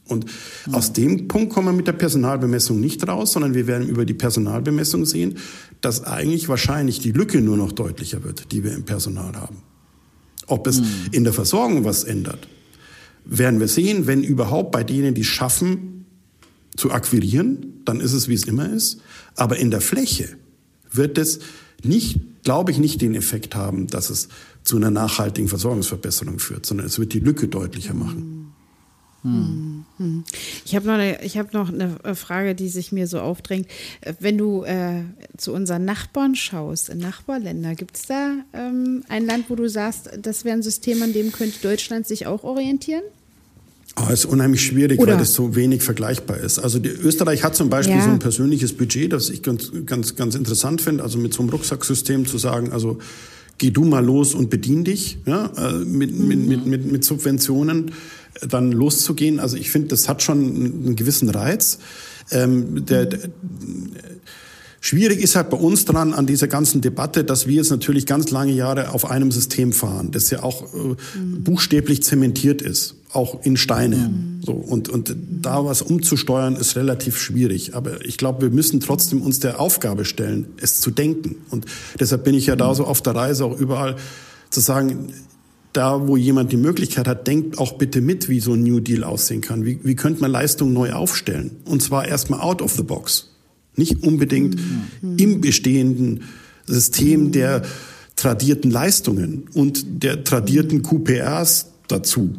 Und 0.09 0.27
aus 0.70 0.92
dem 0.92 1.27
Punkt 1.27 1.53
kommen 1.53 1.68
wir 1.68 1.72
mit 1.72 1.88
der 1.88 1.92
Personalbemessung 1.92 2.79
nicht 2.79 3.07
raus, 3.09 3.33
sondern 3.33 3.55
wir 3.55 3.66
werden 3.66 3.88
über 3.88 4.05
die 4.05 4.14
Personalbemessung 4.14 5.05
sehen, 5.05 5.38
dass 5.81 6.05
eigentlich 6.05 6.49
wahrscheinlich 6.49 7.01
die 7.01 7.11
Lücke 7.11 7.40
nur 7.40 7.57
noch 7.57 7.72
deutlicher 7.72 8.22
wird, 8.22 8.53
die 8.53 8.62
wir 8.62 8.72
im 8.72 8.85
Personal 8.85 9.35
haben. 9.35 9.62
Ob 10.46 10.68
es 10.68 10.81
in 11.11 11.25
der 11.25 11.33
Versorgung 11.33 11.85
was 11.85 12.05
ändert, 12.05 12.46
werden 13.27 13.61
wir 13.61 13.69
sehen, 13.69 14.07
wenn 14.07 14.23
überhaupt 14.23 14.73
bei 14.73 14.85
denen, 14.85 15.15
die 15.15 15.25
schaffen, 15.25 16.07
zu 16.77 16.93
akquirieren, 16.93 17.81
dann 17.85 18.01
ist 18.01 18.12
es, 18.12 18.29
wie 18.29 18.35
es 18.35 18.45
immer 18.45 18.71
ist. 18.71 19.01
Aber 19.35 19.57
in 19.57 19.71
der 19.71 19.81
Fläche 19.81 20.37
wird 20.93 21.19
es 21.19 21.41
nicht, 21.83 22.21
glaube 22.43 22.71
ich, 22.71 22.79
nicht 22.79 23.01
den 23.01 23.15
Effekt 23.15 23.55
haben, 23.55 23.87
dass 23.87 24.11
es 24.11 24.29
zu 24.62 24.77
einer 24.77 24.91
nachhaltigen 24.91 25.49
Versorgungsverbesserung 25.49 26.39
führt, 26.39 26.67
sondern 26.67 26.87
es 26.87 26.99
wird 26.99 27.12
die 27.15 27.21
Lücke 27.21 27.49
deutlicher 27.49 27.95
machen. 27.95 28.36
Ich 30.65 30.75
habe 30.77 30.87
noch, 30.87 30.95
eine, 30.95 31.23
ich 31.25 31.39
hab 31.39 31.53
noch 31.53 31.73
eine 31.73 31.97
äh, 32.05 32.15
Frage, 32.15 32.55
die 32.55 32.69
sich 32.69 32.93
mir 32.93 33.07
so 33.07 33.21
aufdrängt. 33.21 33.67
Äh, 34.03 34.15
Wenn 34.21 34.39
du 34.39 34.65
äh, 34.65 35.03
zu 35.37 35.53
unseren 35.53 35.85
Nachbarn 35.85 36.35
schaust, 36.35 36.89
in 36.89 36.99
Nachbarländer, 36.99 37.75
gibt 37.75 37.97
es 37.97 38.03
da 38.07 38.33
ähm, 38.53 39.05
ein 39.09 39.27
Land, 39.27 39.49
wo 39.49 39.55
du 39.55 39.69
sagst, 39.69 40.11
das 40.21 40.45
wäre 40.45 40.57
ein 40.57 40.62
System, 40.62 41.03
an 41.03 41.12
dem 41.12 41.33
könnte 41.33 41.59
Deutschland 41.62 42.07
sich 42.07 42.27
auch 42.27 42.45
orientieren? 42.45 43.03
Oh, 43.99 44.12
ist 44.12 44.27
unheimlich 44.27 44.61
schwierig, 44.62 45.01
Oder- 45.01 45.12
weil 45.12 45.19
das 45.21 45.33
so 45.33 45.57
wenig 45.57 45.83
vergleichbar 45.83 46.37
ist. 46.39 46.59
Also 46.59 46.79
die, 46.79 46.91
Österreich 46.91 47.43
hat 47.43 47.57
zum 47.57 47.71
Beispiel 47.71 47.97
Ja. 47.97 48.05
so 48.05 48.11
ein 48.11 48.19
persönliches 48.19 48.75
Budget, 48.75 49.12
das 49.12 49.31
ich 49.31 49.43
ganz, 49.43 49.73
ganz, 49.87 50.17
ganz 50.17 50.35
interessant 50.35 50.83
finde. 50.83 51.03
Also 51.03 51.19
mit 51.19 51.33
so 51.33 51.41
einem 51.41 51.49
Rucksacksystem 51.49 52.27
zu 52.27 52.37
sagen, 52.37 52.73
also 52.73 52.99
geh 53.57 53.71
du 53.71 53.85
mal 53.85 54.05
los 54.05 54.35
und 54.35 54.51
bedien 54.51 54.85
dich, 54.85 55.17
ja, 55.25 55.47
äh, 55.57 55.73
mit, 55.85 56.15
mit, 56.15 56.39
mit, 56.47 56.67
mit, 56.67 56.93
mit 56.93 57.05
Subventionen 57.05 57.93
dann 58.40 58.72
loszugehen. 58.72 59.40
Also 59.40 59.57
ich 59.57 59.70
finde, 59.70 59.88
das 59.88 60.09
hat 60.09 60.22
schon 60.22 60.38
einen 60.38 60.96
gewissen 60.96 61.29
Reiz. 61.31 61.79
Ähm, 62.31 62.85
der, 62.87 63.07
der, 63.07 63.20
Schwierig 64.87 65.20
ist 65.20 65.35
halt 65.35 65.51
bei 65.51 65.57
uns 65.57 65.85
dran 65.85 66.14
an 66.14 66.27
dieser 66.27 66.46
ganzen 66.46 66.81
Debatte, 66.81 67.25
dass 67.25 67.49
wir 67.49 67.57
jetzt 67.57 67.70
natürlich 67.70 68.07
ganz 68.07 68.31
lange 68.31 68.53
Jahre 68.53 68.92
auf 68.92 69.11
einem 69.11 69.33
System 69.33 69.72
fahren, 69.72 70.12
das 70.12 70.31
ja 70.31 70.44
auch 70.44 70.62
äh, 70.62 70.94
buchstäblich 71.40 72.05
zementiert 72.05 72.62
ist, 72.62 72.94
auch 73.12 73.44
in 73.44 73.57
Steine. 73.57 74.12
So 74.44 74.53
und 74.53 74.88
und 74.88 75.16
da 75.42 75.64
was 75.64 75.83
umzusteuern 75.83 76.55
ist 76.55 76.77
relativ 76.77 77.18
schwierig. 77.18 77.75
Aber 77.75 78.05
ich 78.05 78.16
glaube, 78.16 78.42
wir 78.42 78.51
müssen 78.51 78.79
trotzdem 78.79 79.22
uns 79.22 79.40
der 79.40 79.59
Aufgabe 79.59 80.05
stellen, 80.05 80.46
es 80.61 80.81
zu 80.81 80.92
denken. 80.92 81.35
Und 81.51 81.64
deshalb 81.99 82.22
bin 82.22 82.37
ich 82.37 82.46
ja 82.46 82.55
da 82.55 82.72
so 82.72 82.85
auf 82.85 83.03
der 83.03 83.16
Reise 83.16 83.44
auch 83.44 83.59
überall 83.59 83.96
zu 84.51 84.61
sagen, 84.61 85.12
da, 85.77 86.07
wo 86.09 86.17
jemand 86.17 86.53
die 86.53 86.57
Möglichkeit 86.57 87.07
hat, 87.07 87.27
denkt 87.27 87.59
auch 87.59 87.73
bitte 87.75 88.01
mit, 88.01 88.29
wie 88.29 88.41
so 88.41 88.55
ein 88.55 88.62
New 88.62 88.81
Deal 88.81 89.05
aussehen 89.05 89.41
kann. 89.41 89.65
Wie, 89.65 89.79
wie 89.83 89.95
könnte 89.95 90.21
man 90.23 90.31
Leistung 90.31 90.73
neu 90.73 90.93
aufstellen? 90.93 91.53
Und 91.65 91.83
zwar 91.83 92.07
erstmal 92.07 92.41
out 92.41 92.62
of 92.62 92.75
the 92.75 92.83
box. 92.83 93.31
Nicht 93.77 94.03
unbedingt 94.03 94.59
im 95.03 95.41
bestehenden 95.41 96.23
System 96.65 97.31
der 97.31 97.62
tradierten 98.17 98.71
Leistungen 98.71 99.45
und 99.53 100.03
der 100.03 100.25
tradierten 100.25 100.83
QPRs 100.83 101.73
dazu. 101.89 102.35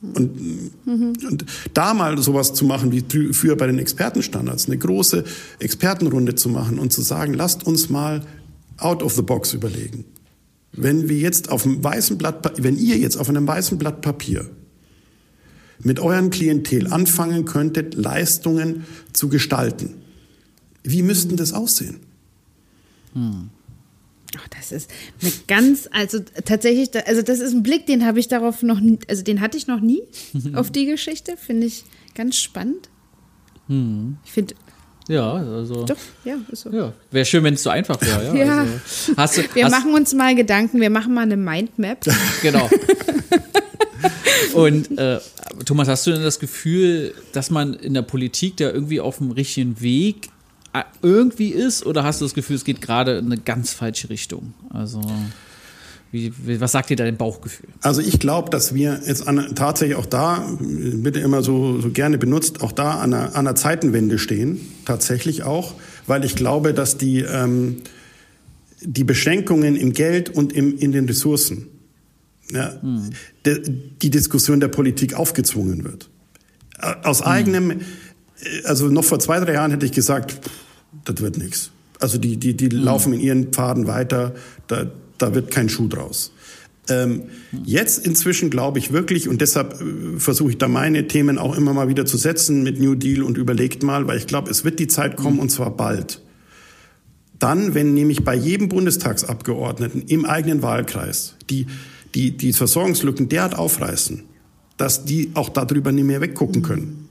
Und, 0.00 0.72
und 0.86 1.44
da 1.74 1.92
mal 1.92 2.16
sowas 2.18 2.54
zu 2.54 2.64
machen 2.64 2.92
wie 2.92 3.32
früher 3.32 3.56
bei 3.56 3.66
den 3.66 3.78
Expertenstandards, 3.78 4.66
eine 4.66 4.78
große 4.78 5.24
Expertenrunde 5.58 6.34
zu 6.34 6.48
machen 6.48 6.78
und 6.78 6.92
zu 6.92 7.02
sagen, 7.02 7.34
lasst 7.34 7.66
uns 7.66 7.90
mal 7.90 8.24
out 8.78 9.02
of 9.02 9.14
the 9.14 9.22
box 9.22 9.52
überlegen. 9.52 10.04
Wenn 10.76 11.08
wir 11.08 11.16
jetzt 11.18 11.48
auf 11.50 11.64
einem 11.64 11.82
weißen 11.82 12.18
Blatt, 12.18 12.52
wenn 12.62 12.76
ihr 12.78 12.98
jetzt 12.98 13.16
auf 13.16 13.28
einem 13.28 13.46
weißen 13.46 13.78
Blatt 13.78 14.02
Papier 14.02 14.48
mit 15.82 16.00
eurem 16.00 16.30
Klientel 16.30 16.92
anfangen 16.92 17.44
könntet, 17.44 17.94
Leistungen 17.94 18.84
zu 19.12 19.28
gestalten, 19.28 19.94
wie 20.82 21.02
müssten 21.02 21.36
das 21.36 21.52
aussehen? 21.52 22.00
Ach, 24.38 24.48
das 24.48 24.72
ist 24.72 24.90
eine 25.22 25.32
ganz, 25.46 25.88
also 25.92 26.18
tatsächlich, 26.44 26.90
also 27.06 27.22
das 27.22 27.40
ist 27.40 27.54
ein 27.54 27.62
Blick, 27.62 27.86
den 27.86 28.04
habe 28.04 28.20
ich 28.20 28.28
darauf 28.28 28.62
noch, 28.62 28.80
nie- 28.80 28.98
also 29.08 29.22
den 29.22 29.40
hatte 29.40 29.56
ich 29.56 29.66
noch 29.66 29.80
nie 29.80 30.02
auf 30.54 30.70
die 30.70 30.84
Geschichte, 30.86 31.36
finde 31.38 31.66
ich 31.66 31.84
ganz 32.14 32.36
spannend. 32.36 32.90
Ich 34.24 34.32
finde, 34.32 34.54
Ja, 35.08 35.32
also. 35.34 35.84
doch, 35.84 35.96
ja, 36.24 36.36
ist 36.50 36.62
so. 36.62 36.70
Ja, 36.70 36.92
wäre 37.10 37.24
schön, 37.24 37.44
wenn 37.44 37.54
es 37.54 37.62
so 37.62 37.70
einfach 37.70 38.00
wäre. 38.00 38.26
Ja. 38.36 38.44
Ja. 38.44 38.58
Also, 38.60 39.16
hast 39.16 39.38
du, 39.38 39.42
Wir 39.54 39.64
hast, 39.64 39.72
machen 39.72 39.94
uns 39.94 40.14
mal 40.14 40.34
Gedanken, 40.34 40.80
wir 40.80 40.90
machen 40.90 41.14
mal 41.14 41.22
eine 41.22 41.36
Mindmap. 41.36 41.98
Genau. 42.42 42.68
Und 44.54 44.98
äh, 44.98 45.18
Thomas, 45.64 45.88
hast 45.88 46.06
du 46.06 46.12
denn 46.12 46.22
das 46.22 46.38
Gefühl, 46.38 47.14
dass 47.32 47.50
man 47.50 47.74
in 47.74 47.94
der 47.94 48.02
Politik 48.02 48.56
da 48.56 48.70
irgendwie 48.70 49.00
auf 49.00 49.18
dem 49.18 49.30
richtigen 49.30 49.80
Weg 49.80 50.28
äh, 50.72 50.82
irgendwie 51.02 51.48
ist? 51.48 51.84
Oder 51.84 52.04
hast 52.04 52.20
du 52.20 52.24
das 52.24 52.34
Gefühl, 52.34 52.56
es 52.56 52.64
geht 52.64 52.80
gerade 52.80 53.18
in 53.18 53.26
eine 53.26 53.38
ganz 53.38 53.72
falsche 53.72 54.08
Richtung? 54.08 54.54
Also, 54.70 55.00
wie, 56.12 56.32
was 56.60 56.72
sagt 56.72 56.90
dir 56.90 56.96
dein 56.96 57.16
Bauchgefühl? 57.16 57.68
Also 57.80 58.00
ich 58.00 58.18
glaube, 58.18 58.50
dass 58.50 58.74
wir 58.74 59.00
jetzt 59.06 59.26
an, 59.26 59.54
tatsächlich 59.54 59.96
auch 59.96 60.06
da, 60.06 60.48
bitte 60.60 61.20
immer 61.20 61.42
so, 61.42 61.80
so 61.80 61.90
gerne 61.90 62.18
benutzt, 62.18 62.62
auch 62.62 62.72
da 62.72 62.98
an 62.98 63.12
einer, 63.12 63.28
an 63.28 63.46
einer 63.46 63.54
Zeitenwende 63.54 64.18
stehen, 64.18 64.60
tatsächlich 64.84 65.42
auch, 65.42 65.74
weil 66.06 66.24
ich 66.24 66.36
glaube, 66.36 66.74
dass 66.74 66.96
die, 66.96 67.20
ähm, 67.20 67.78
die 68.80 69.04
Beschränkungen 69.04 69.76
im 69.76 69.92
Geld 69.92 70.30
und 70.30 70.52
im, 70.52 70.78
in 70.78 70.92
den 70.92 71.06
Ressourcen, 71.06 71.66
ja, 72.50 72.80
de, 73.44 73.62
die 74.00 74.10
Diskussion 74.10 74.60
der 74.60 74.68
Politik 74.68 75.14
aufgezwungen 75.14 75.84
wird. 75.84 76.08
Äh, 76.80 76.94
Aus 77.02 77.22
eigenem, 77.22 77.70
äh, 77.72 77.76
also 78.64 78.88
noch 78.88 79.04
vor 79.04 79.18
zwei, 79.18 79.40
drei 79.40 79.54
Jahren 79.54 79.72
hätte 79.72 79.86
ich 79.86 79.92
gesagt, 79.92 80.40
das 81.04 81.20
wird 81.20 81.38
nichts. 81.38 81.72
Also 81.98 82.18
die, 82.18 82.36
die, 82.36 82.54
die 82.56 82.68
laufen 82.68 83.12
in 83.14 83.20
ihren 83.20 83.46
Pfaden 83.52 83.86
weiter, 83.86 84.34
da, 84.66 84.86
da 85.18 85.34
wird 85.34 85.50
kein 85.50 85.68
Schuh 85.68 85.88
draus. 85.88 86.32
Ähm, 86.88 87.24
jetzt 87.64 88.06
inzwischen 88.06 88.48
glaube 88.48 88.78
ich 88.78 88.92
wirklich, 88.92 89.28
und 89.28 89.40
deshalb 89.40 89.80
äh, 89.80 90.18
versuche 90.18 90.50
ich 90.50 90.58
da 90.58 90.68
meine 90.68 91.08
Themen 91.08 91.38
auch 91.38 91.56
immer 91.56 91.72
mal 91.72 91.88
wieder 91.88 92.06
zu 92.06 92.16
setzen 92.16 92.62
mit 92.62 92.80
New 92.80 92.94
Deal 92.94 93.22
und 93.22 93.38
überlegt 93.38 93.82
mal, 93.82 94.06
weil 94.06 94.18
ich 94.18 94.26
glaube, 94.26 94.50
es 94.50 94.64
wird 94.64 94.78
die 94.78 94.86
Zeit 94.86 95.16
kommen 95.16 95.40
und 95.40 95.50
zwar 95.50 95.76
bald. 95.76 96.22
Dann, 97.38 97.74
wenn 97.74 97.92
nämlich 97.92 98.24
bei 98.24 98.34
jedem 98.34 98.68
Bundestagsabgeordneten 98.68 100.02
im 100.02 100.24
eigenen 100.24 100.62
Wahlkreis 100.62 101.34
die, 101.50 101.66
die, 102.14 102.36
die 102.36 102.52
Versorgungslücken 102.52 103.28
derart 103.28 103.58
aufreißen, 103.58 104.22
dass 104.76 105.04
die 105.04 105.32
auch 105.34 105.48
darüber 105.48 105.92
nicht 105.92 106.04
mehr 106.04 106.20
weggucken 106.20 106.62
können. 106.62 107.08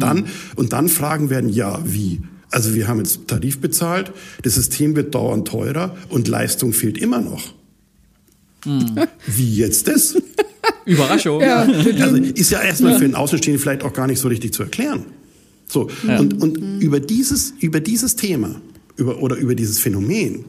Dann, 0.00 0.26
und 0.56 0.72
dann 0.72 0.88
Fragen 0.88 1.30
werden, 1.30 1.50
ja, 1.50 1.80
wie? 1.84 2.20
Also 2.50 2.74
wir 2.74 2.88
haben 2.88 2.98
jetzt 2.98 3.28
Tarif 3.28 3.60
bezahlt, 3.60 4.12
das 4.42 4.54
System 4.54 4.96
wird 4.96 5.14
dauernd 5.14 5.46
teurer 5.46 5.96
und 6.08 6.28
Leistung 6.28 6.72
fehlt 6.72 6.96
immer 6.98 7.20
noch. 7.20 7.52
Wie 9.26 9.56
jetzt 9.56 9.88
das? 9.88 10.16
Überraschung. 10.84 11.42
Also 11.42 12.16
ist 12.16 12.50
ja 12.50 12.62
erstmal 12.62 12.94
für 12.94 13.04
den 13.04 13.14
Außenstehenden 13.14 13.60
vielleicht 13.60 13.82
auch 13.82 13.92
gar 13.92 14.06
nicht 14.06 14.18
so 14.18 14.28
richtig 14.28 14.52
zu 14.52 14.62
erklären. 14.62 15.04
So, 15.68 15.90
und, 16.18 16.40
und 16.42 16.56
über, 16.80 16.98
dieses, 16.98 17.52
über 17.60 17.80
dieses 17.80 18.16
Thema 18.16 18.60
über, 18.96 19.22
oder 19.22 19.36
über 19.36 19.54
dieses 19.54 19.78
Phänomen 19.78 20.46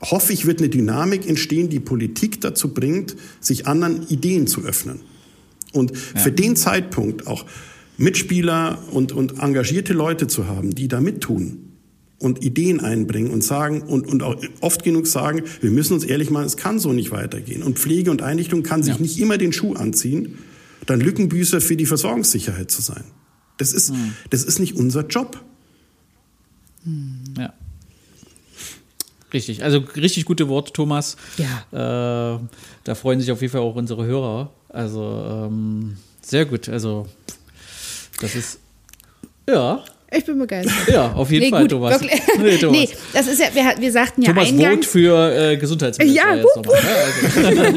hoffe 0.00 0.32
ich, 0.32 0.46
wird 0.46 0.60
eine 0.60 0.68
Dynamik 0.68 1.28
entstehen, 1.28 1.68
die 1.68 1.80
Politik 1.80 2.40
dazu 2.40 2.72
bringt, 2.72 3.16
sich 3.40 3.66
anderen 3.66 4.06
Ideen 4.08 4.46
zu 4.46 4.62
öffnen. 4.62 5.00
Und 5.72 5.96
für 5.96 6.32
den 6.32 6.56
Zeitpunkt 6.56 7.26
auch 7.26 7.44
Mitspieler 7.98 8.78
und, 8.92 9.12
und 9.12 9.38
engagierte 9.40 9.92
Leute 9.92 10.26
zu 10.28 10.46
haben, 10.46 10.74
die 10.74 10.88
da 10.88 11.00
mittun 11.00 11.64
und 12.18 12.44
Ideen 12.44 12.80
einbringen 12.80 13.30
und 13.30 13.44
sagen 13.44 13.82
und, 13.82 14.06
und 14.06 14.22
auch 14.22 14.36
oft 14.60 14.82
genug 14.82 15.06
sagen, 15.06 15.42
wir 15.60 15.70
müssen 15.70 15.92
uns 15.94 16.04
ehrlich 16.04 16.30
machen, 16.30 16.46
es 16.46 16.56
kann 16.56 16.78
so 16.78 16.92
nicht 16.92 17.10
weitergehen. 17.10 17.62
Und 17.62 17.78
Pflege 17.78 18.10
und 18.10 18.22
Einrichtung 18.22 18.62
kann 18.62 18.82
sich 18.82 18.94
Ja. 18.94 19.00
nicht 19.00 19.18
immer 19.18 19.36
den 19.36 19.52
Schuh 19.52 19.74
anziehen, 19.74 20.38
dann 20.86 21.00
Lückenbüßer 21.00 21.60
für 21.60 21.76
die 21.76 21.86
Versorgungssicherheit 21.86 22.70
zu 22.70 22.82
sein. 22.82 23.04
Das 23.58 23.72
ist, 23.72 23.92
das 24.30 24.44
ist 24.44 24.58
nicht 24.58 24.74
unser 24.76 25.06
Job. 25.06 25.44
Ja. 27.36 27.52
Richtig, 29.32 29.62
also 29.62 29.78
richtig 29.96 30.24
gute 30.24 30.48
Worte, 30.48 30.72
Thomas. 30.72 31.16
Ja. 31.36 32.36
Äh, 32.36 32.40
da 32.84 32.94
freuen 32.94 33.20
sich 33.20 33.30
auf 33.30 33.42
jeden 33.42 33.52
Fall 33.52 33.60
auch 33.60 33.74
unsere 33.74 34.06
Hörer. 34.06 34.52
Also 34.70 35.48
ähm, 35.50 35.96
sehr 36.22 36.46
gut. 36.46 36.68
Also 36.68 37.06
das 38.20 38.34
ist 38.34 38.60
ja, 39.46 39.82
Ich 40.10 40.24
bin 40.24 40.38
begeistert. 40.38 40.74
ja, 40.88 41.12
auf 41.12 41.30
jeden 41.30 41.44
Nee, 41.44 41.50
Fall, 41.50 41.62
gut, 41.62 41.70
Thomas. 41.70 42.00
Nee, 42.38 42.56
Thomas. 42.56 42.78
Nee, 42.78 42.88
das 43.12 43.26
ist 43.26 43.40
ja, 43.40 43.46
wir, 43.52 43.74
wir 43.78 43.92
sagten 43.92 44.22
ja 44.22 44.28
Thomas 44.28 44.48
eingangs. 44.48 44.74
Vogt 44.74 44.86
für 44.86 45.36
äh, 45.36 45.56
Gesundheitsminister. 45.58 46.26
Ja, 46.26 46.36
nochmal, 46.36 46.80
ne? 46.82 47.76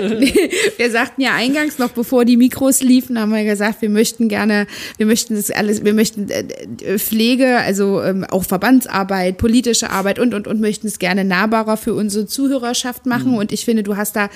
also, 0.00 0.20
Wir 0.76 0.90
sagten 0.92 1.22
ja 1.22 1.34
eingangs 1.34 1.78
noch, 1.78 1.90
bevor 1.90 2.24
die 2.24 2.36
Mikros 2.36 2.82
liefen, 2.82 3.18
haben 3.18 3.32
wir 3.34 3.42
gesagt, 3.42 3.82
wir 3.82 3.88
möchten 3.88 4.28
gerne, 4.28 4.68
wir 4.96 5.06
möchten 5.06 5.34
das 5.34 5.50
alles, 5.50 5.84
wir 5.84 5.92
möchten 5.92 6.30
äh, 6.30 6.44
äh, 6.84 6.98
Pflege, 6.98 7.58
also 7.58 8.00
ähm, 8.00 8.24
auch 8.24 8.44
Verbandsarbeit, 8.44 9.36
politische 9.36 9.90
Arbeit 9.90 10.20
und 10.20 10.34
und 10.34 10.46
und 10.46 10.60
möchten 10.60 10.86
es 10.86 11.00
gerne 11.00 11.24
nahbarer 11.24 11.76
für 11.76 11.94
unsere 11.94 12.26
Zuhörerschaft 12.26 13.06
machen. 13.06 13.36
Und 13.36 13.50
ich 13.50 13.64
finde, 13.64 13.82
du 13.82 13.96
hast 13.96 14.14
da 14.14 14.26
äh, 14.26 14.28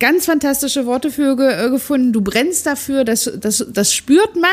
ganz 0.00 0.26
fantastische 0.26 0.84
Worte 0.84 1.12
für 1.12 1.36
ge 1.36 1.66
äh, 1.66 1.70
gefunden. 1.70 2.12
Du 2.12 2.22
brennst 2.22 2.66
dafür, 2.66 3.04
das, 3.04 3.30
das, 3.40 3.64
das 3.72 3.94
spürt 3.94 4.34
man. 4.34 4.50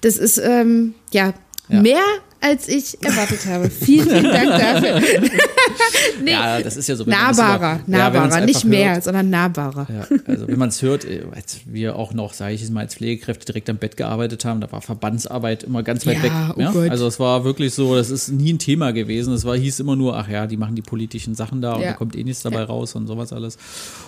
Das 0.00 0.16
ist 0.16 0.38
ähm, 0.38 0.87
ja, 1.12 1.32
Ja. 1.68 1.82
mehr 1.82 2.02
als 2.40 2.68
ich 2.68 3.02
erwartet 3.02 3.44
habe. 3.46 3.68
Vielen, 3.68 4.08
vielen 4.08 4.22
Dank 4.22 4.48
dafür. 4.48 5.00
nee, 6.22 6.30
ja, 6.30 6.60
das 6.60 6.76
ist 6.76 6.88
ja 6.88 6.94
so. 6.94 7.02
nahbarer, 7.04 7.80
über- 7.84 7.92
ja, 7.98 8.10
nahbarer, 8.10 8.40
nicht 8.44 8.56
einfach 8.58 8.64
mehr, 8.68 8.92
hört. 8.94 9.04
sondern 9.04 9.28
nahbarer. 9.28 9.86
Ja, 9.92 10.16
also 10.24 10.46
wenn 10.46 10.58
man 10.58 10.68
es 10.68 10.80
hört, 10.80 11.04
äh, 11.04 11.24
als 11.34 11.58
wir 11.66 11.96
auch 11.96 12.14
noch, 12.14 12.32
sage 12.34 12.54
ich 12.54 12.62
es 12.62 12.70
mal, 12.70 12.80
als 12.82 12.94
Pflegekräfte 12.94 13.44
direkt 13.46 13.68
am 13.70 13.78
Bett 13.78 13.96
gearbeitet 13.96 14.44
haben, 14.44 14.60
da 14.60 14.70
war 14.70 14.80
Verbandsarbeit 14.82 15.64
immer 15.64 15.82
ganz 15.82 16.06
weit 16.06 16.18
Ja, 16.18 16.22
weg. 16.22 16.32
oh 16.56 16.60
ja? 16.60 16.70
Gott. 16.70 16.90
Also 16.90 17.08
es 17.08 17.18
war 17.18 17.42
wirklich 17.44 17.74
so, 17.74 17.96
das 17.96 18.08
ist 18.10 18.28
nie 18.28 18.52
ein 18.52 18.60
Thema 18.60 18.92
gewesen. 18.92 19.34
Es 19.34 19.44
war, 19.44 19.56
hieß 19.56 19.80
immer 19.80 19.96
nur, 19.96 20.16
ach 20.16 20.28
ja, 20.28 20.46
die 20.46 20.56
machen 20.56 20.76
die 20.76 20.82
politischen 20.82 21.34
Sachen 21.34 21.60
da 21.60 21.72
und 21.74 21.82
Ja. 21.82 21.88
da 21.90 21.94
kommt 21.96 22.14
eh 22.14 22.22
nichts 22.22 22.42
dabei 22.42 22.62
raus 22.62 22.94
und 22.94 23.08
sowas 23.08 23.32
alles. 23.32 23.58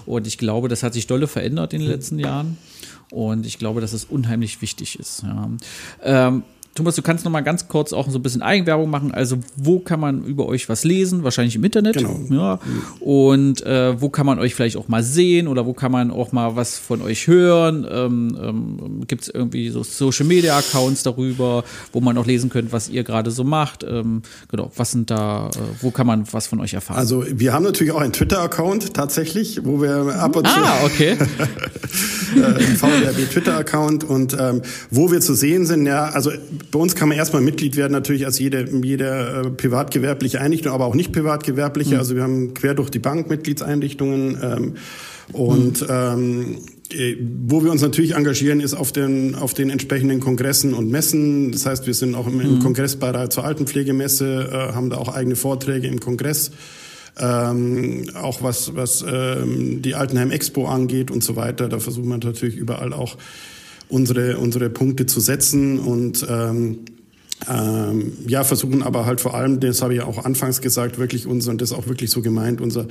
Und 0.06 0.28
ich 0.28 0.38
glaube, 0.38 0.68
das 0.68 0.84
hat 0.84 0.92
sich 0.94 1.08
dolle 1.08 1.26
verändert 1.26 1.72
in 1.72 1.80
den 1.80 1.88
letzten 1.90 2.18
Jahren. 2.20 2.58
Und 3.10 3.44
ich 3.44 3.58
glaube, 3.58 3.80
dass 3.80 3.92
es 3.92 4.04
unheimlich 4.04 4.62
wichtig 4.62 4.98
ist. 5.00 5.24
Ja. 5.24 5.50
Ähm, 6.04 6.44
Thomas, 6.80 6.96
du 6.96 7.02
kannst 7.02 7.26
noch 7.26 7.30
mal 7.30 7.42
ganz 7.42 7.68
kurz 7.68 7.92
auch 7.92 8.08
so 8.08 8.18
ein 8.18 8.22
bisschen 8.22 8.40
Eigenwerbung 8.40 8.88
machen. 8.88 9.12
Also, 9.12 9.36
wo 9.54 9.80
kann 9.80 10.00
man 10.00 10.24
über 10.24 10.46
euch 10.46 10.70
was 10.70 10.82
lesen? 10.82 11.24
Wahrscheinlich 11.24 11.56
im 11.56 11.64
Internet. 11.64 11.98
Genau. 11.98 12.18
Ja. 12.30 12.58
Und 13.00 13.60
äh, 13.66 14.00
wo 14.00 14.08
kann 14.08 14.24
man 14.24 14.38
euch 14.38 14.54
vielleicht 14.54 14.78
auch 14.78 14.88
mal 14.88 15.02
sehen 15.02 15.46
oder 15.46 15.66
wo 15.66 15.74
kann 15.74 15.92
man 15.92 16.10
auch 16.10 16.32
mal 16.32 16.56
was 16.56 16.78
von 16.78 17.02
euch 17.02 17.26
hören? 17.26 17.86
Ähm, 17.90 18.38
ähm, 18.42 19.04
Gibt 19.06 19.24
es 19.24 19.28
irgendwie 19.28 19.68
so 19.68 19.82
Social 19.82 20.24
Media 20.24 20.56
Accounts 20.56 21.02
darüber, 21.02 21.64
wo 21.92 22.00
man 22.00 22.16
auch 22.16 22.24
lesen 22.24 22.48
könnte, 22.48 22.72
was 22.72 22.88
ihr 22.88 23.04
gerade 23.04 23.30
so 23.30 23.44
macht? 23.44 23.84
Ähm, 23.84 24.22
genau, 24.48 24.72
was 24.74 24.92
sind 24.92 25.10
da, 25.10 25.48
äh, 25.48 25.58
wo 25.82 25.90
kann 25.90 26.06
man 26.06 26.24
was 26.32 26.46
von 26.46 26.60
euch 26.60 26.72
erfahren? 26.72 26.96
Also 26.96 27.26
wir 27.28 27.52
haben 27.52 27.64
natürlich 27.64 27.92
auch 27.92 28.00
einen 28.00 28.14
Twitter-Account 28.14 28.94
tatsächlich, 28.94 29.60
wo 29.64 29.82
wir 29.82 30.14
ab 30.14 30.34
und 30.34 30.48
zu 30.48 30.54
ah, 30.56 30.78
okay. 30.86 31.10
äh, 32.36 32.60
VDRB 32.60 33.30
Twitter-Account 33.30 34.04
und 34.04 34.34
ähm, 34.40 34.62
wo 34.90 35.12
wir 35.12 35.20
zu 35.20 35.34
sehen 35.34 35.66
sind, 35.66 35.84
ja, 35.84 36.06
also 36.06 36.30
bei 36.70 36.78
uns 36.78 36.94
kann 36.94 37.08
man 37.08 37.18
erstmal 37.18 37.42
Mitglied 37.42 37.76
werden, 37.76 37.92
natürlich 37.92 38.26
als 38.26 38.38
jede, 38.38 38.68
jede 38.82 39.42
äh, 39.44 39.50
privatgewerbliche 39.50 40.40
Einrichtung, 40.40 40.72
aber 40.72 40.86
auch 40.86 40.94
nicht 40.94 41.12
privatgewerbliche. 41.12 41.98
Also 41.98 42.14
wir 42.14 42.22
haben 42.22 42.54
quer 42.54 42.74
durch 42.74 42.90
die 42.90 42.98
Bank 42.98 43.28
Mitgliedseinrichtungen 43.28 44.38
ähm, 44.42 44.74
und 45.32 45.84
ähm, 45.88 46.58
äh, 46.92 47.16
wo 47.46 47.62
wir 47.62 47.70
uns 47.70 47.82
natürlich 47.82 48.14
engagieren, 48.14 48.60
ist 48.60 48.74
auf 48.74 48.92
den, 48.92 49.34
auf 49.34 49.54
den 49.54 49.70
entsprechenden 49.70 50.20
Kongressen 50.20 50.74
und 50.74 50.90
Messen. 50.90 51.52
Das 51.52 51.66
heißt, 51.66 51.86
wir 51.86 51.94
sind 51.94 52.14
auch 52.14 52.26
im, 52.26 52.40
im 52.40 52.58
Kongressbeirat 52.60 53.32
zur 53.32 53.44
Altenpflegemesse, 53.44 54.50
äh, 54.52 54.74
haben 54.74 54.90
da 54.90 54.96
auch 54.96 55.08
eigene 55.08 55.36
Vorträge 55.36 55.86
im 55.86 56.00
Kongress. 56.00 56.50
Ähm, 57.18 58.06
auch 58.14 58.42
was, 58.42 58.76
was 58.76 59.04
ähm, 59.06 59.82
die 59.82 59.94
Altenheim 59.94 60.30
Expo 60.30 60.66
angeht 60.66 61.10
und 61.10 61.22
so 61.24 61.36
weiter. 61.36 61.68
Da 61.68 61.80
versuchen 61.80 62.08
wir 62.08 62.18
natürlich 62.18 62.56
überall 62.56 62.92
auch 62.92 63.16
unsere, 63.90 64.38
unsere 64.38 64.70
Punkte 64.70 65.06
zu 65.06 65.20
setzen 65.20 65.78
und 65.78 66.26
ähm, 66.28 66.78
ähm, 67.48 68.12
ja, 68.26 68.44
versuchen 68.44 68.82
aber 68.82 69.06
halt 69.06 69.20
vor 69.20 69.34
allem, 69.34 69.60
das 69.60 69.82
habe 69.82 69.92
ich 69.94 70.00
ja 70.00 70.06
auch 70.06 70.24
anfangs 70.24 70.60
gesagt, 70.60 70.98
wirklich 70.98 71.26
unser, 71.26 71.52
und 71.52 71.60
das 71.60 71.70
ist 71.70 71.76
auch 71.76 71.86
wirklich 71.88 72.10
so 72.10 72.22
gemeint, 72.22 72.60
unser 72.60 72.88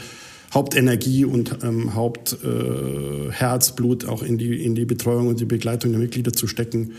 Hauptenergie 0.53 1.25
und 1.25 1.57
ähm, 1.63 1.93
Hauptherzblut 1.93 4.03
äh, 4.03 4.07
auch 4.07 4.23
in 4.23 4.39
die, 4.39 4.63
in 4.63 4.75
die 4.75 4.85
Betreuung 4.85 5.27
und 5.27 5.39
die 5.39 5.45
Begleitung 5.45 5.91
der 5.91 5.99
Mitglieder 5.99 6.33
zu 6.33 6.47
stecken. 6.47 6.93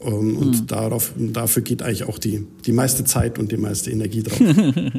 Ähm, 0.00 0.36
und 0.36 0.70
darauf, 0.70 1.12
dafür 1.16 1.62
geht 1.62 1.82
eigentlich 1.82 2.04
auch 2.04 2.18
die, 2.18 2.46
die 2.64 2.70
meiste 2.72 3.02
Zeit 3.04 3.40
und 3.40 3.50
die 3.50 3.56
meiste 3.56 3.90
Energie 3.90 4.22
drauf. 4.22 4.40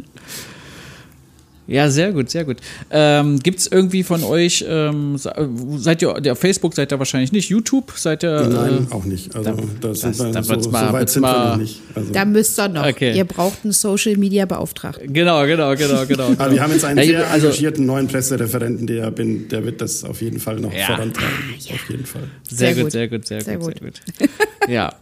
Ja, 1.68 1.90
sehr 1.90 2.14
gut, 2.14 2.30
sehr 2.30 2.46
gut. 2.46 2.58
Ähm, 2.92 3.40
Gibt 3.40 3.60
es 3.60 3.68
irgendwie 3.68 4.04
von 4.04 4.24
euch, 4.24 4.64
ähm, 4.68 5.18
se- 5.18 5.34
seid 5.78 6.02
ihr, 6.02 6.14
der 6.22 6.36
Facebook 6.38 6.74
seid 6.74 6.92
ihr 6.94 7.00
wahrscheinlich 7.00 7.32
nicht, 7.34 7.50
YouTube 7.50 7.92
seid 7.96 8.24
ihr? 8.24 8.42
Nein, 8.48 8.88
äh, 8.90 8.94
auch 8.94 9.04
nicht. 9.04 9.36
Also 9.36 9.52
da- 9.82 9.88
das- 9.90 10.04
wir, 10.20 10.32
da 10.32 10.44
so, 10.44 10.60
so 10.60 10.72
weit 10.72 10.94
wird's 10.94 11.14
sind 11.14 11.24
wir 11.24 11.28
mal- 11.32 11.50
noch 11.52 11.58
nicht. 11.58 11.82
Also, 11.94 12.14
Da 12.14 12.24
müsst 12.26 12.58
ihr 12.60 12.70
noch. 12.70 12.88
Okay. 12.88 13.16
Ihr 13.18 13.26
braucht 13.26 13.60
einen 13.64 13.74
Social 13.74 14.16
Media 14.18 14.46
Beauftragten. 14.46 15.12
Genau, 15.12 15.46
genau, 15.46 15.76
genau, 15.76 16.06
genau. 16.06 16.28
aber 16.38 16.52
wir 16.54 16.62
haben 16.64 16.72
jetzt 16.72 16.86
einen 16.86 17.00
Ja, 17.00 17.06
sehr 17.06 17.30
also- 17.32 17.48
engagierten 17.48 17.86
neuen 17.86 18.08
Pressereferenten, 18.08 18.88
der, 18.88 19.12
bin, 19.12 19.50
der 19.50 19.66
wird 19.66 19.82
das 19.82 20.04
auf 20.06 20.22
jeden 20.22 20.40
Fall 20.40 20.62
noch 20.62 20.74
Ja. 20.74 20.86
vorantreiben. 20.86 21.34
Auf 21.74 21.90
jeden 21.90 22.06
Fall. 22.06 22.24
Sehr, 22.50 22.58
Sehr 22.58 22.74
gut, 22.76 22.84
gut. 22.84 22.92
sehr 22.94 23.08
gut, 23.10 23.28
sehr, 23.28 23.42
Sehr 23.42 23.58
gut, 23.58 23.74
sehr 23.78 23.90
gut. 23.90 24.30
Ja, 24.68 24.94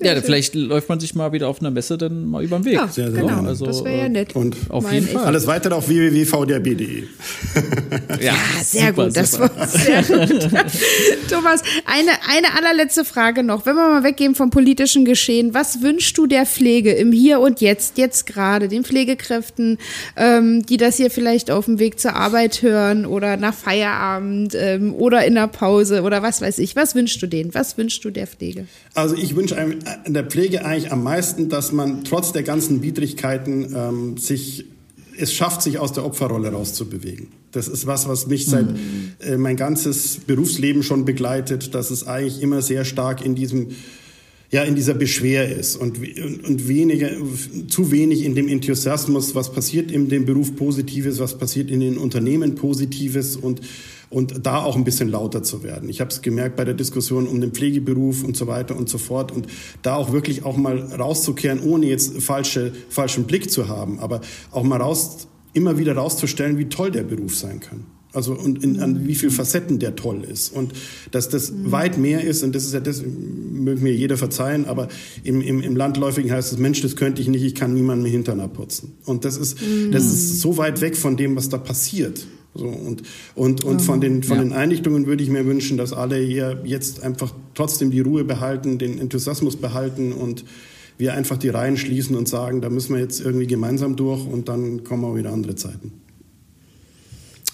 ja 0.00 0.20
vielleicht 0.20 0.54
läuft 0.54 0.88
man 0.88 1.00
sich 1.00 1.14
mal 1.14 1.32
wieder 1.32 1.48
auf 1.48 1.60
einer 1.60 1.70
Messe 1.70 1.98
dann 1.98 2.26
mal 2.26 2.42
über 2.42 2.58
den 2.58 2.64
Weg. 2.64 2.74
Ja, 2.74 2.88
Sehr, 2.88 3.10
sehr 3.10 3.22
genau. 3.22 3.42
Also, 3.42 3.66
das 3.66 3.84
wäre 3.84 3.98
ja 3.98 4.04
äh, 4.04 4.08
nett. 4.08 4.34
Und 4.34 4.56
Auf 4.68 4.90
jeden. 4.92 5.08
Fall. 5.08 5.24
alles 5.24 5.46
weitere 5.46 5.74
auf 5.74 5.88
www.vdrb.de. 5.88 7.04
Ja, 8.20 8.34
sehr 8.62 8.88
super, 8.88 9.06
gut, 9.06 9.16
das 9.16 9.32
super. 9.32 9.50
war 9.56 9.66
sehr 9.68 10.02
gut. 10.02 10.48
Thomas, 11.28 11.62
eine, 11.86 12.10
eine 12.28 12.56
allerletzte 12.56 13.04
Frage 13.04 13.42
noch. 13.42 13.66
Wenn 13.66 13.76
wir 13.76 13.88
mal 13.88 14.04
weggehen 14.04 14.34
vom 14.34 14.50
politischen 14.50 15.04
Geschehen, 15.04 15.54
was 15.54 15.82
wünschst 15.82 16.16
du 16.16 16.26
der 16.26 16.46
Pflege 16.46 16.92
im 16.92 17.12
Hier 17.12 17.40
und 17.40 17.60
Jetzt, 17.60 17.98
jetzt 17.98 18.26
gerade, 18.26 18.68
den 18.68 18.84
Pflegekräften, 18.84 19.78
ähm, 20.16 20.64
die 20.66 20.76
das 20.76 20.96
hier 20.96 21.10
vielleicht 21.10 21.50
auf 21.50 21.66
dem 21.66 21.78
Weg 21.78 22.00
zur 22.00 22.14
Arbeit 22.14 22.62
hören 22.62 23.06
oder 23.06 23.36
nach 23.36 23.54
Feierabend 23.54 24.54
ähm, 24.54 24.94
oder 24.94 25.24
in 25.24 25.34
der 25.34 25.48
Pause 25.48 26.02
oder 26.02 26.22
was 26.22 26.40
weiß 26.40 26.58
ich. 26.58 26.76
Was 26.76 26.94
wünschst 26.94 27.20
du 27.22 27.26
denen? 27.26 27.54
Was 27.54 27.76
wünschst 27.78 28.04
du 28.04 28.10
der 28.10 28.26
Pflege? 28.26 28.66
Also 29.02 29.16
ich 29.16 29.34
wünsche 29.34 29.56
äh, 29.56 29.74
der 30.06 30.22
Pflege 30.22 30.64
eigentlich 30.64 30.92
am 30.92 31.02
meisten, 31.02 31.48
dass 31.48 31.72
man 31.72 32.04
trotz 32.04 32.30
der 32.30 32.44
ganzen 32.44 32.82
Widrigkeiten 32.84 33.74
ähm, 33.74 34.16
sich 34.16 34.66
es 35.18 35.32
schafft, 35.32 35.62
sich 35.62 35.80
aus 35.80 35.92
der 35.92 36.04
Opferrolle 36.04 36.52
rauszubewegen. 36.52 37.26
Das 37.50 37.66
ist 37.66 37.88
was, 37.88 38.06
was 38.08 38.28
mich 38.28 38.46
seit 38.46 38.66
äh, 39.18 39.36
mein 39.38 39.56
ganzes 39.56 40.18
Berufsleben 40.24 40.84
schon 40.84 41.04
begleitet, 41.04 41.74
dass 41.74 41.90
es 41.90 42.06
eigentlich 42.06 42.40
immer 42.42 42.62
sehr 42.62 42.84
stark 42.84 43.24
in 43.24 43.34
diesem 43.34 43.70
ja, 44.52 44.62
in 44.62 44.76
dieser 44.76 44.94
Beschwer 44.94 45.50
ist 45.50 45.76
und, 45.76 45.98
und, 45.98 46.44
und 46.44 46.68
weniger, 46.68 47.10
zu 47.68 47.90
wenig 47.90 48.22
in 48.22 48.34
dem 48.34 48.48
Enthusiasmus, 48.48 49.34
was 49.34 49.50
passiert 49.50 49.90
in 49.90 50.10
dem 50.10 50.26
Beruf 50.26 50.54
Positives, 50.54 51.18
was 51.18 51.38
passiert 51.38 51.70
in 51.70 51.80
den 51.80 51.96
Unternehmen 51.96 52.54
Positives 52.54 53.34
und, 53.34 53.62
und 54.12 54.46
da 54.46 54.62
auch 54.62 54.76
ein 54.76 54.84
bisschen 54.84 55.08
lauter 55.08 55.42
zu 55.42 55.62
werden. 55.62 55.88
Ich 55.88 56.00
habe 56.00 56.10
es 56.10 56.20
gemerkt 56.20 56.56
bei 56.56 56.64
der 56.64 56.74
Diskussion 56.74 57.26
um 57.26 57.40
den 57.40 57.52
Pflegeberuf 57.52 58.22
und 58.22 58.36
so 58.36 58.46
weiter 58.46 58.76
und 58.76 58.88
so 58.88 58.98
fort 58.98 59.32
und 59.32 59.46
da 59.80 59.96
auch 59.96 60.12
wirklich 60.12 60.44
auch 60.44 60.56
mal 60.56 60.78
rauszukehren, 60.78 61.60
ohne 61.60 61.86
jetzt 61.86 62.20
falsche, 62.20 62.72
falschen 62.90 63.24
Blick 63.24 63.50
zu 63.50 63.68
haben, 63.68 63.98
aber 64.00 64.20
auch 64.50 64.64
mal 64.64 64.80
raus, 64.80 65.26
immer 65.54 65.78
wieder 65.78 65.96
rauszustellen, 65.96 66.58
wie 66.58 66.66
toll 66.66 66.90
der 66.90 67.04
Beruf 67.04 67.36
sein 67.36 67.60
kann. 67.60 67.84
Also 68.12 68.34
und 68.34 68.62
in, 68.62 68.80
an 68.80 69.06
wie 69.06 69.14
viel 69.14 69.30
Facetten 69.30 69.78
der 69.78 69.96
toll 69.96 70.22
ist 70.30 70.50
und 70.50 70.74
dass 71.12 71.30
das 71.30 71.50
weit 71.64 71.96
mehr 71.96 72.22
ist 72.22 72.42
und 72.42 72.54
das 72.54 72.66
ist 72.66 72.74
ja 72.74 72.80
das 72.80 73.02
mögen 73.02 73.82
mir 73.82 73.94
jeder 73.94 74.18
verzeihen, 74.18 74.66
aber 74.66 74.88
im, 75.24 75.40
im, 75.40 75.62
im 75.62 75.76
Landläufigen 75.76 76.30
heißt 76.30 76.52
es 76.52 76.58
Mensch, 76.58 76.82
das 76.82 76.96
könnte 76.96 77.22
ich 77.22 77.28
nicht, 77.28 77.42
ich 77.42 77.54
kann 77.54 77.72
niemanden 77.72 78.02
mehr 78.02 78.12
Hintern 78.12 78.40
abputzen 78.40 78.92
und 79.06 79.24
das 79.24 79.38
ist 79.38 79.56
das 79.90 80.04
ist 80.04 80.40
so 80.40 80.58
weit 80.58 80.82
weg 80.82 80.98
von 80.98 81.16
dem, 81.16 81.36
was 81.36 81.48
da 81.48 81.56
passiert. 81.56 82.26
So 82.54 82.66
und 82.66 83.02
und 83.34 83.64
und 83.64 83.80
von 83.80 84.00
den 84.00 84.22
von 84.22 84.36
Ja. 84.36 84.42
den 84.44 84.52
Einrichtungen 84.52 85.06
würde 85.06 85.22
ich 85.22 85.30
mir 85.30 85.46
wünschen, 85.46 85.78
dass 85.78 85.92
alle 85.92 86.16
hier 86.18 86.60
jetzt 86.64 87.02
einfach 87.02 87.32
trotzdem 87.54 87.90
die 87.90 88.00
Ruhe 88.00 88.24
behalten, 88.24 88.78
den 88.78 88.98
Enthusiasmus 88.98 89.56
behalten 89.56 90.12
und 90.12 90.44
wir 90.98 91.14
einfach 91.14 91.38
die 91.38 91.48
Reihen 91.48 91.76
schließen 91.78 92.14
und 92.14 92.28
sagen, 92.28 92.60
da 92.60 92.68
müssen 92.68 92.94
wir 92.94 93.00
jetzt 93.00 93.20
irgendwie 93.20 93.46
gemeinsam 93.46 93.96
durch 93.96 94.26
und 94.26 94.48
dann 94.48 94.84
kommen 94.84 95.04
auch 95.04 95.16
wieder 95.16 95.32
andere 95.32 95.54
Zeiten. 95.54 95.92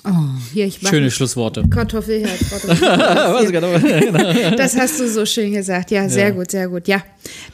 Oh, 0.04 0.10
hier, 0.54 0.66
ich 0.66 0.80
mach 0.80 0.90
Schöne 0.90 1.10
Schlussworte. 1.10 1.64
Kartoffelherz. 1.68 2.50
Warte 2.50 2.66
mal. 2.68 3.50
genau. 3.50 4.56
Das 4.56 4.76
hast 4.76 5.00
du 5.00 5.08
so 5.08 5.26
schön 5.26 5.52
gesagt. 5.52 5.90
Ja, 5.90 6.08
sehr 6.08 6.32
gut, 6.32 6.50
sehr 6.50 6.68
gut. 6.68 6.88
Ja, 6.88 7.02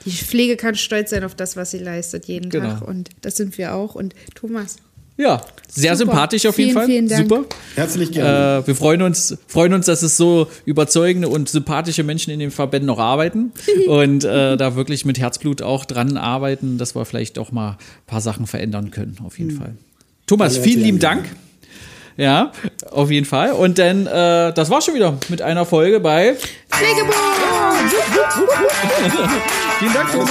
die 0.05 0.11
Pflege 0.11 0.57
kann 0.57 0.75
stolz 0.75 1.11
sein 1.11 1.25
auf 1.25 1.35
das, 1.35 1.57
was 1.57 1.71
sie 1.73 1.79
leistet 1.79 2.27
jeden 2.27 2.51
Genau. 2.51 2.67
Tag. 2.79 2.89
Und 2.89 3.11
das 3.23 3.37
sind 3.37 3.57
wir 3.59 3.75
auch. 3.75 3.95
Und 3.95 4.15
Thomas, 4.35 4.77
Ja, 5.17 5.41
sehr 5.69 5.97
Super. 5.97 6.13
sympathisch 6.13 6.47
auf 6.47 6.59
jeden 6.59 6.71
Vielen, 6.71 6.77
Fall. 6.77 6.87
vielen 6.87 7.09
Dank. 7.09 7.29
Super. 7.29 7.45
Herzlich 7.77 8.13
gerne. 8.13 8.63
Äh, 8.63 8.67
wir 8.67 8.75
freuen 8.75 9.03
uns, 9.03 9.37
freuen 9.47 9.73
uns, 9.73 9.87
dass 9.87 10.03
es 10.03 10.17
so 10.17 10.49
überzeugende 10.65 11.29
und 11.29 11.49
sympathische 11.49 12.03
Menschen 12.03 12.33
in 12.33 12.41
den 12.41 12.51
Verbänden 12.51 12.87
noch 12.87 12.99
arbeiten 12.99 13.53
und 13.89 14.25
äh, 14.25 14.57
da 14.57 14.77
wirklich 14.77 15.05
mit 15.05 15.19
Herzblut 15.19 15.63
auch 15.63 15.85
dran 15.85 16.17
arbeiten, 16.17 16.79
dass 16.79 16.97
wir 16.97 17.05
vielleicht 17.05 17.39
auch 17.39 17.53
mal 17.53 17.71
ein 17.71 17.77
paar 18.07 18.21
Sachen 18.21 18.47
verändern 18.47 18.91
können, 18.91 19.17
auf 19.25 19.39
jeden 19.39 19.53
Fall. 19.53 19.75
Thomas, 20.27 20.59
vielen 20.59 20.83
lieben 20.83 20.99
Dank. 20.99 21.27
Ja, 22.17 22.53
auf 22.91 23.11
jeden 23.11 23.27
Fall. 23.27 23.53
Und 23.53 23.79
dann, 23.79 24.07
äh, 24.07 24.53
das 24.53 24.71
war 24.71 24.81
schon 24.81 24.95
wieder 24.95 25.17
mit 25.29 25.43
einer 25.43 25.65
Folge 25.65 26.01
bei 26.01 26.37
Pflegebund! 26.71 27.15
Vielen 29.81 29.93
Dank, 29.93 30.13
Thomas. 30.13 30.31